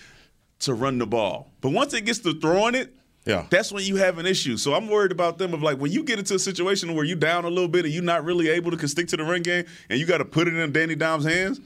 to 0.61 0.75
run 0.75 0.99
the 0.99 1.07
ball. 1.07 1.51
But 1.61 1.70
once 1.70 1.92
it 1.94 2.05
gets 2.05 2.18
to 2.20 2.38
throwing 2.38 2.75
it, 2.75 2.94
Yeah. 3.27 3.46
that's 3.51 3.70
when 3.73 3.85
you 3.85 3.96
have 3.96 4.18
an 4.18 4.27
issue. 4.27 4.57
So 4.57 4.75
I'm 4.75 4.88
worried 4.88 5.12
about 5.12 5.38
them 5.38 5.53
of 5.55 5.62
like 5.62 5.79
when 5.79 5.92
you 5.92 6.03
get 6.03 6.18
into 6.18 6.35
a 6.35 6.38
situation 6.38 6.94
where 6.94 7.05
you 7.05 7.14
down 7.16 7.44
a 7.44 7.49
little 7.49 7.68
bit 7.68 7.85
and 7.85 7.92
you're 7.92 8.03
not 8.03 8.25
really 8.25 8.49
able 8.49 8.70
to 8.77 8.88
stick 8.88 9.09
to 9.09 9.16
the 9.16 9.25
run 9.25 9.42
game, 9.42 9.64
and 9.88 9.99
you 10.01 10.07
got 10.07 10.18
to 10.18 10.25
put 10.25 10.49
it 10.49 10.55
in 10.55 10.73
Danny 10.73 10.94
Dimes' 10.94 11.25
hands. 11.25 11.61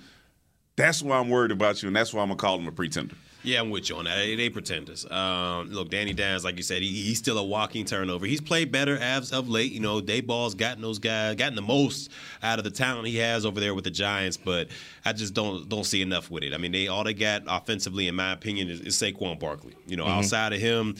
That's 0.76 1.02
why 1.02 1.18
I'm 1.18 1.28
worried 1.28 1.52
about 1.52 1.82
you, 1.82 1.86
and 1.88 1.94
that's 1.94 2.12
why 2.12 2.22
I'm 2.22 2.28
gonna 2.28 2.36
call 2.36 2.58
him 2.58 2.66
a 2.66 2.72
pretender. 2.72 3.14
Yeah, 3.44 3.60
I'm 3.60 3.68
with 3.68 3.90
you 3.90 3.96
on 3.96 4.06
that. 4.06 4.16
They, 4.16 4.34
they 4.36 4.48
pretenders. 4.48 5.08
Um, 5.10 5.70
look, 5.70 5.90
Danny 5.90 6.14
Downs, 6.14 6.44
like 6.44 6.56
you 6.56 6.62
said, 6.62 6.80
he, 6.80 6.88
he's 6.88 7.18
still 7.18 7.36
a 7.36 7.44
walking 7.44 7.84
turnover. 7.84 8.24
He's 8.24 8.40
played 8.40 8.72
better 8.72 8.96
as 8.96 9.32
of 9.32 9.50
late. 9.50 9.70
You 9.70 9.80
know, 9.80 10.00
Daboll's 10.00 10.54
gotten 10.54 10.80
those 10.80 10.98
guys, 10.98 11.36
gotten 11.36 11.54
the 11.54 11.62
most 11.62 12.10
out 12.42 12.58
of 12.58 12.64
the 12.64 12.70
talent 12.70 13.06
he 13.06 13.18
has 13.18 13.44
over 13.44 13.60
there 13.60 13.74
with 13.74 13.84
the 13.84 13.90
Giants, 13.90 14.38
but 14.38 14.68
I 15.04 15.12
just 15.12 15.34
don't 15.34 15.68
don't 15.68 15.84
see 15.84 16.00
enough 16.00 16.30
with 16.30 16.42
it. 16.42 16.54
I 16.54 16.58
mean, 16.58 16.72
they 16.72 16.88
all 16.88 17.04
they 17.04 17.12
got 17.12 17.42
offensively, 17.46 18.08
in 18.08 18.14
my 18.14 18.32
opinion, 18.32 18.70
is, 18.70 18.80
is 18.80 18.96
Saquon 18.96 19.38
Barkley. 19.38 19.74
You 19.86 19.96
know, 19.96 20.06
outside 20.06 20.52
of 20.52 20.60
him. 20.60 20.96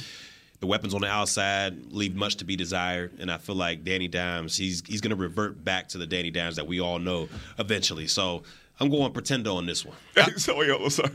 The 0.61 0.69
weapons 0.69 0.95
on 0.95 1.03
the 1.03 1.09
outside 1.09 1.93
leave 1.93 2.15
much 2.15 2.37
to 2.37 2.47
be 2.47 2.57
desired, 2.57 3.19
and 3.19 3.31
I 3.31 3.37
feel 3.37 3.57
like 3.57 3.85
Danny 3.85 4.09
Dimes, 4.09 4.57
he's 4.57 4.83
he's 4.87 5.03
going 5.03 5.11
to 5.11 5.17
revert 5.17 5.63
back 5.63 5.89
to 5.89 5.99
the 5.99 6.07
Danny 6.07 6.31
Dimes 6.31 6.57
that 6.57 6.67
we 6.67 6.81
all 6.81 6.99
know 6.99 7.29
eventually. 7.59 8.07
So 8.07 8.45
I'm 8.81 8.89
going 8.89 9.13
pretender 9.13 9.51
on 9.51 9.67
this 9.67 9.85
one. 9.85 9.97
so 10.37 10.63
yo, 10.63 10.89
sorry. 10.89 11.11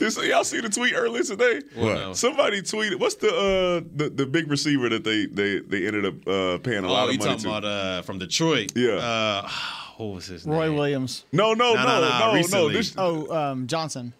This, 0.00 0.16
y'all 0.16 0.44
see 0.44 0.60
the 0.60 0.68
tweet 0.70 0.94
earlier 0.94 1.22
today? 1.22 1.60
What? 1.74 1.94
No. 1.94 2.12
Somebody 2.14 2.62
tweeted. 2.62 2.98
What's 2.98 3.16
the 3.16 3.28
uh 3.28 3.86
the, 3.94 4.08
the 4.10 4.26
big 4.26 4.50
receiver 4.50 4.88
that 4.88 5.04
they 5.04 5.26
they 5.26 5.60
they 5.60 5.86
ended 5.86 6.06
up 6.06 6.26
uh, 6.26 6.58
paying 6.58 6.84
a 6.84 6.88
Oh, 6.88 6.92
lot 6.92 7.08
of 7.08 7.12
you 7.14 7.18
money 7.18 7.30
talking 7.32 7.42
to? 7.42 7.48
about 7.50 7.64
uh, 7.66 8.02
from 8.02 8.18
Detroit? 8.18 8.72
Yeah. 8.74 8.92
Uh, 8.94 9.48
what 9.98 10.06
was 10.14 10.26
his 10.26 10.44
Roy 10.46 10.52
name? 10.62 10.70
Roy 10.72 10.76
Williams. 10.76 11.24
no, 11.32 11.52
no, 11.52 11.74
No, 11.74 11.82
no, 11.82 11.84
no, 11.84 12.00
no, 12.00 12.08
no, 12.08 12.26
no, 12.28 12.34
recently. 12.34 12.72
This, 12.72 12.94
Oh, 12.96 13.30
um, 13.30 13.66
Johnson. 13.66 14.14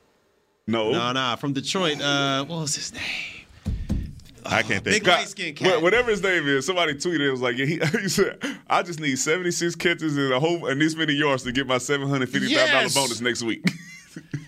no. 0.67 0.93
No, 0.93 1.13
no, 1.13 1.35
from 1.41 1.55
Detroit. 1.55 2.01
Uh, 2.01 2.45
what 2.45 2.61
was 2.61 2.75
his 2.75 2.93
name? 2.93 3.03
I 4.45 4.63
can't 4.63 4.83
think. 4.83 4.85
Big 4.85 4.93
think. 5.05 5.07
white 5.07 5.29
skin 5.29 5.55
Wha- 5.61 5.71
cat. 5.73 5.83
Whatever 5.83 6.11
his 6.11 6.23
name 6.23 6.47
is, 6.47 6.67
somebody 6.67 6.95
tweeted 6.95 7.21
it 7.21 7.31
was 7.31 7.41
like, 7.41 7.57
yeah, 7.57 7.65
he, 7.67 7.79
he 8.03 8.09
said, 8.09 8.39
"I 8.69 8.83
just 8.83 9.01
need 9.01 9.19
76 9.19 9.75
catches 9.77 10.17
and 10.17 10.33
a 10.33 10.41
whole 10.41 10.67
and 10.67 10.79
this 10.81 10.95
many 10.95 11.15
yards 11.15 11.43
to 11.45 11.53
get 11.53 11.67
my 11.67 11.79
750 11.79 12.39
thousand 12.55 12.69
Yes. 12.69 12.95
dollar 12.95 13.07
bonus 13.07 13.21
next 13.23 13.43
week." 13.43 13.65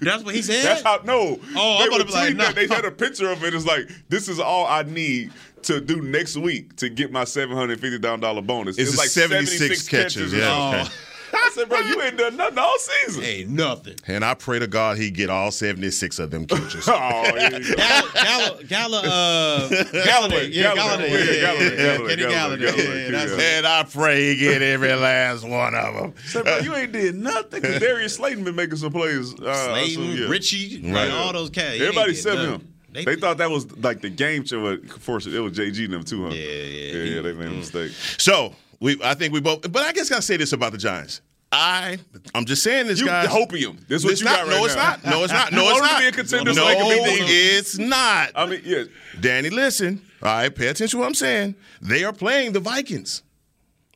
That's 0.00 0.24
what 0.24 0.34
he 0.34 0.42
said. 0.42 0.64
That's 0.64 0.82
how. 0.82 1.00
No. 1.04 1.38
Oh, 1.56 1.78
they 1.78 1.84
I'm 1.84 1.90
were 1.90 1.96
about 1.96 1.98
to 1.98 2.04
be 2.06 2.12
like, 2.12 2.34
tweeting 2.34 2.38
that. 2.38 2.54
no. 2.56 2.66
They 2.66 2.74
had 2.74 2.84
a 2.84 2.90
picture 2.90 3.30
of 3.30 3.42
it. 3.44 3.54
It's 3.54 3.66
like 3.66 3.88
this 4.08 4.28
is 4.28 4.38
all 4.40 4.66
I 4.66 4.82
need 4.82 5.32
to 5.62 5.80
do 5.80 6.00
next 6.02 6.36
week 6.36 6.74
to 6.76 6.88
get 6.88 7.12
my 7.12 7.24
750 7.24 7.98
thousand 7.98 8.20
dollar 8.20 8.42
bonus. 8.42 8.78
It's 8.78 8.90
It's 8.90 8.98
like 8.98 9.08
76 9.08 9.58
76 9.58 9.88
catches. 9.88 10.14
catches, 10.14 10.34
or 10.34 10.36
yeah, 10.38 10.70
something. 10.82 10.92
Oh. 10.94 11.11
I 11.34 11.50
said, 11.54 11.68
bro, 11.68 11.78
you 11.80 12.00
ain't 12.02 12.16
done 12.18 12.36
nothing 12.36 12.58
all 12.58 12.76
season. 12.78 13.24
Ain't 13.24 13.50
nothing. 13.50 13.94
And 14.06 14.24
I 14.24 14.34
pray 14.34 14.58
to 14.58 14.66
God 14.66 14.98
he 14.98 15.10
get 15.10 15.30
all 15.30 15.50
76 15.50 16.18
of 16.18 16.30
them 16.30 16.46
catches. 16.46 16.86
Oh, 16.88 16.92
yeah, 16.92 17.58
yeah. 17.58 17.74
Galla, 17.74 18.10
Galla, 18.14 18.64
Galla, 18.64 19.02
uh, 19.04 19.68
Galloway, 19.68 20.48
yeah, 20.50 20.74
Galloway, 20.74 21.08
Golladay, 21.08 21.10
yeah, 21.10 21.18
yeah, 21.18 21.32
yeah, 21.32 21.40
Galloway, 21.40 21.64
yeah, 21.76 21.80
Galloway, 21.80 22.08
Kenny 22.16 22.22
Galloway, 22.22 22.56
Golladay, 22.58 23.04
yeah, 23.04 23.10
that's 23.10 23.32
yeah. 23.36 23.58
and 23.58 23.66
I 23.66 23.82
pray 23.84 24.28
he 24.34 24.36
get 24.36 24.62
every 24.62 24.92
last 24.94 25.48
one 25.48 25.74
of 25.74 25.94
them. 25.94 26.14
Said, 26.24 26.44
bro, 26.44 26.58
you 26.58 26.74
ain't 26.74 26.92
did 26.92 27.14
nothing. 27.14 27.60
Because 27.62 27.80
Darius 27.80 28.14
Slayton 28.16 28.44
been 28.44 28.56
making 28.56 28.76
some 28.76 28.92
plays. 28.92 29.34
Uh, 29.34 29.68
Slayton, 29.68 30.04
so, 30.16 30.22
yeah. 30.22 30.28
Richie, 30.28 30.80
Right. 30.82 31.08
like, 31.08 31.12
all 31.12 31.32
those 31.32 31.50
cats. 31.50 31.80
Everybody 31.80 31.98
ain't 31.98 32.16
did 32.16 32.22
said 32.22 32.38
him. 32.38 32.68
They, 32.92 33.16
thought 33.16 33.38
that 33.38 33.50
was 33.50 33.74
like 33.78 34.02
the 34.02 34.10
game 34.10 34.44
show. 34.44 34.66
Of 34.66 35.04
course, 35.06 35.26
it 35.26 35.38
was 35.40 35.52
JG 35.56 35.84
and 35.86 35.94
them 35.94 36.04
too, 36.04 36.24
huh? 36.24 36.28
Yeah, 36.34 36.42
yeah, 36.42 36.52
yeah. 36.52 36.92
he- 37.04 37.14
yeah 37.14 37.20
they 37.22 37.32
made 37.32 37.46
a 37.48 37.50
mistake. 37.52 37.90
So 38.18 38.54
we, 38.82 38.98
I 39.02 39.14
think 39.14 39.32
we 39.32 39.40
both. 39.40 39.70
But 39.72 39.82
I 39.82 39.92
guess 39.92 40.10
I 40.10 40.14
gotta 40.16 40.22
say 40.22 40.36
this 40.36 40.52
about 40.52 40.72
the 40.72 40.78
Giants. 40.78 41.20
I, 41.54 41.98
I'm 42.34 42.46
just 42.46 42.62
saying 42.62 42.86
this, 42.86 42.98
You 42.98 43.06
guys. 43.06 43.28
hopium. 43.28 43.86
This 43.86 44.02
is 44.02 44.04
what 44.06 44.18
you 44.18 44.24
not, 44.24 44.36
got 44.46 44.48
right 44.48 44.56
no, 44.58 44.64
it's 44.64 44.74
now. 44.74 44.82
not. 44.88 45.04
No, 45.04 45.24
it's 45.24 45.32
not. 45.32 45.52
No, 45.52 45.60
it's 45.70 45.80
want 45.80 45.82
'em 45.82 45.88
to 45.88 45.92
not. 45.92 46.00
be 46.00 46.06
a 46.06 46.12
contender 46.12 46.54
no, 46.54 46.62
so 46.62 46.66
it's 46.68 47.78
not. 47.78 48.30
I 48.34 48.46
mean, 48.46 48.62
yeah. 48.64 48.84
Danny, 49.20 49.50
listen. 49.50 50.00
All 50.22 50.28
right, 50.30 50.54
pay 50.54 50.68
attention 50.68 50.96
to 50.96 51.00
what 51.00 51.06
I'm 51.06 51.14
saying. 51.14 51.54
They 51.82 52.04
are 52.04 52.12
playing 52.12 52.52
the 52.52 52.60
Vikings. 52.60 53.22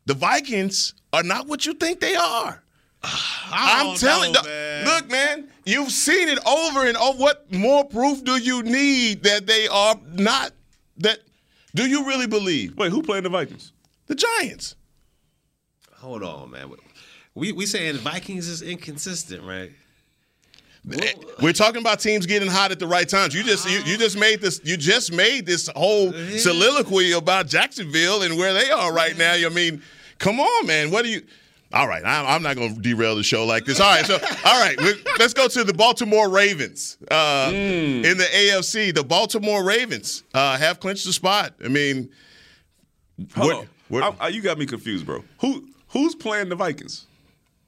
The 0.05 0.12
Vikings 0.14 0.92
are 1.14 1.22
not 1.22 1.46
what 1.46 1.64
you 1.64 1.72
think 1.75 2.01
they 2.01 2.14
are. 2.14 2.62
Ah, 3.03 3.81
I'm 3.90 3.96
telling 3.96 4.33
know, 4.33 4.42
the- 4.42 4.49
man. 4.49 4.85
Look, 4.85 5.11
man, 5.11 5.49
you've 5.64 5.90
seen 5.92 6.29
it 6.29 6.38
over 6.46 6.87
and 6.87 6.96
over. 6.99 7.18
What 7.18 7.51
more 7.53 7.85
proof 7.85 8.22
do 8.22 8.37
you 8.37 8.62
need 8.64 9.22
that 9.22 9.46
they 9.46 9.66
are 9.68 9.94
not 10.12 10.53
that 10.99 11.20
do 11.75 11.88
you 11.88 12.07
really 12.07 12.27
believe? 12.27 12.77
Wait, 12.77 12.90
who 12.90 13.03
playing 13.03 13.22
the 13.25 13.29
Vikings? 13.31 13.72
The 14.07 14.14
Giants. 14.14 14.77
Hold 15.97 16.23
on, 16.23 16.51
man. 16.51 16.71
We 17.35 17.53
we 17.53 17.66
saying 17.66 17.97
Vikings 17.99 18.49
is 18.49 18.62
inconsistent, 18.62 19.42
right? 19.45 19.73
We're 21.42 21.52
talking 21.52 21.81
about 21.81 21.98
teams 21.98 22.27
getting 22.27 22.48
hot 22.48 22.71
at 22.71 22.79
the 22.79 22.87
right 22.87 23.09
times. 23.09 23.35
You 23.35 23.42
just 23.42 23.69
you, 23.69 23.81
you 23.81 23.98
just 23.98 24.17
made 24.17 24.40
this 24.40 24.61
you 24.63 24.77
just 24.77 25.13
made 25.13 25.44
this 25.44 25.69
whole 25.75 26.13
soliloquy 26.13 27.13
about 27.13 27.48
Jacksonville 27.48 28.23
and 28.23 28.37
where 28.38 28.54
they 28.54 28.71
are 28.71 28.92
right 28.92 29.19
now. 29.19 29.33
I 29.35 29.48
mean, 29.48 29.83
come 30.19 30.38
on, 30.38 30.67
man. 30.67 30.90
What 30.92 31.02
do 31.04 31.11
you? 31.11 31.23
All 31.73 31.88
right, 31.88 32.04
I'm, 32.07 32.27
I'm 32.27 32.42
not 32.44 32.54
going 32.54 32.77
to 32.77 32.81
derail 32.81 33.17
the 33.17 33.25
show 33.25 33.44
like 33.44 33.65
this. 33.65 33.81
All 33.81 33.90
right, 33.90 34.07
so 34.07 34.15
all 34.44 34.61
right, 34.61 34.79
let's 35.19 35.35
go 35.35 35.48
to 35.48 35.65
the 35.65 35.75
Baltimore 35.75 36.31
Ravens 36.31 36.96
uh, 37.11 37.50
in 37.52 38.02
the 38.17 38.25
AFC. 38.33 38.94
The 38.94 39.02
Baltimore 39.02 39.65
Ravens 39.65 40.23
uh, 40.33 40.57
have 40.57 40.79
clinched 40.79 41.04
the 41.04 41.13
spot. 41.13 41.54
I 41.65 41.67
mean, 41.69 42.09
Hold 43.35 43.46
what- 43.48 43.57
on. 43.57 43.59
what- 43.63 43.69
I- 43.93 44.15
I- 44.21 44.29
you 44.29 44.43
got 44.43 44.59
me 44.59 44.67
confused, 44.67 45.07
bro. 45.07 45.25
Who 45.41 45.69
who's 45.89 46.15
playing 46.15 46.49
the 46.49 46.57
Vikings? 46.57 47.07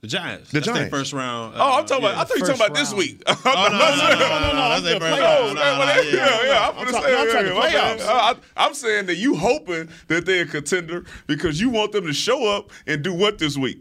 The 0.01 0.07
Giants. 0.07 0.51
The 0.53 0.61
That's 0.61 0.67
Giants. 0.69 0.91
first 0.91 1.13
round. 1.13 1.55
Oh, 1.57 1.79
I'm 1.79 1.85
uh, 1.85 1.87
talking 1.87 2.05
yeah. 2.05 2.11
about. 2.13 2.21
I 2.21 2.25
thought 2.25 2.37
you 2.37 2.43
were 2.43 2.49
talking 2.49 2.63
about 2.67 2.77
this 2.77 2.95
week. 2.95 3.21
Oh, 3.29 3.37
Oh, 3.45 3.69
no, 3.69 3.79
no, 3.79 3.79
no, 3.79 4.19
no, 4.19 4.41
no, 4.41 4.53
no, 4.53 4.69
that's 4.69 4.83
their 4.85 5.01
first 5.01 5.21
round. 5.21 5.55
No, 5.55 5.55
no, 5.55 5.79
no, 5.79 5.85
yeah, 5.85 6.03
yeah, 6.03 6.43
yeah. 6.45 6.69
I'm 6.69 6.79
I'm 6.79 6.87
talking- 6.87 7.03
say, 7.03 7.13
yeah, 7.27 7.33
talking 7.33 7.47
yeah, 7.49 7.55
my 7.55 7.71
bad. 7.73 7.99
playoffs. 7.99 8.07
Uh, 8.07 8.13
I, 8.57 8.65
I'm 8.67 8.75
saying 8.75 9.07
that 9.07 9.17
you 9.17 9.35
hoping 9.35 9.89
that 10.07 10.25
they're 10.25 10.45
a 10.45 10.47
contender 10.47 11.05
because 11.27 11.61
you 11.61 11.69
want 11.71 11.91
them 11.93 12.07
to 12.07 12.13
show 12.13 12.47
up 12.47 12.71
and 12.87 13.03
do 13.03 13.13
what 13.13 13.39
this 13.39 13.57
week? 13.57 13.79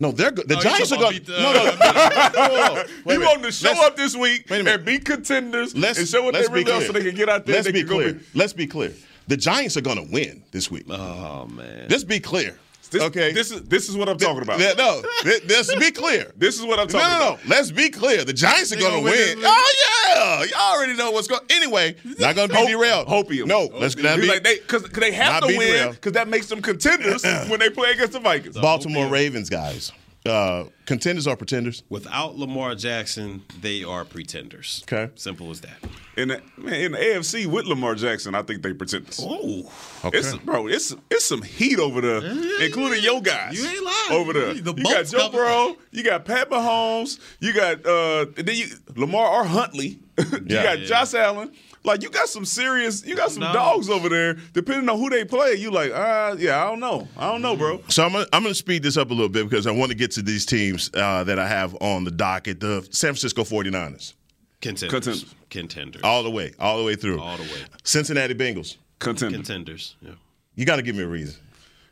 no, 0.00 0.12
they're 0.12 0.30
good. 0.30 0.46
The 0.46 0.56
Oh, 0.56 0.60
Giants 0.60 0.92
are 0.92 0.98
talking 0.98 1.24
going. 1.24 1.40
about 1.40 1.42
No, 1.42 1.52
no, 1.52 1.64
no, 1.64 2.48
no, 2.48 2.68
no, 2.68 2.74
no. 2.74 2.84
Wait 3.04 3.16
a 3.16 3.18
you 3.18 3.26
want 3.26 3.42
them 3.42 3.50
to 3.50 3.52
show 3.52 3.70
Let's- 3.70 3.80
up 3.86 3.96
this 3.96 4.14
week 4.14 4.46
Wait 4.48 4.60
a 4.60 4.64
minute. 4.64 4.74
and 4.76 4.84
be 4.84 4.98
contenders 5.00 5.74
Let's, 5.76 5.98
and 5.98 6.06
show 6.06 6.22
what 6.22 6.34
they 6.34 6.40
let's 6.40 6.50
be 6.50 6.54
really 6.60 6.70
are 6.70 6.76
clear. 6.76 6.86
so 6.86 6.92
they 6.92 7.02
can 7.02 7.16
get 7.16 7.28
out 7.28 7.44
there. 7.44 7.56
Let's 7.56 7.72
be 7.72 7.82
clear. 7.82 8.20
Let's 8.34 8.52
be 8.52 8.68
clear. 8.68 8.92
The 9.28 9.36
Giants 9.36 9.76
are 9.76 9.80
going 9.82 10.04
to 10.04 10.10
win 10.12 10.42
this 10.50 10.70
week. 10.70 10.86
Oh 10.90 11.46
man. 11.46 11.86
Let's 11.88 12.04
be 12.04 12.18
clear. 12.20 12.58
This, 12.90 13.02
okay. 13.02 13.32
This 13.32 13.50
is 13.50 13.60
this 13.64 13.90
is 13.90 13.96
what 13.98 14.08
I'm 14.08 14.16
talking 14.16 14.40
about. 14.40 14.58
Th- 14.58 14.74
no, 14.78 15.02
th- 15.22 15.42
let's 15.46 15.74
be 15.74 15.90
clear. 15.90 16.32
This 16.38 16.58
is 16.58 16.64
what 16.64 16.78
I'm 16.78 16.86
No, 16.86 16.92
talking 16.98 17.18
no, 17.18 17.18
no. 17.18 17.34
about. 17.34 17.46
Let's 17.46 17.70
be 17.70 17.90
clear. 17.90 18.24
The 18.24 18.32
Giants 18.32 18.72
are 18.72 18.76
going 18.78 18.96
to 18.96 19.02
win 19.02 19.38
win. 19.38 19.44
Oh 19.44 19.74
yeah, 20.08 20.44
y'all 20.44 20.74
already 20.78 20.94
know 20.96 21.10
what's 21.10 21.28
going. 21.28 21.42
Anyway, 21.50 21.96
not 22.18 22.34
going 22.34 22.48
to 22.48 22.54
be 22.54 22.58
Hope- 22.60 22.68
derailed. 22.70 23.06
Hopium. 23.08 23.46
No, 23.46 23.68
let's 23.78 23.94
not 23.94 24.16
Be 24.16 24.22
be. 24.22 24.28
like 24.28 24.42
they 24.42 24.56
because 24.60 24.84
they 24.84 25.12
have 25.12 25.42
to 25.42 25.48
be 25.48 25.58
win 25.58 25.90
because 25.90 26.12
that 26.12 26.28
makes 26.28 26.46
them 26.46 26.62
contenders 26.62 27.22
when 27.48 27.60
they 27.60 27.68
play 27.68 27.90
against 27.90 28.14
the 28.14 28.20
Vikings. 28.20 28.56
Baltimore 28.58 29.06
Ravens 29.08 29.50
guys, 29.50 29.92
uh, 30.26 30.64
contenders 30.86 31.26
or 31.26 31.36
pretenders? 31.36 31.82
Without 31.88 32.36
Lamar 32.36 32.74
Jackson, 32.74 33.42
they 33.60 33.84
are 33.84 34.04
pretenders. 34.04 34.84
Okay. 34.90 35.10
Simple 35.14 35.50
as 35.50 35.60
that. 35.62 35.76
In 36.16 36.28
the, 36.28 36.42
man, 36.56 36.74
in 36.74 36.92
the 36.92 36.98
AFC 36.98 37.46
with 37.46 37.66
Lamar 37.66 37.94
Jackson, 37.94 38.34
I 38.34 38.42
think 38.42 38.62
they 38.62 38.72
pretenders. 38.72 39.20
Oh. 39.22 39.70
Okay. 40.04 40.18
It's 40.18 40.34
bro, 40.38 40.66
it's 40.66 40.94
it's 41.10 41.24
some 41.24 41.42
heat 41.42 41.78
over 41.78 42.00
there, 42.00 42.22
including 42.60 43.02
your 43.04 43.20
guys. 43.22 43.60
You 43.60 43.68
ain't 43.68 43.84
lying. 43.84 44.10
over 44.22 44.32
there. 44.32 44.54
The 44.54 44.74
you 44.76 44.82
got 44.84 45.06
Joe 45.06 45.18
coming. 45.18 45.32
Burrow, 45.32 45.76
you 45.92 46.02
got 46.02 46.24
Pat 46.24 46.50
Mahomes, 46.50 47.20
you 47.40 47.52
got 47.54 47.86
uh, 47.86 48.26
then 48.36 48.54
you 48.56 48.66
Lamar 48.96 49.26
or 49.28 49.44
Huntley, 49.44 50.00
you 50.18 50.26
Yeah. 50.46 50.62
got 50.64 50.80
Yeah. 50.80 50.86
Josh 50.86 51.14
Allen. 51.14 51.52
Like 51.84 52.02
you 52.02 52.10
got 52.10 52.28
some 52.28 52.44
serious, 52.44 53.04
you 53.06 53.14
got 53.16 53.30
some 53.30 53.42
No. 53.42 53.52
dogs 53.52 53.88
over 53.88 54.08
there. 54.08 54.34
Depending 54.52 54.88
on 54.88 54.98
who 54.98 55.08
they 55.10 55.24
play, 55.24 55.54
you 55.54 55.70
like, 55.70 55.90
uh, 55.92 56.36
yeah, 56.38 56.62
I 56.62 56.68
don't 56.68 56.80
know, 56.80 57.08
I 57.16 57.30
don't 57.30 57.40
know, 57.42 57.56
bro. 57.56 57.80
So 57.88 58.04
I'm 58.04 58.12
gonna, 58.12 58.26
I'm 58.32 58.42
going 58.42 58.52
to 58.52 58.58
speed 58.58 58.82
this 58.82 58.96
up 58.96 59.10
a 59.10 59.14
little 59.14 59.28
bit 59.28 59.48
because 59.48 59.66
I 59.66 59.70
want 59.70 59.90
to 59.90 59.96
get 59.96 60.10
to 60.12 60.22
these 60.22 60.44
teams 60.44 60.90
uh, 60.94 61.24
that 61.24 61.38
I 61.38 61.46
have 61.48 61.76
on 61.80 62.04
the 62.04 62.10
docket. 62.10 62.60
The 62.60 62.82
San 62.90 63.10
Francisco 63.14 63.42
49ers, 63.44 64.14
Contenders. 64.60 64.90
Contenders. 64.90 65.34
Contenders. 65.50 66.02
all 66.02 66.22
the 66.22 66.30
way, 66.30 66.52
all 66.58 66.78
the 66.78 66.84
way 66.84 66.94
through. 66.96 67.20
All 67.20 67.36
the 67.36 67.44
way. 67.44 67.64
Cincinnati 67.84 68.34
Bengals. 68.34 68.76
Contender. 68.98 69.36
Contenders. 69.36 69.96
Yeah. 70.02 70.10
You 70.56 70.64
got 70.66 70.76
to 70.76 70.82
give 70.82 70.96
me 70.96 71.04
a 71.04 71.08
reason. 71.08 71.40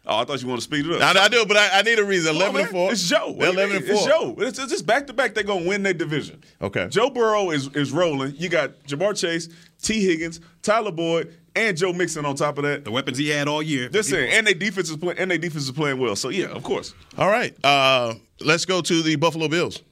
Oh, 0.07 0.19
I 0.19 0.25
thought 0.25 0.41
you 0.41 0.49
want 0.49 0.61
to 0.61 0.65
speed 0.65 0.87
it 0.87 0.93
up. 1.03 1.17
I, 1.17 1.25
I 1.25 1.29
do, 1.29 1.45
but 1.47 1.57
I, 1.57 1.81
I 1.81 1.83
need 1.83 1.99
a 1.99 2.05
reason. 2.05 2.33
Come 2.35 2.43
on, 2.43 2.49
Eleven 2.51 2.61
and 2.63 2.73
man. 2.73 2.73
four. 2.73 2.93
It's 2.93 3.09
Joe. 3.09 3.31
What 3.33 3.49
11 3.55 3.77
and 3.77 3.85
four. 3.85 3.95
It's 3.97 4.05
Joe. 4.07 4.35
It's, 4.39 4.59
it's 4.59 4.71
just 4.71 4.87
back 4.87 5.07
to 5.09 5.13
back. 5.13 5.35
They're 5.35 5.43
gonna 5.45 5.67
win 5.67 5.83
their 5.83 5.95
division. 5.95 6.43
Okay. 6.63 6.89
Joe 6.89 7.11
Burrow 7.11 7.51
is 7.51 7.69
is 7.75 7.91
rolling. 7.93 8.35
You 8.37 8.49
got 8.49 8.79
Ja'Marr 8.85 9.17
Chase, 9.19 9.49
Tee 9.83 10.05
Higgins, 10.05 10.41
Tyler 10.63 10.93
Boyd, 10.93 11.35
and 11.57 11.77
Joe 11.77 11.93
Mixon 11.93 12.25
on 12.25 12.37
top 12.37 12.59
of 12.59 12.65
that. 12.65 12.85
The 12.85 12.91
weapons 12.91 13.19
he 13.19 13.29
had 13.31 13.49
all 13.49 13.63
year. 13.63 13.89
Just 13.89 14.11
saying, 14.11 14.33
and 14.33 14.47
their 14.47 14.55
defense 14.55 14.91
is 14.91 14.97
playing. 14.97 15.19
And 15.19 15.31
their 15.31 15.39
defense 15.39 15.65
is 15.65 15.73
playing 15.73 15.99
well. 15.99 16.15
So 16.17 16.29
yeah, 16.29 16.47
of 16.47 16.63
course, 16.63 16.95
All 17.19 17.29
right. 17.29 17.57
Uh, 17.65 18.15
let's 18.41 18.65
go 18.65 18.81
to 18.83 19.03
the 19.03 19.17
Buffalo 19.17 19.49
Bills. 19.49 19.83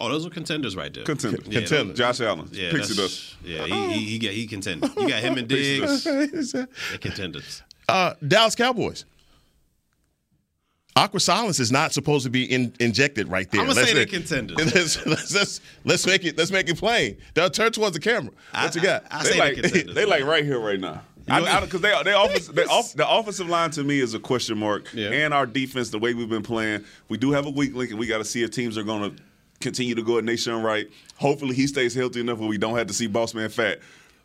Oh, 0.00 0.08
those 0.08 0.26
are 0.26 0.30
contenders 0.30 0.74
right 0.74 0.92
there. 0.92 1.04
contender. 1.04 1.38
Yeah, 1.44 1.60
Contender. 1.60 1.94
Josh 1.94 2.20
Allen, 2.20 2.48
Yeah, 2.50 2.72
Pixie 2.72 2.94
that's- 2.94 2.96
dust. 2.96 3.36
Yeah, 3.44 3.66
he, 3.66 3.92
he, 3.92 4.04
he, 4.12 4.18
got, 4.18 4.32
he 4.32 4.46
contended. 4.48 4.90
You 4.96 5.08
got 5.08 5.20
him 5.22 5.36
and 5.38 5.46
Diggs. 5.48 6.02
They're 6.02 6.66
contenders. 7.00 7.62
Uh, 7.88 8.14
Dallas 8.26 8.56
Cowboys. 8.56 9.04
Aqua 10.94 11.20
Silence 11.20 11.58
is 11.58 11.72
not 11.72 11.92
supposed 11.92 12.24
to 12.24 12.30
be 12.30 12.44
in, 12.44 12.74
injected 12.78 13.28
right 13.28 13.50
there. 13.50 13.62
I'ma 13.62 13.72
Let's 13.72 13.88
say 13.88 13.94
they're 13.94 14.02
make- 14.02 14.10
contenders. 14.10 14.56
Let's, 14.74 15.06
let's, 15.06 15.34
let's, 15.34 15.60
let's 15.84 16.06
make 16.06 16.24
it. 16.24 16.36
Let's 16.36 16.50
make 16.50 16.68
it 16.68 16.76
plain. 16.78 17.16
They'll 17.34 17.48
turn 17.50 17.72
towards 17.72 17.94
the 17.94 18.00
camera. 18.00 18.32
What 18.52 18.76
I- 18.76 18.78
you 18.78 18.80
got? 18.86 19.04
I- 19.10 19.20
I 19.20 19.22
They 19.22 19.28
say 19.30 19.38
like 19.38 19.54
they're 19.54 19.62
contenders. 19.62 19.94
they 19.94 20.04
like 20.04 20.24
right 20.24 20.44
here, 20.44 20.60
right 20.60 20.78
now. 20.78 21.02
Because 21.24 21.80
they 21.80 21.94
they 22.04 22.12
offense, 22.14 22.48
they 22.48 22.64
off, 22.64 22.92
the 22.94 23.08
offensive 23.08 23.48
line 23.48 23.70
to 23.70 23.84
me 23.84 24.00
is 24.00 24.12
a 24.12 24.18
question 24.18 24.58
mark, 24.58 24.88
Yeah. 24.92 25.10
and 25.10 25.32
our 25.32 25.46
defense, 25.46 25.90
the 25.90 25.98
way 26.00 26.14
we've 26.14 26.28
been 26.28 26.42
playing, 26.42 26.84
we 27.08 27.16
do 27.16 27.30
have 27.30 27.46
a 27.46 27.50
weak 27.50 27.74
link, 27.76 27.90
and 27.90 27.98
we 28.00 28.08
got 28.08 28.18
to 28.18 28.24
see 28.24 28.42
if 28.42 28.50
teams 28.50 28.76
are 28.76 28.82
going 28.82 29.14
to 29.14 29.22
continue 29.60 29.94
to 29.94 30.02
go 30.02 30.18
at 30.18 30.24
Nahshon 30.24 30.64
Wright. 30.64 30.90
Hopefully, 31.16 31.54
he 31.54 31.68
stays 31.68 31.94
healthy 31.94 32.20
enough 32.20 32.38
where 32.38 32.48
we 32.48 32.58
don't 32.58 32.76
have 32.76 32.88
to 32.88 32.92
see 32.92 33.06
Boss 33.06 33.34
Man 33.34 33.48
fat. 33.48 33.78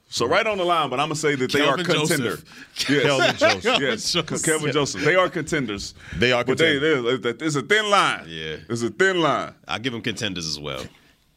So 0.10 0.26
right 0.26 0.48
on 0.48 0.58
the 0.58 0.64
line, 0.64 0.90
but 0.90 1.00
I'm 1.02 1.08
gonna 1.08 1.16
say 1.16 1.36
that 1.36 1.52
they 1.52 1.60
Kelvin 1.60 1.82
are 1.82 1.84
contender. 1.84 2.38
Joseph. 2.38 2.46
Yes. 2.90 3.04
Kelvin 3.04 3.36
Joseph. 3.38 3.82
yes, 3.82 4.12
Joseph. 4.14 4.44
Kelvin 4.46 4.72
Joseph. 4.72 5.02
They 5.04 5.16
are 5.16 5.30
contenders. 5.30 5.94
They 6.18 6.32
are 6.32 6.46
But 6.46 6.58
they, 6.58 6.80
contenders. 6.80 7.22
they, 7.40 7.46
it's 7.46 7.56
a 7.58 7.62
thin 7.62 7.90
line. 7.90 8.26
Yeah. 8.28 8.56
it's 8.70 8.82
a 8.84 8.90
thin 8.90 9.20
line. 9.20 9.54
I 9.68 9.80
give 9.80 9.92
them 9.94 10.02
contenders 10.02 10.48
as 10.48 10.60
well. 10.60 10.82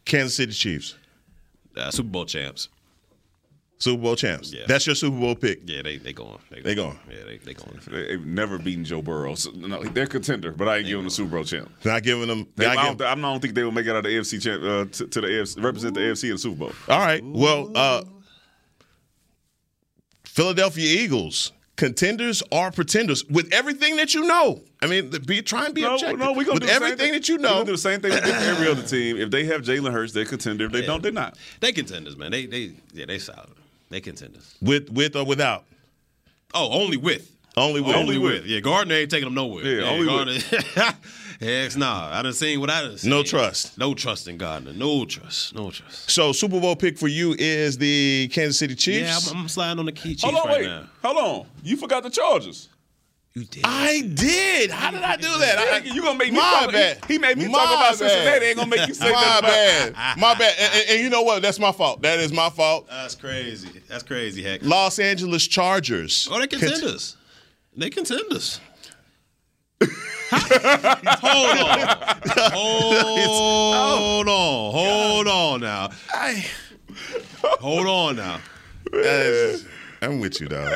Kansas 0.04 0.36
City 0.36 0.52
Chiefs, 0.52 0.94
Uh, 1.76 1.90
Super 1.90 2.08
Bowl 2.10 2.24
champs. 2.26 2.68
Super 3.78 4.02
Bowl 4.02 4.14
champs. 4.14 4.52
Yeah. 4.52 4.64
That's 4.68 4.86
your 4.86 4.94
Super 4.94 5.18
Bowl 5.18 5.34
pick. 5.34 5.62
Yeah, 5.64 5.80
they 5.82 5.96
they 5.96 6.12
going. 6.12 6.38
They, 6.50 6.60
They 6.60 6.74
going. 6.74 6.98
Yeah, 7.10 7.24
they 7.24 7.38
they 7.38 7.54
going. 7.54 7.80
They- 7.90 8.06
They've 8.08 8.24
never 8.26 8.58
beaten 8.58 8.84
Joe 8.84 9.00
Burrow. 9.02 9.34
So, 9.34 9.50
no, 9.52 9.82
they're 9.82 10.06
contender, 10.06 10.52
but 10.52 10.68
I 10.68 10.76
ain't 10.76 10.84
giving 10.86 10.98
them 10.98 11.04
the 11.06 11.10
Super 11.10 11.30
Bowl 11.36 11.44
champ. 11.44 11.70
Not 11.84 12.02
giving 12.02 12.28
them. 12.28 12.46
They, 12.56 12.66
not 12.66 12.76
I, 12.78 12.82
giving- 12.82 12.96
don't, 12.98 13.08
I 13.08 13.14
don't 13.20 13.40
think 13.40 13.54
they 13.54 13.64
will 13.64 13.72
make 13.72 13.86
it 13.86 13.90
out 13.90 13.96
of 13.96 14.04
the 14.04 14.10
AFC 14.10 14.40
champ, 14.42 14.62
uh, 14.62 14.84
to, 14.96 15.06
to 15.08 15.20
the 15.22 15.26
AFC, 15.28 15.64
represent 15.64 15.94
the 15.94 16.00
AFC 16.00 16.24
in 16.24 16.30
the 16.32 16.38
Super 16.38 16.56
Bowl. 16.56 16.72
All 16.88 16.98
right. 17.00 17.22
Well, 17.24 17.70
uh, 17.74 18.04
Philadelphia 20.32 21.02
Eagles. 21.02 21.52
Contenders 21.76 22.42
are 22.52 22.70
pretenders 22.70 23.24
with 23.26 23.52
everything 23.52 23.96
that 23.96 24.12
you 24.14 24.24
know. 24.26 24.60
I 24.82 24.86
mean, 24.86 25.10
be 25.26 25.40
try 25.40 25.64
and 25.64 25.74
be 25.74 25.80
No, 25.80 25.94
objective. 25.94 26.18
no, 26.18 26.32
we 26.32 26.44
gonna 26.44 26.54
with 26.54 26.62
do 26.62 26.66
the 26.66 26.72
same 26.74 26.82
everything 26.82 26.98
thing. 27.06 27.12
that 27.14 27.28
you 27.28 27.38
know. 27.38 27.48
gonna 27.48 27.64
do 27.64 27.72
the 27.72 27.78
same 27.78 28.00
thing 28.00 28.10
with 28.12 28.24
every 28.24 28.68
other 28.68 28.82
team. 28.82 29.16
If 29.16 29.30
they 29.30 29.44
have 29.46 29.62
Jalen 29.62 29.90
Hurts, 29.92 30.12
they're 30.12 30.26
contender. 30.26 30.66
If 30.66 30.72
they 30.72 30.84
don't, 30.84 31.02
they're 31.02 31.10
not. 31.10 31.38
They 31.60 31.72
contenders, 31.72 32.16
man. 32.18 32.30
They 32.32 32.44
they 32.46 32.72
yeah 32.92 33.06
they 33.06 33.18
solid. 33.18 33.48
They 33.88 34.00
contenders. 34.00 34.54
with 34.60 34.90
with 34.90 35.16
or 35.16 35.24
without. 35.24 35.64
Oh, 36.52 36.70
only 36.70 36.96
with. 36.98 37.30
Only 37.60 37.80
with. 37.80 37.96
Only 37.96 38.18
with. 38.18 38.46
Yeah, 38.46 38.60
Gardner 38.60 38.94
ain't 38.94 39.10
taking 39.10 39.26
them 39.26 39.34
nowhere. 39.34 39.64
Yeah, 39.64 39.88
only 39.88 40.06
with. 40.06 40.50
Gardner. 40.76 40.96
Heck, 41.40 41.74
nah. 41.76 42.10
I 42.12 42.20
done 42.20 42.34
seen 42.34 42.60
what 42.60 42.68
I 42.68 42.82
done 42.82 42.98
seen. 42.98 43.10
No 43.10 43.22
trust. 43.22 43.78
No 43.78 43.94
trust 43.94 44.28
in 44.28 44.36
Gardner. 44.36 44.72
No 44.74 45.06
trust. 45.06 45.54
No 45.54 45.70
trust. 45.70 46.10
So 46.10 46.32
Super 46.32 46.60
Bowl 46.60 46.76
pick 46.76 46.98
for 46.98 47.08
you 47.08 47.34
is 47.38 47.78
the 47.78 48.28
Kansas 48.32 48.58
City 48.58 48.74
Chiefs. 48.74 49.08
Yeah, 49.26 49.32
I'm, 49.34 49.42
I'm 49.44 49.48
sliding 49.48 49.78
on 49.78 49.86
the 49.86 49.92
key 49.92 50.10
Chiefs 50.10 50.24
Hold 50.24 50.36
on, 50.36 50.46
right 50.48 50.60
wait. 50.60 50.66
now. 50.66 50.84
Hold 51.02 51.16
on. 51.16 51.46
You 51.62 51.76
forgot 51.78 52.02
the 52.02 52.10
Chargers. 52.10 52.68
You 53.32 53.44
did. 53.44 53.62
I 53.64 54.00
did. 54.00 54.70
How 54.72 54.90
did 54.90 55.02
I 55.02 55.14
do 55.16 55.28
that? 55.38 55.58
I, 55.58 55.78
you 55.86 56.02
gonna 56.02 56.18
make 56.18 56.32
me 56.32 56.38
my 56.38 56.62
talk, 56.62 56.72
bad. 56.72 56.98
He, 57.06 57.12
he 57.14 57.18
made 57.20 57.38
me 57.38 57.46
My 57.46 57.58
talk 57.58 57.68
about 57.68 57.78
bad. 57.90 57.96
Cincinnati. 57.96 58.46
Ain't 58.46 58.56
gonna 58.56 58.68
make 58.68 58.88
you 58.88 58.94
say 58.94 59.10
my 59.12 59.40
that. 59.40 59.92
bad. 59.94 60.18
My 60.18 60.34
bad. 60.34 60.52
And, 60.58 60.74
and- 60.74 60.90
and 60.90 61.00
you 61.00 61.08
know 61.10 61.22
what? 61.22 61.40
That's 61.40 61.60
my 61.60 61.70
fault. 61.70 62.02
That 62.02 62.18
is 62.18 62.32
my 62.32 62.50
fault. 62.50 62.88
That's 62.88 63.14
crazy. 63.14 63.68
That's 63.88 64.02
crazy, 64.02 64.42
heck. 64.42 64.62
Los 64.64 64.98
Angeles 64.98 65.46
Chargers. 65.46 66.28
Oh, 66.30 66.40
they 66.40 66.48
contenders. 66.48 67.16
They 67.76 67.90
contenders. 67.90 68.60
hold 70.32 71.58
on. 71.58 71.78
Hold 72.52 74.28
oh, 74.28 74.28
on. 74.28 74.72
Hold 74.72 75.28
on 75.28 75.60
now. 75.60 75.90
I, 76.12 76.44
Hold 77.60 77.86
on 77.86 78.16
now. 78.16 78.40
That's- 78.92 79.64
I'm 80.02 80.18
with 80.18 80.40
you, 80.40 80.48
dog. 80.48 80.72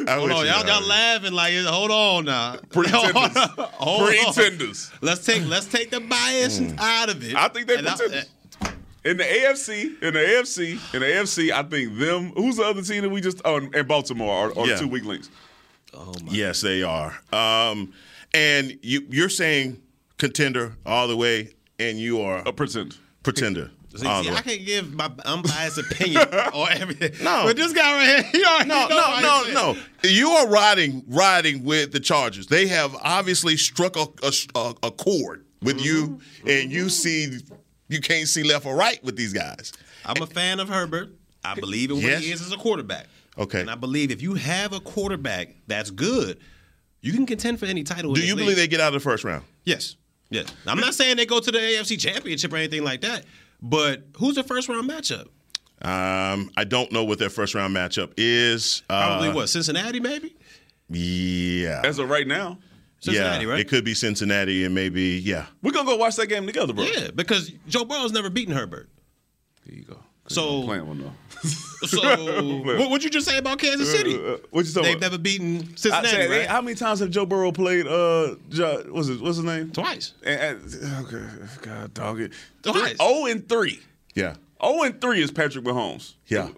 I'm 0.00 0.18
Hold 0.18 0.32
on. 0.32 0.44
you, 0.44 0.50
Y'all, 0.52 0.62
dog. 0.62 0.68
y'all 0.68 0.86
laughing 0.86 1.32
like 1.32 1.54
it. 1.54 1.64
Hold 1.64 1.90
on 1.90 2.24
now. 2.26 2.56
Pretenders. 2.68 3.12
Hold 3.14 4.02
on. 4.02 4.34
Pretenders. 4.34 4.92
Let's 5.00 5.24
take 5.24 5.46
let's 5.46 5.66
take 5.66 5.90
the 5.90 6.00
bias 6.00 6.60
mm. 6.60 6.78
out 6.78 7.08
of 7.08 7.26
it. 7.26 7.34
I 7.34 7.48
think 7.48 7.68
they're 7.68 7.78
I- 7.78 7.82
pretenders. 7.82 8.30
In 9.04 9.18
the 9.18 9.22
AFC, 9.24 10.02
in 10.02 10.14
the 10.14 10.18
AFC, 10.18 10.94
in 10.94 11.00
the 11.00 11.06
AFC, 11.06 11.52
I 11.52 11.62
think 11.62 11.96
them. 11.96 12.32
Who's 12.36 12.56
the 12.56 12.64
other 12.64 12.82
team 12.82 13.02
that 13.02 13.08
we 13.08 13.20
just? 13.20 13.40
Oh, 13.44 13.56
and 13.56 13.86
Baltimore 13.86 14.34
are, 14.34 14.58
are 14.58 14.66
Yeah. 14.66 14.74
the 14.74 14.80
two 14.80 14.88
weak 14.88 15.04
links. 15.04 15.30
Yes, 16.30 16.60
they 16.60 16.82
are. 16.82 17.18
Um, 17.32 17.92
and 18.34 18.78
you, 18.82 19.06
you're 19.10 19.28
saying 19.28 19.80
contender 20.18 20.76
all 20.84 21.08
the 21.08 21.16
way, 21.16 21.50
and 21.78 21.98
you 21.98 22.20
are 22.20 22.38
A 22.46 22.52
pretender. 22.52 22.94
pretender. 23.22 23.70
See, 23.96 24.02
see. 24.02 24.08
I 24.08 24.42
can't 24.42 24.66
give 24.66 24.92
my 24.92 25.10
unbiased 25.24 25.78
opinion 25.78 26.22
or 26.54 26.70
everything. 26.70 27.12
No. 27.24 27.44
but 27.46 27.56
this 27.56 27.72
guy 27.72 27.94
right 27.96 28.24
here, 28.26 28.30
he 28.42 28.44
already 28.44 28.68
No, 28.68 28.88
no, 28.88 29.20
no, 29.22 29.52
no. 29.74 29.76
You 30.06 30.28
are 30.32 30.46
riding, 30.48 31.02
riding 31.08 31.64
with 31.64 31.92
the 31.92 32.00
Chargers. 32.00 32.46
They 32.46 32.66
have 32.66 32.94
obviously 33.02 33.56
struck 33.56 33.96
a, 33.96 34.04
a, 34.54 34.74
a 34.82 34.90
chord 34.90 35.46
with 35.62 35.82
you, 35.82 36.20
and 36.46 36.70
you 36.70 36.90
see 36.90 37.38
you 37.88 38.00
can't 38.02 38.28
see 38.28 38.42
left 38.42 38.66
or 38.66 38.76
right 38.76 39.02
with 39.02 39.16
these 39.16 39.32
guys. 39.32 39.72
I'm 40.04 40.22
a 40.22 40.26
fan 40.26 40.60
of 40.60 40.68
Herbert. 40.68 41.08
I 41.42 41.54
believe 41.54 41.88
in 41.90 41.96
what 41.96 42.04
Yes. 42.04 42.22
he 42.22 42.32
is 42.32 42.42
as 42.42 42.52
a 42.52 42.56
quarterback. 42.58 43.06
Okay. 43.38 43.60
And 43.60 43.70
I 43.70 43.74
believe 43.74 44.10
if 44.10 44.22
you 44.22 44.34
have 44.34 44.72
a 44.72 44.80
quarterback 44.80 45.54
that's 45.66 45.90
good, 45.90 46.38
you 47.00 47.12
can 47.12 47.26
contend 47.26 47.60
for 47.60 47.66
any 47.66 47.84
title. 47.84 48.14
Do 48.14 48.20
you 48.20 48.34
league. 48.34 48.44
believe 48.44 48.56
they 48.56 48.66
get 48.66 48.80
out 48.80 48.88
of 48.88 48.94
the 48.94 49.00
first 49.00 49.24
round? 49.24 49.44
Yes. 49.64 49.96
Yes. 50.30 50.46
I'm 50.66 50.80
not 50.80 50.94
saying 50.94 51.16
they 51.16 51.26
go 51.26 51.40
to 51.40 51.50
the 51.50 51.58
AFC 51.58 51.98
Championship 52.00 52.52
or 52.52 52.56
anything 52.56 52.82
like 52.82 53.02
that, 53.02 53.24
but 53.62 54.02
who's 54.16 54.34
the 54.34 54.42
first 54.42 54.68
round 54.68 54.88
matchup? 54.90 55.28
Um, 55.82 56.50
I 56.56 56.64
don't 56.64 56.90
know 56.90 57.04
what 57.04 57.18
their 57.18 57.30
first 57.30 57.54
round 57.54 57.76
matchup 57.76 58.12
is. 58.16 58.82
Probably 58.88 59.28
Uh, 59.28 59.34
what? 59.34 59.48
Cincinnati, 59.48 60.00
maybe? 60.00 60.34
Yeah. 60.88 61.82
As 61.84 61.98
of 61.98 62.08
right 62.08 62.26
now, 62.26 62.58
Cincinnati, 63.00 63.44
yeah, 63.44 63.50
right? 63.50 63.60
It 63.60 63.68
could 63.68 63.84
be 63.84 63.94
Cincinnati 63.94 64.64
and 64.64 64.74
maybe 64.74 65.20
yeah. 65.22 65.46
we're 65.62 65.72
gonna 65.72 65.86
go 65.86 65.96
watch 65.96 66.16
that 66.16 66.28
game 66.28 66.46
together, 66.46 66.72
bro. 66.72 66.84
Yeah, 66.84 67.10
because 67.14 67.52
Joe 67.68 67.84
Burrow's 67.84 68.12
never 68.12 68.30
beaten 68.30 68.54
Herbert. 68.54 68.88
There 69.66 69.76
you 69.76 69.84
go. 69.84 69.98
So, 70.28 70.62
Playing 70.64 70.86
one 70.86 70.98
though. 70.98 71.12
so 71.86 72.62
what 72.78 72.90
would 72.90 73.04
you 73.04 73.10
just 73.10 73.28
say 73.28 73.36
about 73.38 73.58
Kansas 73.58 73.90
City? 73.90 74.16
Uh, 74.16 74.18
uh, 74.34 74.36
what 74.50 74.64
you 74.66 74.72
talking 74.72 74.82
They've 74.84 74.96
about? 74.96 75.00
never 75.12 75.18
beaten 75.18 75.56
I 75.58 75.74
Cincinnati, 75.76 76.08
said, 76.08 76.30
right? 76.30 76.46
How 76.46 76.60
many 76.62 76.74
times 76.74 77.00
have 77.00 77.10
Joe 77.10 77.26
Burrow 77.26 77.52
played? 77.52 77.86
Uh, 77.86 78.36
jo, 78.48 78.84
what's 78.90 79.08
his 79.08 79.20
what's 79.20 79.36
his 79.36 79.44
name? 79.44 79.70
Twice. 79.70 80.14
And, 80.24 80.40
and- 80.40 81.04
okay, 81.06 81.24
God, 81.62 81.94
dog 81.94 82.20
it. 82.20 82.32
Twice. 82.62 82.96
Oh 82.98 83.26
and 83.26 83.48
three. 83.48 83.80
Yeah. 84.14 84.34
Oh 84.60 84.82
and 84.82 85.00
three 85.00 85.22
is 85.22 85.30
Patrick 85.30 85.64
Mahomes. 85.64 86.14
Yeah. 86.26 86.48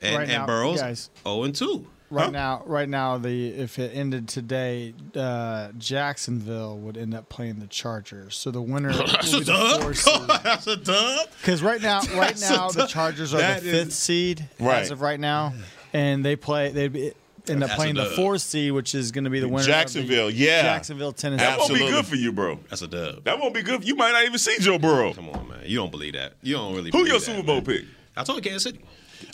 And, 0.00 0.16
Right 0.16 0.22
and 0.28 0.30
now, 0.38 0.46
Burrow's 0.46 0.80
guys. 0.80 1.10
0 1.24 1.42
and 1.44 1.54
2. 1.54 1.86
Right 2.12 2.24
Huh? 2.26 2.30
now, 2.30 2.62
right 2.66 2.88
now, 2.88 3.16
the 3.16 3.48
if 3.48 3.78
it 3.78 3.90
ended 3.94 4.28
today, 4.28 4.92
uh, 5.16 5.68
Jacksonville 5.78 6.76
would 6.78 6.96
end 6.98 7.14
up 7.14 7.28
playing 7.30 7.58
the 7.60 7.66
Chargers. 7.68 8.36
So 8.36 8.50
the 8.50 8.60
winner 8.60 8.92
That's 8.92 9.32
will 9.32 9.40
a 9.40 9.44
the 9.44 9.52
dub. 9.52 9.80
four 9.82 9.94
seed. 9.94 10.20
That's 10.42 10.66
a 10.66 10.76
dub. 10.76 11.28
Because 11.40 11.62
right 11.62 11.80
now, 11.80 12.00
right 12.14 12.36
That's 12.36 12.50
now, 12.50 12.68
the. 12.68 12.86
Chargers 12.86 13.32
are 13.32 13.38
That 13.38 13.62
the 13.62 13.68
is- 13.70 13.84
fifth 13.84 13.92
seed 13.94 14.48
Right. 14.60 14.80
as 14.82 14.90
of 14.90 15.00
right 15.00 15.18
now, 15.18 15.54
and 15.94 16.22
they 16.22 16.36
play. 16.36 16.70
They'd 16.70 16.92
be, 16.92 17.12
end 17.48 17.62
up 17.62 17.70
That's 17.70 17.74
playing 17.78 17.94
the 17.94 18.04
dub. 18.04 18.12
fourth 18.12 18.42
seed, 18.42 18.72
which 18.72 18.94
is 18.94 19.10
going 19.10 19.24
to 19.24 19.30
be 19.30 19.40
the 19.40 19.46
winner. 19.48 19.60
of 19.60 19.64
the 19.66 19.72
Jacksonville, 19.72 20.30
yeah. 20.30 20.62
Jacksonville, 20.62 21.12
Tennessee. 21.12 21.44
That 21.44 21.58
won't 21.58 21.70
be 21.70 21.74
Absolutely. 21.76 21.96
good 22.02 22.06
for 22.06 22.16
you, 22.16 22.32
bro. 22.32 22.58
That's 22.68 22.82
a 22.82 22.88
dub. 22.88 23.24
That 23.24 23.38
won't 23.40 23.54
be 23.54 23.62
good. 23.62 23.84
You 23.88 23.96
might 23.96 24.12
not 24.12 24.24
even 24.24 24.38
see 24.38 24.58
Joe 24.60 24.78
Burrow. 24.78 25.14
Come 25.14 25.30
on, 25.30 25.48
man. 25.48 25.60
You 25.64 25.78
don't 25.78 25.90
believe 25.90 26.12
that. 26.12 26.34
You 26.42 26.56
don't 26.56 26.72
really 26.74 26.90
Who 26.90 26.98
believe 26.98 27.08
your 27.08 27.18
that, 27.18 27.24
Super 27.24 27.42
Bowl 27.42 27.56
man. 27.56 27.64
pick? 27.64 27.84
I 28.16 28.22
told 28.24 28.36
you 28.36 28.42
Kansas 28.50 28.64
City. 28.64 28.84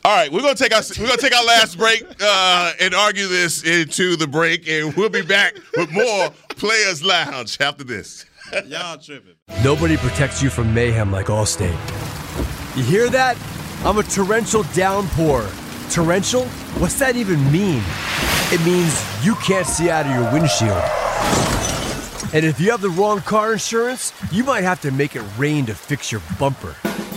All 0.05 0.15
right, 0.17 0.31
we're 0.31 0.43
gonna 0.43 0.55
take 0.55 0.75
our 0.75 0.83
we're 0.99 1.07
gonna 1.07 1.21
take 1.21 1.37
our 1.37 1.45
last 1.45 1.77
break 1.77 2.03
uh, 2.21 2.73
and 2.81 2.95
argue 2.95 3.27
this 3.27 3.65
into 3.65 4.17
the 4.17 4.27
break, 4.27 4.69
and 4.69 4.95
we'll 4.95 5.09
be 5.09 5.23
back 5.23 5.55
with 5.77 5.91
more 5.91 6.31
Players 6.51 7.03
Lounge 7.03 7.61
after 7.61 7.85
this. 7.85 8.25
Y'all 8.67 8.99
tripping. 8.99 9.35
Nobody 9.63 9.97
protects 9.97 10.43
you 10.43 10.51
from 10.51 10.73
mayhem 10.73 11.13
like 11.13 11.27
Allstate. 11.27 11.77
You 12.77 12.83
hear 12.83 13.09
that? 13.11 13.37
I'm 13.85 13.99
a 13.99 14.03
torrential 14.03 14.63
downpour. 14.75 15.47
Torrential? 15.91 16.45
What's 16.79 16.99
that 16.99 17.17
even 17.17 17.41
mean? 17.53 17.83
It 18.51 18.65
means 18.65 19.05
you 19.25 19.35
can't 19.37 19.67
see 19.67 19.91
out 19.91 20.07
of 20.07 20.13
your 20.13 20.33
windshield. 20.33 20.83
And 22.35 22.45
if 22.45 22.61
you 22.61 22.71
have 22.71 22.81
the 22.81 22.91
wrong 22.91 23.21
car 23.21 23.53
insurance, 23.55 24.13
you 24.31 24.45
might 24.45 24.63
have 24.63 24.81
to 24.83 24.91
make 24.91 25.17
it 25.17 25.23
rain 25.39 25.65
to 25.67 25.75
fix 25.75 26.13
your 26.13 26.21
bumper. 26.39 26.77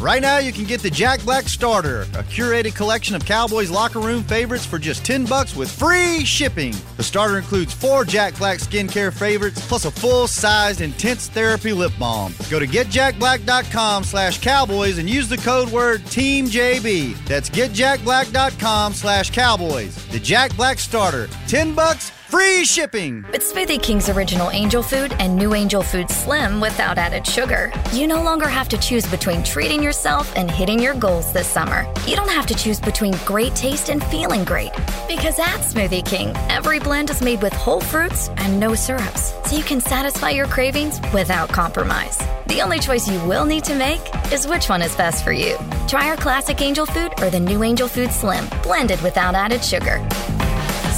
Right 0.00 0.20
now, 0.20 0.38
you 0.38 0.52
can 0.52 0.64
get 0.64 0.80
the 0.82 0.90
Jack 0.90 1.22
Black 1.22 1.48
Starter, 1.48 2.02
a 2.02 2.22
curated 2.24 2.74
collection 2.74 3.16
of 3.16 3.24
Cowboys 3.24 3.70
locker 3.70 4.00
room 4.00 4.22
favorites 4.22 4.66
for 4.66 4.78
just 4.78 5.04
10 5.04 5.24
bucks 5.24 5.56
with 5.56 5.70
free 5.70 6.24
shipping. 6.24 6.74
The 6.96 7.02
starter 7.02 7.38
includes 7.38 7.72
four 7.72 8.04
Jack 8.04 8.36
Black 8.36 8.58
skincare 8.58 9.12
favorites 9.12 9.66
plus 9.66 9.84
a 9.86 9.90
full-sized 9.90 10.80
intense 10.82 11.28
therapy 11.28 11.72
lip 11.72 11.92
balm. 11.98 12.34
Go 12.50 12.58
to 12.58 12.66
getjackblack.com 12.66 14.04
slash 14.04 14.40
cowboys 14.40 14.98
and 14.98 15.08
use 15.08 15.28
the 15.28 15.38
code 15.38 15.70
word 15.70 16.02
TEAMJB. 16.02 17.24
That's 17.26 17.48
getjackblack.com 17.48 18.92
slash 18.92 19.30
cowboys. 19.30 19.94
The 20.08 20.20
Jack 20.20 20.54
Black 20.56 20.78
Starter. 20.78 21.28
10 21.46 21.74
bucks, 21.74 22.10
free 22.10 22.64
shipping. 22.64 23.24
With 23.30 23.42
Smoothie 23.42 23.80
King's 23.80 24.08
original 24.08 24.50
angel 24.50 24.82
food 24.82 25.14
and 25.20 25.36
new 25.36 25.54
angel 25.54 25.82
food 25.82 26.10
slim 26.10 26.60
without 26.60 26.98
added 26.98 27.26
sugar, 27.26 27.72
you 27.92 28.06
no 28.08 28.22
longer 28.22 28.48
have 28.48 28.68
to 28.70 28.78
choose 28.78 29.06
between 29.06 29.44
treating 29.44 29.82
yourself 29.84 30.32
and 30.34 30.50
hitting 30.50 30.80
your 30.80 30.94
goals 30.94 31.32
this 31.32 31.46
summer. 31.46 31.86
You 32.06 32.16
don't 32.16 32.30
have 32.30 32.46
to 32.46 32.54
choose 32.54 32.80
between 32.80 33.14
great 33.24 33.54
taste 33.54 33.90
and 33.90 34.02
feeling 34.04 34.42
great. 34.44 34.72
Because 35.06 35.38
at 35.38 35.60
Smoothie 35.60 36.04
King, 36.04 36.32
every 36.48 36.80
blend 36.80 37.10
is 37.10 37.22
made 37.22 37.42
with 37.42 37.52
whole 37.52 37.82
fruits 37.82 38.30
and 38.38 38.58
no 38.58 38.74
syrups, 38.74 39.34
so 39.44 39.56
you 39.56 39.62
can 39.62 39.80
satisfy 39.80 40.30
your 40.30 40.46
cravings 40.46 41.00
without 41.12 41.50
compromise. 41.50 42.18
The 42.46 42.62
only 42.62 42.78
choice 42.78 43.06
you 43.06 43.22
will 43.28 43.44
need 43.44 43.64
to 43.64 43.74
make 43.74 44.00
is 44.32 44.46
which 44.46 44.68
one 44.68 44.82
is 44.82 44.96
best 44.96 45.22
for 45.22 45.32
you. 45.32 45.56
Try 45.86 46.08
our 46.08 46.16
classic 46.16 46.60
angel 46.62 46.86
food 46.86 47.12
or 47.20 47.30
the 47.30 47.40
new 47.40 47.62
angel 47.62 47.86
food 47.86 48.10
slim, 48.10 48.46
blended 48.62 49.00
without 49.02 49.34
added 49.34 49.62
sugar. 49.62 49.98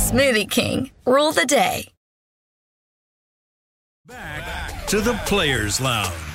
Smoothie 0.06 0.50
King, 0.50 0.90
rule 1.04 1.32
the 1.32 1.46
day. 1.46 1.88
Back 4.06 4.86
To 4.86 5.00
the 5.00 5.14
Players 5.26 5.80
Lounge. 5.80 6.25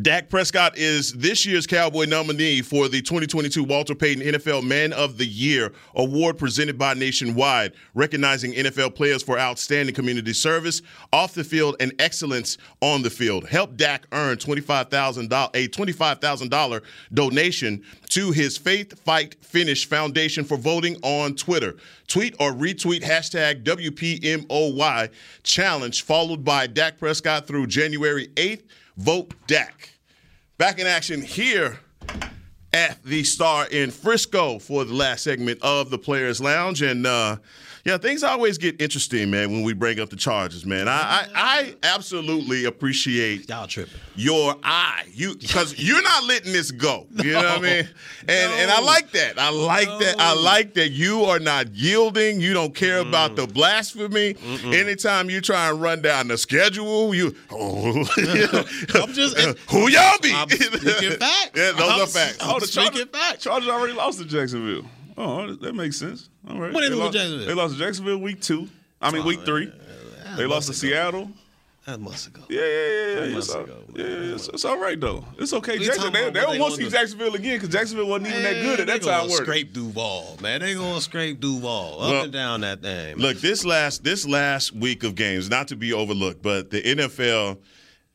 Dak 0.00 0.30
Prescott 0.30 0.78
is 0.78 1.12
this 1.12 1.44
year's 1.44 1.66
Cowboy 1.66 2.06
nominee 2.06 2.62
for 2.62 2.88
the 2.88 3.02
2022 3.02 3.62
Walter 3.62 3.94
Payton 3.94 4.22
NFL 4.22 4.62
Man 4.62 4.90
of 4.94 5.18
the 5.18 5.26
Year 5.26 5.70
award 5.94 6.38
presented 6.38 6.78
by 6.78 6.94
Nationwide, 6.94 7.74
recognizing 7.92 8.54
NFL 8.54 8.94
players 8.94 9.22
for 9.22 9.38
outstanding 9.38 9.94
community 9.94 10.32
service 10.32 10.80
off 11.12 11.34
the 11.34 11.44
field 11.44 11.76
and 11.78 11.92
excellence 11.98 12.56
on 12.80 13.02
the 13.02 13.10
field. 13.10 13.46
Help 13.46 13.76
Dak 13.76 14.06
earn 14.12 14.38
$25,000 14.38 15.50
a 15.52 15.68
$25,000 15.68 16.82
donation 17.12 17.84
to 18.08 18.30
his 18.30 18.56
Faith 18.56 18.98
Fight 18.98 19.36
Finish 19.44 19.86
Foundation 19.86 20.42
for 20.42 20.56
voting 20.56 20.96
on 21.02 21.34
Twitter. 21.34 21.76
Tweet 22.08 22.34
or 22.40 22.52
retweet 22.52 23.02
hashtag 23.02 23.62
WPMOY 23.62 25.10
challenge 25.42 26.00
followed 26.00 26.42
by 26.42 26.66
Dak 26.66 26.98
Prescott 26.98 27.46
through 27.46 27.66
January 27.66 28.28
8th. 28.28 28.62
Vote 28.96 29.34
Dak. 29.46 29.90
Back 30.58 30.78
in 30.78 30.86
action 30.86 31.22
here 31.22 31.78
at 32.72 33.02
the 33.04 33.24
Star 33.24 33.66
in 33.66 33.90
Frisco 33.90 34.58
for 34.58 34.84
the 34.84 34.94
last 34.94 35.24
segment 35.24 35.60
of 35.62 35.90
the 35.90 35.98
Players 35.98 36.40
Lounge. 36.40 36.82
And 36.82 37.06
uh, 37.06 37.36
yeah, 37.84 37.98
things 37.98 38.22
always 38.22 38.58
get 38.58 38.80
interesting, 38.80 39.30
man, 39.30 39.50
when 39.50 39.62
we 39.62 39.72
bring 39.72 39.98
up 39.98 40.10
the 40.10 40.16
charges, 40.16 40.64
man. 40.64 40.88
I 40.88 40.92
I, 40.92 41.26
I 41.34 41.74
absolutely 41.82 42.64
appreciate 42.64 43.48
y'all 43.48 43.66
tripping 43.66 43.94
your 44.14 44.54
eye, 44.62 45.04
you 45.12 45.34
because 45.36 45.78
you're 45.78 46.02
not 46.02 46.24
letting 46.24 46.52
this 46.52 46.70
go. 46.70 47.06
You 47.12 47.32
know 47.32 47.38
what 47.42 47.58
I 47.58 47.60
mean? 47.60 47.88
And 48.28 48.52
and 48.52 48.70
I 48.70 48.80
like 48.80 49.10
that. 49.12 49.38
I 49.38 49.50
like 49.50 49.88
that. 49.88 50.16
I 50.18 50.34
like 50.34 50.74
that 50.74 50.90
you 50.90 51.24
are 51.24 51.40
not 51.40 51.74
yielding. 51.74 52.40
You 52.40 52.54
don't 52.54 52.74
care 52.74 52.98
about 52.98 53.36
the 53.36 53.46
blasphemy. 53.46 54.36
Anytime 54.64 55.28
you 55.28 55.40
try 55.40 55.68
and 55.70 55.80
run 55.82 56.02
down 56.02 56.28
the 56.28 56.38
schedule, 56.38 57.14
you 57.14 57.34
oh, 57.50 58.04
I'm 58.94 59.12
just 59.12 59.36
who 59.70 59.88
y'all 59.88 60.18
be? 60.22 60.32
I'm 60.32 60.48
speaking 60.48 61.18
facts. 61.18 61.50
Yeah, 61.56 61.72
those 61.72 61.90
I'm 61.90 62.00
are 62.00 62.06
facts. 62.06 62.38
Oh, 62.40 62.58
the 62.58 62.66
speaking 62.66 62.92
Chargers, 62.92 63.08
facts. 63.12 63.44
Chargers 63.44 63.68
already 63.68 63.92
lost 63.92 64.18
to 64.20 64.24
Jacksonville. 64.24 64.84
Oh, 65.16 65.52
that 65.54 65.74
makes 65.74 65.96
sense. 65.98 66.28
All 66.48 66.58
right. 66.60 66.72
When 66.72 66.82
they 66.82 66.88
lose 66.90 66.98
lost, 66.98 67.12
Jacksonville? 67.14 67.46
They 67.46 67.54
lost 67.54 67.74
to 67.74 67.78
Jacksonville 67.80 68.18
week 68.18 68.40
two. 68.40 68.68
I 69.00 69.10
mean, 69.10 69.24
week 69.24 69.44
three. 69.44 69.72
They 70.36 70.46
lost 70.46 70.68
to 70.68 70.74
Seattle. 70.74 71.30
That 71.86 71.98
must 71.98 72.26
have 72.26 72.34
go. 72.34 72.42
Yeah, 72.48 72.60
yeah, 72.60 72.66
yeah. 72.66 73.14
That 73.14 73.24
It's, 73.24 73.34
must 73.34 73.56
all, 73.56 73.66
yeah, 73.96 74.04
it's, 74.34 74.48
it's 74.48 74.64
all 74.64 74.78
right 74.78 74.98
though. 75.00 75.24
It's 75.36 75.52
okay. 75.52 75.78
We 75.80 75.84
Jackson, 75.86 76.12
they, 76.12 76.30
they 76.30 76.40
don't 76.40 76.58
want 76.60 76.76
to 76.76 76.84
see. 76.84 76.88
Jacksonville 76.88 77.34
again 77.34 77.56
because 77.56 77.70
Jacksonville 77.70 78.06
wasn't 78.06 78.28
even 78.28 78.42
that 78.44 78.62
good 78.62 78.80
at 78.80 78.86
that 78.86 79.02
time. 79.02 79.26
they? 79.26 79.34
scrape 79.34 79.72
Duval, 79.72 80.38
man. 80.40 80.60
They 80.60 80.74
gonna 80.74 81.00
scrape 81.00 81.40
Duval 81.40 82.00
up 82.00 82.10
Well, 82.10 82.22
and 82.24 82.32
down 82.32 82.60
that 82.60 82.82
thing. 82.82 83.16
Look, 83.16 83.38
this 83.38 83.64
last 83.64 84.04
this 84.04 84.24
last 84.28 84.72
week 84.72 85.02
of 85.02 85.16
games, 85.16 85.50
not 85.50 85.66
to 85.68 85.76
be 85.76 85.92
overlooked, 85.92 86.40
but 86.40 86.70
the 86.70 86.82
NFL, 86.82 87.58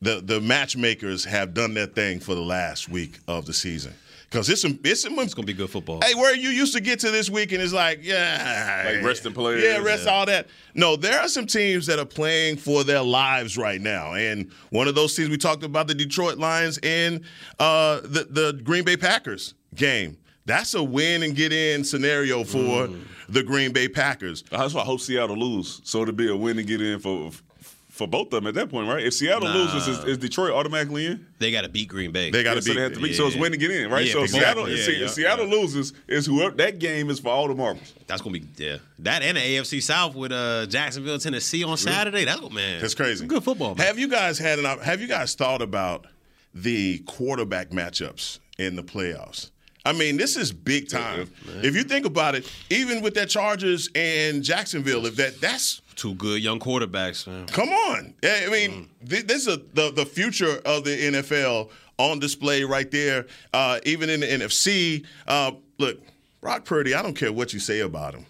the 0.00 0.22
the 0.24 0.40
matchmakers 0.40 1.26
have 1.26 1.52
done 1.52 1.74
their 1.74 1.86
thing 1.86 2.20
for 2.20 2.34
the 2.34 2.40
last 2.40 2.88
week 2.88 3.18
of 3.28 3.44
the 3.44 3.52
season. 3.52 3.92
Because 4.30 4.48
it's 4.50 4.60
some, 4.60 4.78
it's 4.84 5.02
some, 5.02 5.18
it's 5.20 5.32
gonna 5.32 5.46
be 5.46 5.54
good 5.54 5.70
football. 5.70 6.00
Hey, 6.04 6.14
where 6.14 6.34
you 6.36 6.50
used 6.50 6.74
to 6.74 6.80
get 6.82 7.00
to 7.00 7.10
this 7.10 7.30
week 7.30 7.52
and 7.52 7.62
it's 7.62 7.72
like, 7.72 8.00
yeah, 8.02 8.92
Like 8.96 9.02
resting 9.04 9.32
players. 9.32 9.62
yeah, 9.62 9.78
rest 9.78 10.06
all 10.06 10.26
that. 10.26 10.48
No, 10.74 10.96
there 10.96 11.18
are 11.18 11.28
some 11.28 11.46
teams 11.46 11.86
that 11.86 11.98
are 11.98 12.04
playing 12.04 12.58
for 12.58 12.84
their 12.84 13.00
lives 13.02 13.56
right 13.56 13.80
now, 13.80 14.12
and 14.14 14.50
one 14.70 14.86
of 14.86 14.94
those 14.94 15.16
teams 15.16 15.30
we 15.30 15.38
talked 15.38 15.62
about 15.64 15.86
the 15.86 15.94
Detroit 15.94 16.36
Lions 16.36 16.78
and 16.82 17.22
uh, 17.58 18.00
the 18.02 18.26
the 18.28 18.60
Green 18.62 18.84
Bay 18.84 18.96
Packers 18.98 19.54
game. 19.74 20.18
That's 20.44 20.72
a 20.74 20.82
win 20.82 21.22
and 21.22 21.34
get 21.34 21.52
in 21.52 21.84
scenario 21.84 22.42
for 22.44 22.58
Mm. 22.88 23.02
the 23.28 23.42
Green 23.42 23.70
Bay 23.72 23.86
Packers. 23.88 24.42
That's 24.50 24.72
why 24.72 24.80
I 24.80 24.84
hope 24.84 25.00
Seattle 25.00 25.36
lose, 25.36 25.80
so 25.84 26.04
to 26.06 26.12
be 26.12 26.28
a 26.30 26.36
win 26.36 26.58
and 26.58 26.66
get 26.66 26.80
in 26.80 26.98
for 27.00 27.30
for 27.98 28.06
both 28.06 28.26
of 28.28 28.30
them 28.42 28.46
at 28.46 28.54
that 28.54 28.70
point, 28.70 28.88
right? 28.88 29.04
If 29.04 29.12
Seattle 29.12 29.48
Nah. 29.48 29.54
loses, 29.54 29.88
is, 29.88 30.04
is 30.04 30.18
Detroit 30.18 30.52
automatically 30.52 31.04
in? 31.06 31.26
They 31.38 31.50
got 31.50 31.62
to 31.62 31.68
beat 31.68 31.88
Green 31.88 32.12
Bay. 32.12 32.30
They 32.30 32.42
got 32.42 32.50
Yeah, 32.50 32.54
to 32.54 32.62
so 32.62 32.70
beat. 32.70 32.74
they 32.76 32.82
have 32.82 32.92
to 32.94 33.00
beat. 33.00 33.10
yeah, 33.10 33.16
So 33.16 33.26
it's 33.26 33.34
yeah. 33.36 33.42
win 33.42 33.52
to 33.52 33.58
get 33.58 33.70
in, 33.72 33.90
right? 33.90 34.06
Yeah, 34.06 34.12
so 34.12 34.18
if 34.20 34.24
exactly. 34.26 34.40
Seattle, 34.40 34.68
Yeah, 34.70 34.76
if 34.76 34.98
yeah, 35.00 35.04
if 35.04 35.10
Seattle 35.10 35.46
loses, 35.46 35.92
is 36.06 36.24
whoever 36.26 36.54
that 36.56 36.78
game 36.78 37.10
is 37.10 37.18
for 37.20 37.28
all 37.28 37.48
the 37.48 37.54
marbles. 37.54 37.92
That's 38.06 38.22
gonna 38.22 38.38
be 38.38 38.46
yeah. 38.56 38.76
That 39.00 39.22
and 39.22 39.36
the 39.36 39.40
AFC 39.42 39.82
South 39.82 40.14
with 40.14 40.32
uh, 40.32 40.66
Jacksonville, 40.66 41.18
Tennessee 41.18 41.64
on 41.64 41.76
Saturday. 41.76 42.24
That's 42.24 42.40
man. 42.50 42.80
That's 42.80 42.94
crazy. 42.94 43.26
Good 43.26 43.42
football. 43.44 43.74
Man. 43.74 43.86
Have 43.86 43.98
you 43.98 44.08
guys 44.08 44.38
had 44.38 44.58
an? 44.58 44.64
Have 44.78 45.00
you 45.02 45.08
guys 45.08 45.34
thought 45.34 45.60
about 45.60 46.06
the 46.54 46.98
quarterback 47.00 47.70
matchups 47.70 48.38
in 48.58 48.76
the 48.76 48.82
playoffs? 48.82 49.50
I 49.84 49.92
mean, 49.92 50.16
this 50.18 50.36
is 50.36 50.52
big 50.52 50.88
time. 50.88 51.30
If 51.62 51.74
you 51.74 51.82
think 51.82 52.04
about 52.04 52.34
it, 52.34 52.50
even 52.70 53.00
with 53.02 53.14
that 53.14 53.28
Chargers 53.28 53.88
and 53.94 54.42
Jacksonville, 54.42 55.06
if 55.06 55.16
that 55.16 55.40
that's 55.40 55.80
Two 55.98 56.14
good 56.14 56.40
young 56.40 56.60
quarterbacks, 56.60 57.26
man. 57.26 57.46
come 57.48 57.68
on. 57.70 58.14
I 58.22 58.48
mean, 58.50 58.88
thi- 59.04 59.22
this 59.22 59.48
is 59.48 59.48
a, 59.48 59.56
the 59.74 59.90
the 59.90 60.06
future 60.06 60.60
of 60.64 60.84
the 60.84 60.90
NFL 60.90 61.70
on 61.98 62.20
display 62.20 62.62
right 62.62 62.88
there. 62.88 63.26
Uh, 63.52 63.80
even 63.84 64.08
in 64.08 64.20
the 64.20 64.26
NFC, 64.26 65.04
uh, 65.26 65.50
look, 65.78 65.98
Brock 66.40 66.64
Purdy. 66.64 66.94
I 66.94 67.02
don't 67.02 67.16
care 67.16 67.32
what 67.32 67.52
you 67.52 67.58
say 67.58 67.80
about 67.80 68.14
him. 68.14 68.26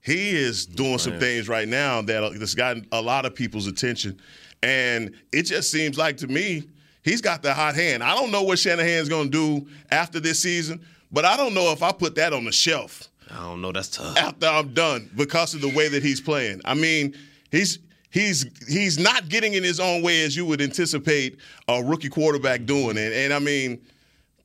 He 0.00 0.30
is 0.30 0.64
doing 0.64 0.96
some 0.98 1.18
things 1.20 1.50
right 1.50 1.68
now 1.68 2.00
that 2.00 2.32
has 2.32 2.54
gotten 2.54 2.86
a 2.92 3.02
lot 3.02 3.26
of 3.26 3.34
people's 3.34 3.66
attention, 3.66 4.18
and 4.62 5.14
it 5.32 5.42
just 5.42 5.70
seems 5.70 5.98
like 5.98 6.16
to 6.16 6.26
me 6.28 6.62
he's 7.02 7.20
got 7.20 7.42
the 7.42 7.52
hot 7.52 7.74
hand. 7.74 8.02
I 8.02 8.14
don't 8.14 8.30
know 8.30 8.42
what 8.42 8.58
Shanahan's 8.58 9.10
going 9.10 9.30
to 9.30 9.60
do 9.60 9.68
after 9.90 10.18
this 10.18 10.40
season, 10.40 10.80
but 11.12 11.26
I 11.26 11.36
don't 11.36 11.52
know 11.52 11.72
if 11.72 11.82
I 11.82 11.92
put 11.92 12.14
that 12.14 12.32
on 12.32 12.44
the 12.46 12.52
shelf 12.52 13.10
I 13.32 13.40
don't 13.40 13.60
know. 13.60 13.72
That's 13.72 13.88
tough. 13.88 14.16
after 14.18 14.46
I'm 14.46 14.74
done 14.74 15.10
because 15.16 15.54
of 15.54 15.60
the 15.60 15.68
way 15.74 15.88
that 15.88 16.02
he's 16.02 16.20
playing. 16.20 16.60
I 16.64 16.74
mean, 16.74 17.16
he's 17.50 17.78
he's 18.10 18.44
he's 18.68 18.98
not 18.98 19.28
getting 19.28 19.54
in 19.54 19.62
his 19.62 19.80
own 19.80 20.02
way 20.02 20.22
as 20.24 20.36
you 20.36 20.44
would 20.46 20.60
anticipate 20.60 21.38
a 21.68 21.82
rookie 21.82 22.08
quarterback 22.10 22.64
doing. 22.66 22.98
And, 22.98 23.12
and 23.14 23.32
I 23.32 23.38
mean, 23.38 23.80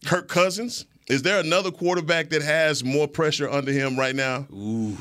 Kirk 0.06 0.28
Cousins. 0.28 0.86
Is 1.08 1.22
there 1.22 1.40
another 1.40 1.72
quarterback 1.72 2.30
that 2.32 2.42
has 2.42 2.84
more 2.84 3.08
pressure 3.08 3.50
under 3.50 3.72
him 3.72 3.98
right 3.98 4.14
now? 4.14 4.46
Ooh. 4.54 4.98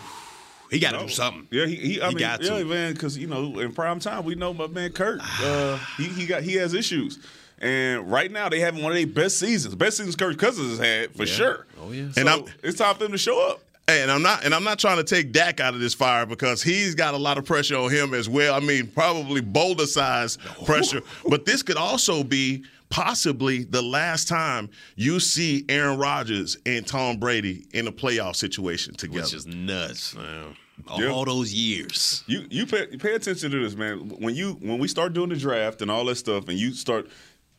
He 0.71 0.79
got 0.79 0.93
to 0.93 0.99
do 1.01 1.09
something. 1.09 1.49
Yeah, 1.51 1.67
he, 1.67 1.75
he 1.77 2.01
I 2.01 2.09
He 2.09 2.15
mean, 2.15 2.19
got 2.21 2.43
yeah, 2.43 2.59
to. 2.59 2.65
man, 2.65 2.93
because 2.93 3.17
you 3.19 3.27
know, 3.27 3.59
in 3.59 3.73
prime 3.73 3.99
time, 4.01 4.25
we 4.25 4.35
know 4.37 4.53
my 4.55 4.67
man 4.69 4.93
Kurt. 4.93 5.21
Uh, 5.43 5.79
he 5.97 6.05
he 6.05 6.27
got 6.27 6.43
he 6.43 6.55
has 6.55 6.75
issues, 6.75 7.19
and 7.61 8.09
right 8.11 8.31
now 8.31 8.49
they 8.49 8.61
having 8.61 8.83
one 8.85 8.93
of 8.93 8.99
their 8.99 9.07
best 9.07 9.39
seasons, 9.39 9.75
best 9.75 9.97
seasons 9.97 10.15
Kirk 10.17 10.39
Cousins 10.39 10.71
has 10.71 10.79
had 10.79 11.15
for 11.17 11.27
sure. 11.27 11.67
Oh 11.81 11.91
yeah. 11.93 12.11
So 12.13 12.21
And 12.21 12.29
I'm- 12.31 12.45
it's 12.63 12.79
time 12.79 12.95
for 12.95 13.03
them 13.05 13.13
to 13.13 13.19
show 13.19 13.49
up. 13.51 13.61
And 13.89 14.11
I'm 14.11 14.23
not 14.23 14.45
and 14.45 14.53
I'm 14.53 14.65
not 14.65 14.81
trying 14.81 14.97
to 14.97 15.05
take 15.05 15.31
Dak 15.31 15.61
out 15.61 15.75
of 15.75 15.81
this 15.81 15.95
fire 15.95 16.27
because 16.27 16.61
he's 16.61 16.97
got 16.97 17.15
a 17.15 17.17
lot 17.19 17.39
of 17.39 17.45
pressure 17.45 17.77
on 17.77 17.91
him 17.91 18.15
as 18.15 18.29
well. 18.29 18.53
I 18.55 18.59
mean, 18.61 18.89
probably 18.89 19.41
boulder 19.41 19.87
size 19.87 20.39
pressure. 20.65 21.03
But 21.29 21.45
this 21.45 21.63
could 21.63 21.77
also 21.77 22.25
be 22.25 22.65
possibly 22.89 23.63
the 23.63 23.83
last 23.83 24.27
time 24.27 24.71
you 24.97 25.21
see 25.21 25.65
Aaron 25.69 25.99
Rodgers 25.99 26.57
and 26.67 26.85
Tom 26.85 27.19
Brady 27.19 27.67
in 27.75 27.87
a 27.87 27.93
playoff 27.93 28.35
situation 28.35 28.95
together. 28.95 29.23
Which 29.23 29.35
is 29.35 29.47
nuts, 29.47 30.17
man. 30.17 30.57
All, 30.89 31.01
Yeah. 31.03 31.11
all 31.11 31.25
those 31.25 31.55
years. 31.55 32.25
You 32.27 32.45
you 32.51 32.67
pay, 32.67 32.87
pay 32.97 33.15
attention 33.15 33.53
to 33.53 33.63
this, 33.63 33.77
man. 33.77 34.09
When 34.19 34.35
you 34.35 34.55
when 34.63 34.79
we 34.79 34.89
start 34.89 35.13
doing 35.13 35.29
the 35.29 35.37
draft 35.37 35.81
and 35.81 35.93
all 35.93 36.05
that 36.07 36.17
stuff, 36.17 36.49
and 36.49 36.59
you 36.59 36.73
start 36.73 37.09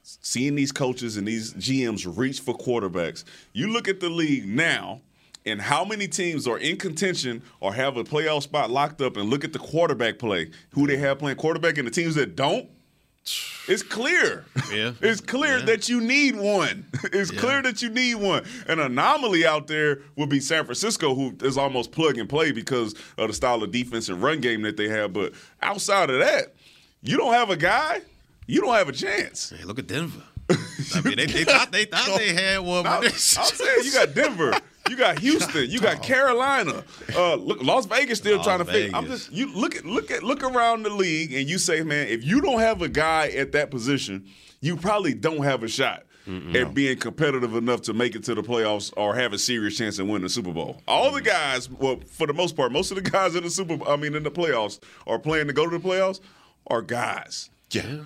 seeing 0.03 0.55
these 0.55 0.73
coaches 0.73 1.15
and 1.15 1.25
these 1.25 1.53
GMs 1.53 2.05
reach 2.17 2.41
for 2.41 2.53
quarterbacks, 2.57 3.23
you 3.53 3.71
look 3.71 3.87
at 3.87 4.01
the 4.01 4.09
league 4.09 4.45
now 4.45 5.01
and 5.47 5.61
how 5.61 5.83
many 5.85 6.07
teams 6.07 6.47
are 6.47 6.57
in 6.57 6.77
contention 6.77 7.41
or 7.59 7.73
have 7.73 7.97
a 7.97 8.03
playoff 8.03 8.43
spot 8.43 8.69
locked 8.69 9.01
up, 9.01 9.17
and 9.17 9.29
look 9.29 9.43
at 9.43 9.53
the 9.53 9.59
quarterback 9.59 10.19
play, 10.19 10.51
who 10.71 10.85
they 10.87 10.97
have 10.97 11.19
playing 11.19 11.37
quarterback, 11.37 11.77
and 11.77 11.87
the 11.87 11.91
teams 11.91 12.15
that 12.15 12.35
don't. 12.35 12.69
It's 13.69 13.83
clear. 13.83 14.45
Yeah. 14.73 14.93
It's 15.01 15.19
clear 15.19 15.57
Yeah. 15.59 15.65
that 15.65 15.89
you 15.89 15.99
need 15.99 16.37
one. 16.37 16.85
It's 17.11 17.31
clear 17.31 17.61
that 17.61 17.81
you 17.81 17.89
need 17.89 18.15
one. 18.15 18.45
An 18.67 18.79
anomaly 18.79 19.45
out 19.45 19.67
there 19.67 19.99
would 20.15 20.29
be 20.29 20.39
San 20.39 20.63
Francisco, 20.63 21.13
who 21.13 21.35
is 21.41 21.57
almost 21.57 21.91
plug 21.91 22.17
and 22.17 22.29
play 22.29 22.53
because 22.53 22.95
of 23.17 23.27
the 23.27 23.33
style 23.33 23.61
of 23.61 23.71
defense 23.71 24.07
and 24.07 24.23
run 24.23 24.39
game 24.39 24.61
that 24.61 24.77
they 24.77 24.87
have. 24.87 25.11
But 25.11 25.33
outside 25.61 26.09
of 26.09 26.19
that, 26.19 26.53
you 27.01 27.17
don't 27.17 27.33
have 27.33 27.49
a 27.49 27.57
guy, 27.57 27.99
you 28.45 28.61
don't 28.61 28.73
have 28.73 28.87
a 28.87 28.93
chance. 28.93 29.49
Hey, 29.49 29.65
look 29.65 29.79
at 29.79 29.87
Denver. 29.87 30.23
I 30.49 31.01
mean, 31.01 31.17
they, 31.17 31.25
they 31.25 31.43
thought 31.43 31.69
they 31.73 31.83
thought 31.83 32.07
they 32.17 32.33
had 32.33 32.59
one. 32.59 32.83
But 32.83 33.03
I'm 33.03 33.09
saying 33.11 33.79
you 33.83 33.91
got 33.91 34.15
Denver, 34.15 34.53
you 34.89 34.95
got 34.97 35.19
Houston, 35.27 35.69
you 35.69 35.79
got 35.79 36.01
Carolina, 36.03 36.83
uh, 37.15 37.35
look, 37.35 37.61
Las 37.63 37.85
Vegas 37.85 38.19
still 38.19 38.37
Las 38.37 38.45
trying 38.45 38.59
to 38.59 38.65
figure. 38.65 38.95
I'm 38.95 39.05
just 39.07 39.31
you 39.31 39.53
look 39.53 39.75
at 39.75 39.85
look 39.85 40.11
at 40.11 40.23
look 40.23 40.43
around 40.43 40.83
the 40.83 40.89
league 40.89 41.33
and 41.33 41.49
you 41.49 41.57
say, 41.57 41.83
man, 41.83 42.07
if 42.07 42.23
you 42.23 42.41
don't 42.41 42.59
have 42.59 42.81
a 42.81 42.89
guy 42.89 43.27
at 43.29 43.51
that 43.53 43.71
position, 43.71 44.25
you 44.61 44.75
probably 44.75 45.13
don't 45.13 45.43
have 45.43 45.63
a 45.63 45.67
shot. 45.67 46.03
At 46.53 46.73
being 46.73 46.97
competitive 46.97 47.55
enough 47.55 47.83
to 47.83 47.93
make 47.93 48.13
it 48.13 48.21
to 48.25 48.35
the 48.35 48.43
playoffs 48.43 48.91
or 48.97 49.15
have 49.15 49.31
a 49.31 49.37
serious 49.37 49.77
chance 49.77 49.97
at 49.97 50.05
winning 50.05 50.23
the 50.23 50.29
Super 50.29 50.51
Bowl. 50.51 50.81
All 50.85 51.09
the 51.09 51.21
guys, 51.21 51.69
well, 51.71 52.01
for 52.05 52.27
the 52.27 52.33
most 52.33 52.57
part, 52.57 52.73
most 52.73 52.91
of 52.91 53.01
the 53.01 53.09
guys 53.09 53.33
in 53.37 53.45
the 53.45 53.49
Super, 53.49 53.77
I 53.87 53.95
mean, 53.95 54.13
in 54.13 54.23
the 54.23 54.29
playoffs, 54.31 54.81
are 55.05 55.19
playing 55.19 55.47
to 55.47 55.53
go 55.53 55.69
to 55.69 55.77
the 55.77 55.81
playoffs, 55.81 56.19
are 56.69 56.81
guys. 56.81 57.49
Yeah. 57.71 57.99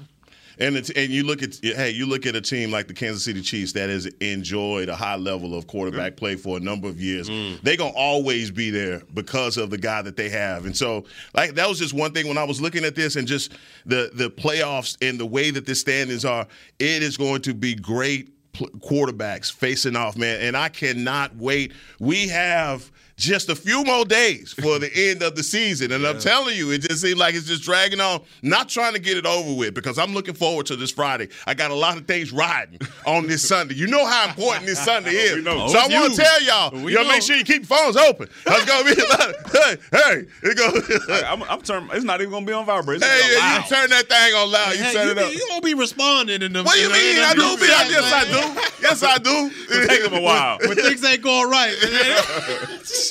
And 0.59 0.75
it's, 0.75 0.89
and 0.91 1.09
you 1.09 1.23
look 1.23 1.43
at 1.43 1.57
hey 1.61 1.91
you 1.91 2.05
look 2.05 2.25
at 2.25 2.35
a 2.35 2.41
team 2.41 2.71
like 2.71 2.87
the 2.87 2.93
Kansas 2.93 3.23
City 3.23 3.41
Chiefs 3.41 3.73
that 3.73 3.89
has 3.89 4.05
enjoyed 4.19 4.89
a 4.89 4.95
high 4.95 5.15
level 5.15 5.55
of 5.55 5.67
quarterback 5.67 6.15
play 6.15 6.35
for 6.35 6.57
a 6.57 6.59
number 6.59 6.87
of 6.87 6.99
years. 6.99 7.29
Mm. 7.29 7.61
They're 7.61 7.77
gonna 7.77 7.91
always 7.95 8.51
be 8.51 8.69
there 8.69 9.01
because 9.13 9.57
of 9.57 9.69
the 9.69 9.77
guy 9.77 10.01
that 10.01 10.15
they 10.15 10.29
have. 10.29 10.65
And 10.65 10.75
so 10.75 11.05
like 11.33 11.55
that 11.55 11.67
was 11.67 11.79
just 11.79 11.93
one 11.93 12.13
thing 12.13 12.27
when 12.27 12.37
I 12.37 12.43
was 12.43 12.61
looking 12.61 12.85
at 12.85 12.95
this 12.95 13.15
and 13.15 13.27
just 13.27 13.53
the 13.85 14.11
the 14.13 14.29
playoffs 14.29 14.97
and 15.01 15.19
the 15.19 15.25
way 15.25 15.51
that 15.51 15.65
the 15.65 15.75
standings 15.75 16.25
are. 16.25 16.47
It 16.79 17.03
is 17.03 17.17
going 17.17 17.41
to 17.43 17.53
be 17.53 17.75
great 17.75 18.29
quarterbacks 18.53 19.51
facing 19.51 19.95
off, 19.95 20.17
man. 20.17 20.41
And 20.41 20.57
I 20.57 20.69
cannot 20.69 21.35
wait. 21.35 21.73
We 21.99 22.27
have 22.27 22.91
just 23.21 23.49
a 23.49 23.55
few 23.55 23.83
more 23.83 24.03
days 24.03 24.51
for 24.51 24.79
the 24.79 24.89
end 24.93 25.21
of 25.21 25.35
the 25.35 25.43
season. 25.43 25.91
And 25.91 26.05
I'm 26.07 26.17
telling 26.19 26.57
you, 26.57 26.71
it 26.71 26.79
just 26.81 27.01
seems 27.01 27.19
like 27.19 27.35
it's 27.35 27.45
just 27.45 27.61
dragging 27.61 28.01
on. 28.01 28.21
Not 28.41 28.67
trying 28.67 28.93
to 28.93 28.99
get 28.99 29.15
it 29.15 29.27
over 29.27 29.53
with 29.53 29.75
because 29.75 29.99
I'm 29.99 30.13
looking 30.13 30.33
forward 30.33 30.65
to 30.67 30.75
this 30.75 30.89
Friday. 30.91 31.29
I 31.45 31.53
got 31.53 31.69
a 31.69 31.75
lot 31.75 31.97
of 31.97 32.07
things 32.07 32.31
riding 32.31 32.79
on 33.05 33.27
this 33.27 33.47
Sunday. 33.47 33.75
You 33.75 33.85
know 33.87 34.05
how 34.07 34.27
important 34.27 34.65
this 34.65 34.83
Sunday 34.83 35.11
is. 35.15 35.35
We. 35.35 35.43
So 35.43 35.51
I 35.53 35.87
want 35.87 36.15
to 36.15 36.21
tell 36.21 36.41
y'all, 36.43 36.71
We 36.83 36.93
y'all 36.95 37.03
know. 37.03 37.09
make 37.11 37.21
sure 37.21 37.35
you 37.35 37.43
keep 37.43 37.63
phones 37.65 37.95
open. 37.95 38.27
There's 38.43 38.65
going 38.65 38.85
to 38.87 38.95
be 38.95 39.01
a 39.01 39.05
lot 39.05 39.29
of, 39.29 39.51
hey, 39.51 39.77
hey, 39.91 40.25
it 40.41 40.57
go, 40.57 41.13
Hey, 41.13 41.23
I'm, 41.27 41.43
I'm 41.43 41.61
turn, 41.61 41.89
It's 41.93 42.03
not 42.03 42.21
even 42.21 42.31
gonna 42.31 42.45
be 42.45 42.53
on 42.53 42.65
vibrate. 42.65 42.97
It's 42.97 43.05
hey, 43.05 43.33
yeah, 43.37 43.57
you 43.61 43.69
turn 43.69 43.89
that 43.91 44.07
thing 44.09 44.33
on 44.33 44.51
loud. 44.51 44.73
You 44.75 44.83
Hey, 44.83 44.93
turn 44.93 45.05
you, 45.05 45.11
it 45.11 45.17
up. 45.19 45.31
you 45.31 45.45
don't 45.49 45.63
be 45.63 45.75
responding 45.75 46.41
in 46.41 46.53
them. 46.53 46.65
What 46.65 46.73
do 46.73 46.81
you 46.81 46.89
mean? 46.91 47.19
I 47.23 47.33
do 47.35 47.41
group 47.41 47.59
be. 47.59 47.65
I, 47.67 47.69
chats, 47.69 47.91
yes, 47.91 48.13
I 48.13 48.23
do. 48.25 48.61
Yes, 48.81 49.03
I 49.03 49.17
do. 49.19 49.51
It'll 49.75 49.87
take 49.87 50.03
them 50.03 50.13
a 50.15 50.21
while. 50.21 50.57
When 50.59 50.75
things 50.75 51.03
ain't 51.05 51.21
going 51.21 51.49
right, 51.51 51.71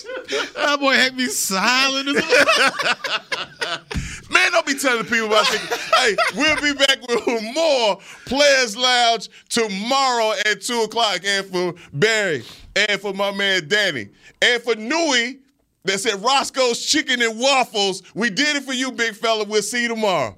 that 0.54 0.78
boy 0.80 0.94
had 0.94 1.16
me 1.16 1.26
silent. 1.26 2.06
Man, 4.30 4.52
don't 4.52 4.66
be 4.66 4.74
telling 4.74 5.04
people 5.04 5.26
about 5.26 5.46
shit. 5.46 5.60
hey, 5.60 6.16
we'll 6.36 6.60
be 6.60 6.72
back 6.74 7.00
with 7.08 7.26
more 7.54 7.98
Players 8.26 8.76
Lounge 8.76 9.28
tomorrow 9.48 10.32
at 10.46 10.62
2 10.62 10.82
o'clock. 10.82 11.20
And 11.24 11.46
for 11.46 11.74
Barry, 11.92 12.44
and 12.76 13.00
for 13.00 13.12
my 13.12 13.32
man 13.32 13.66
Danny, 13.68 14.08
and 14.40 14.62
for 14.62 14.76
Newy 14.76 15.40
that 15.84 15.98
said 15.98 16.22
Roscoe's 16.22 16.84
Chicken 16.84 17.22
and 17.22 17.38
Waffles. 17.38 18.02
We 18.14 18.30
did 18.30 18.56
it 18.56 18.64
for 18.64 18.72
you, 18.72 18.92
big 18.92 19.14
fella. 19.14 19.44
We'll 19.44 19.62
see 19.62 19.82
you 19.82 19.88
tomorrow. 19.88 20.36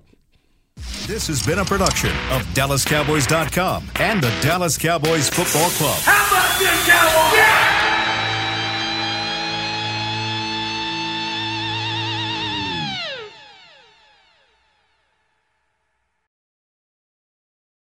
This 1.07 1.27
has 1.27 1.45
been 1.45 1.59
a 1.59 1.65
production 1.65 2.11
of 2.31 2.43
DallasCowboys.com 2.55 3.91
and 3.97 4.23
the 4.23 4.31
Dallas 4.41 4.79
Cowboys 4.79 5.29
Football 5.29 5.71
Club. 5.71 5.99
How 6.03 6.27
about 6.29 6.59
this, 6.59 6.87
Cowboys? 6.87 7.39
Yeah! 7.39 7.91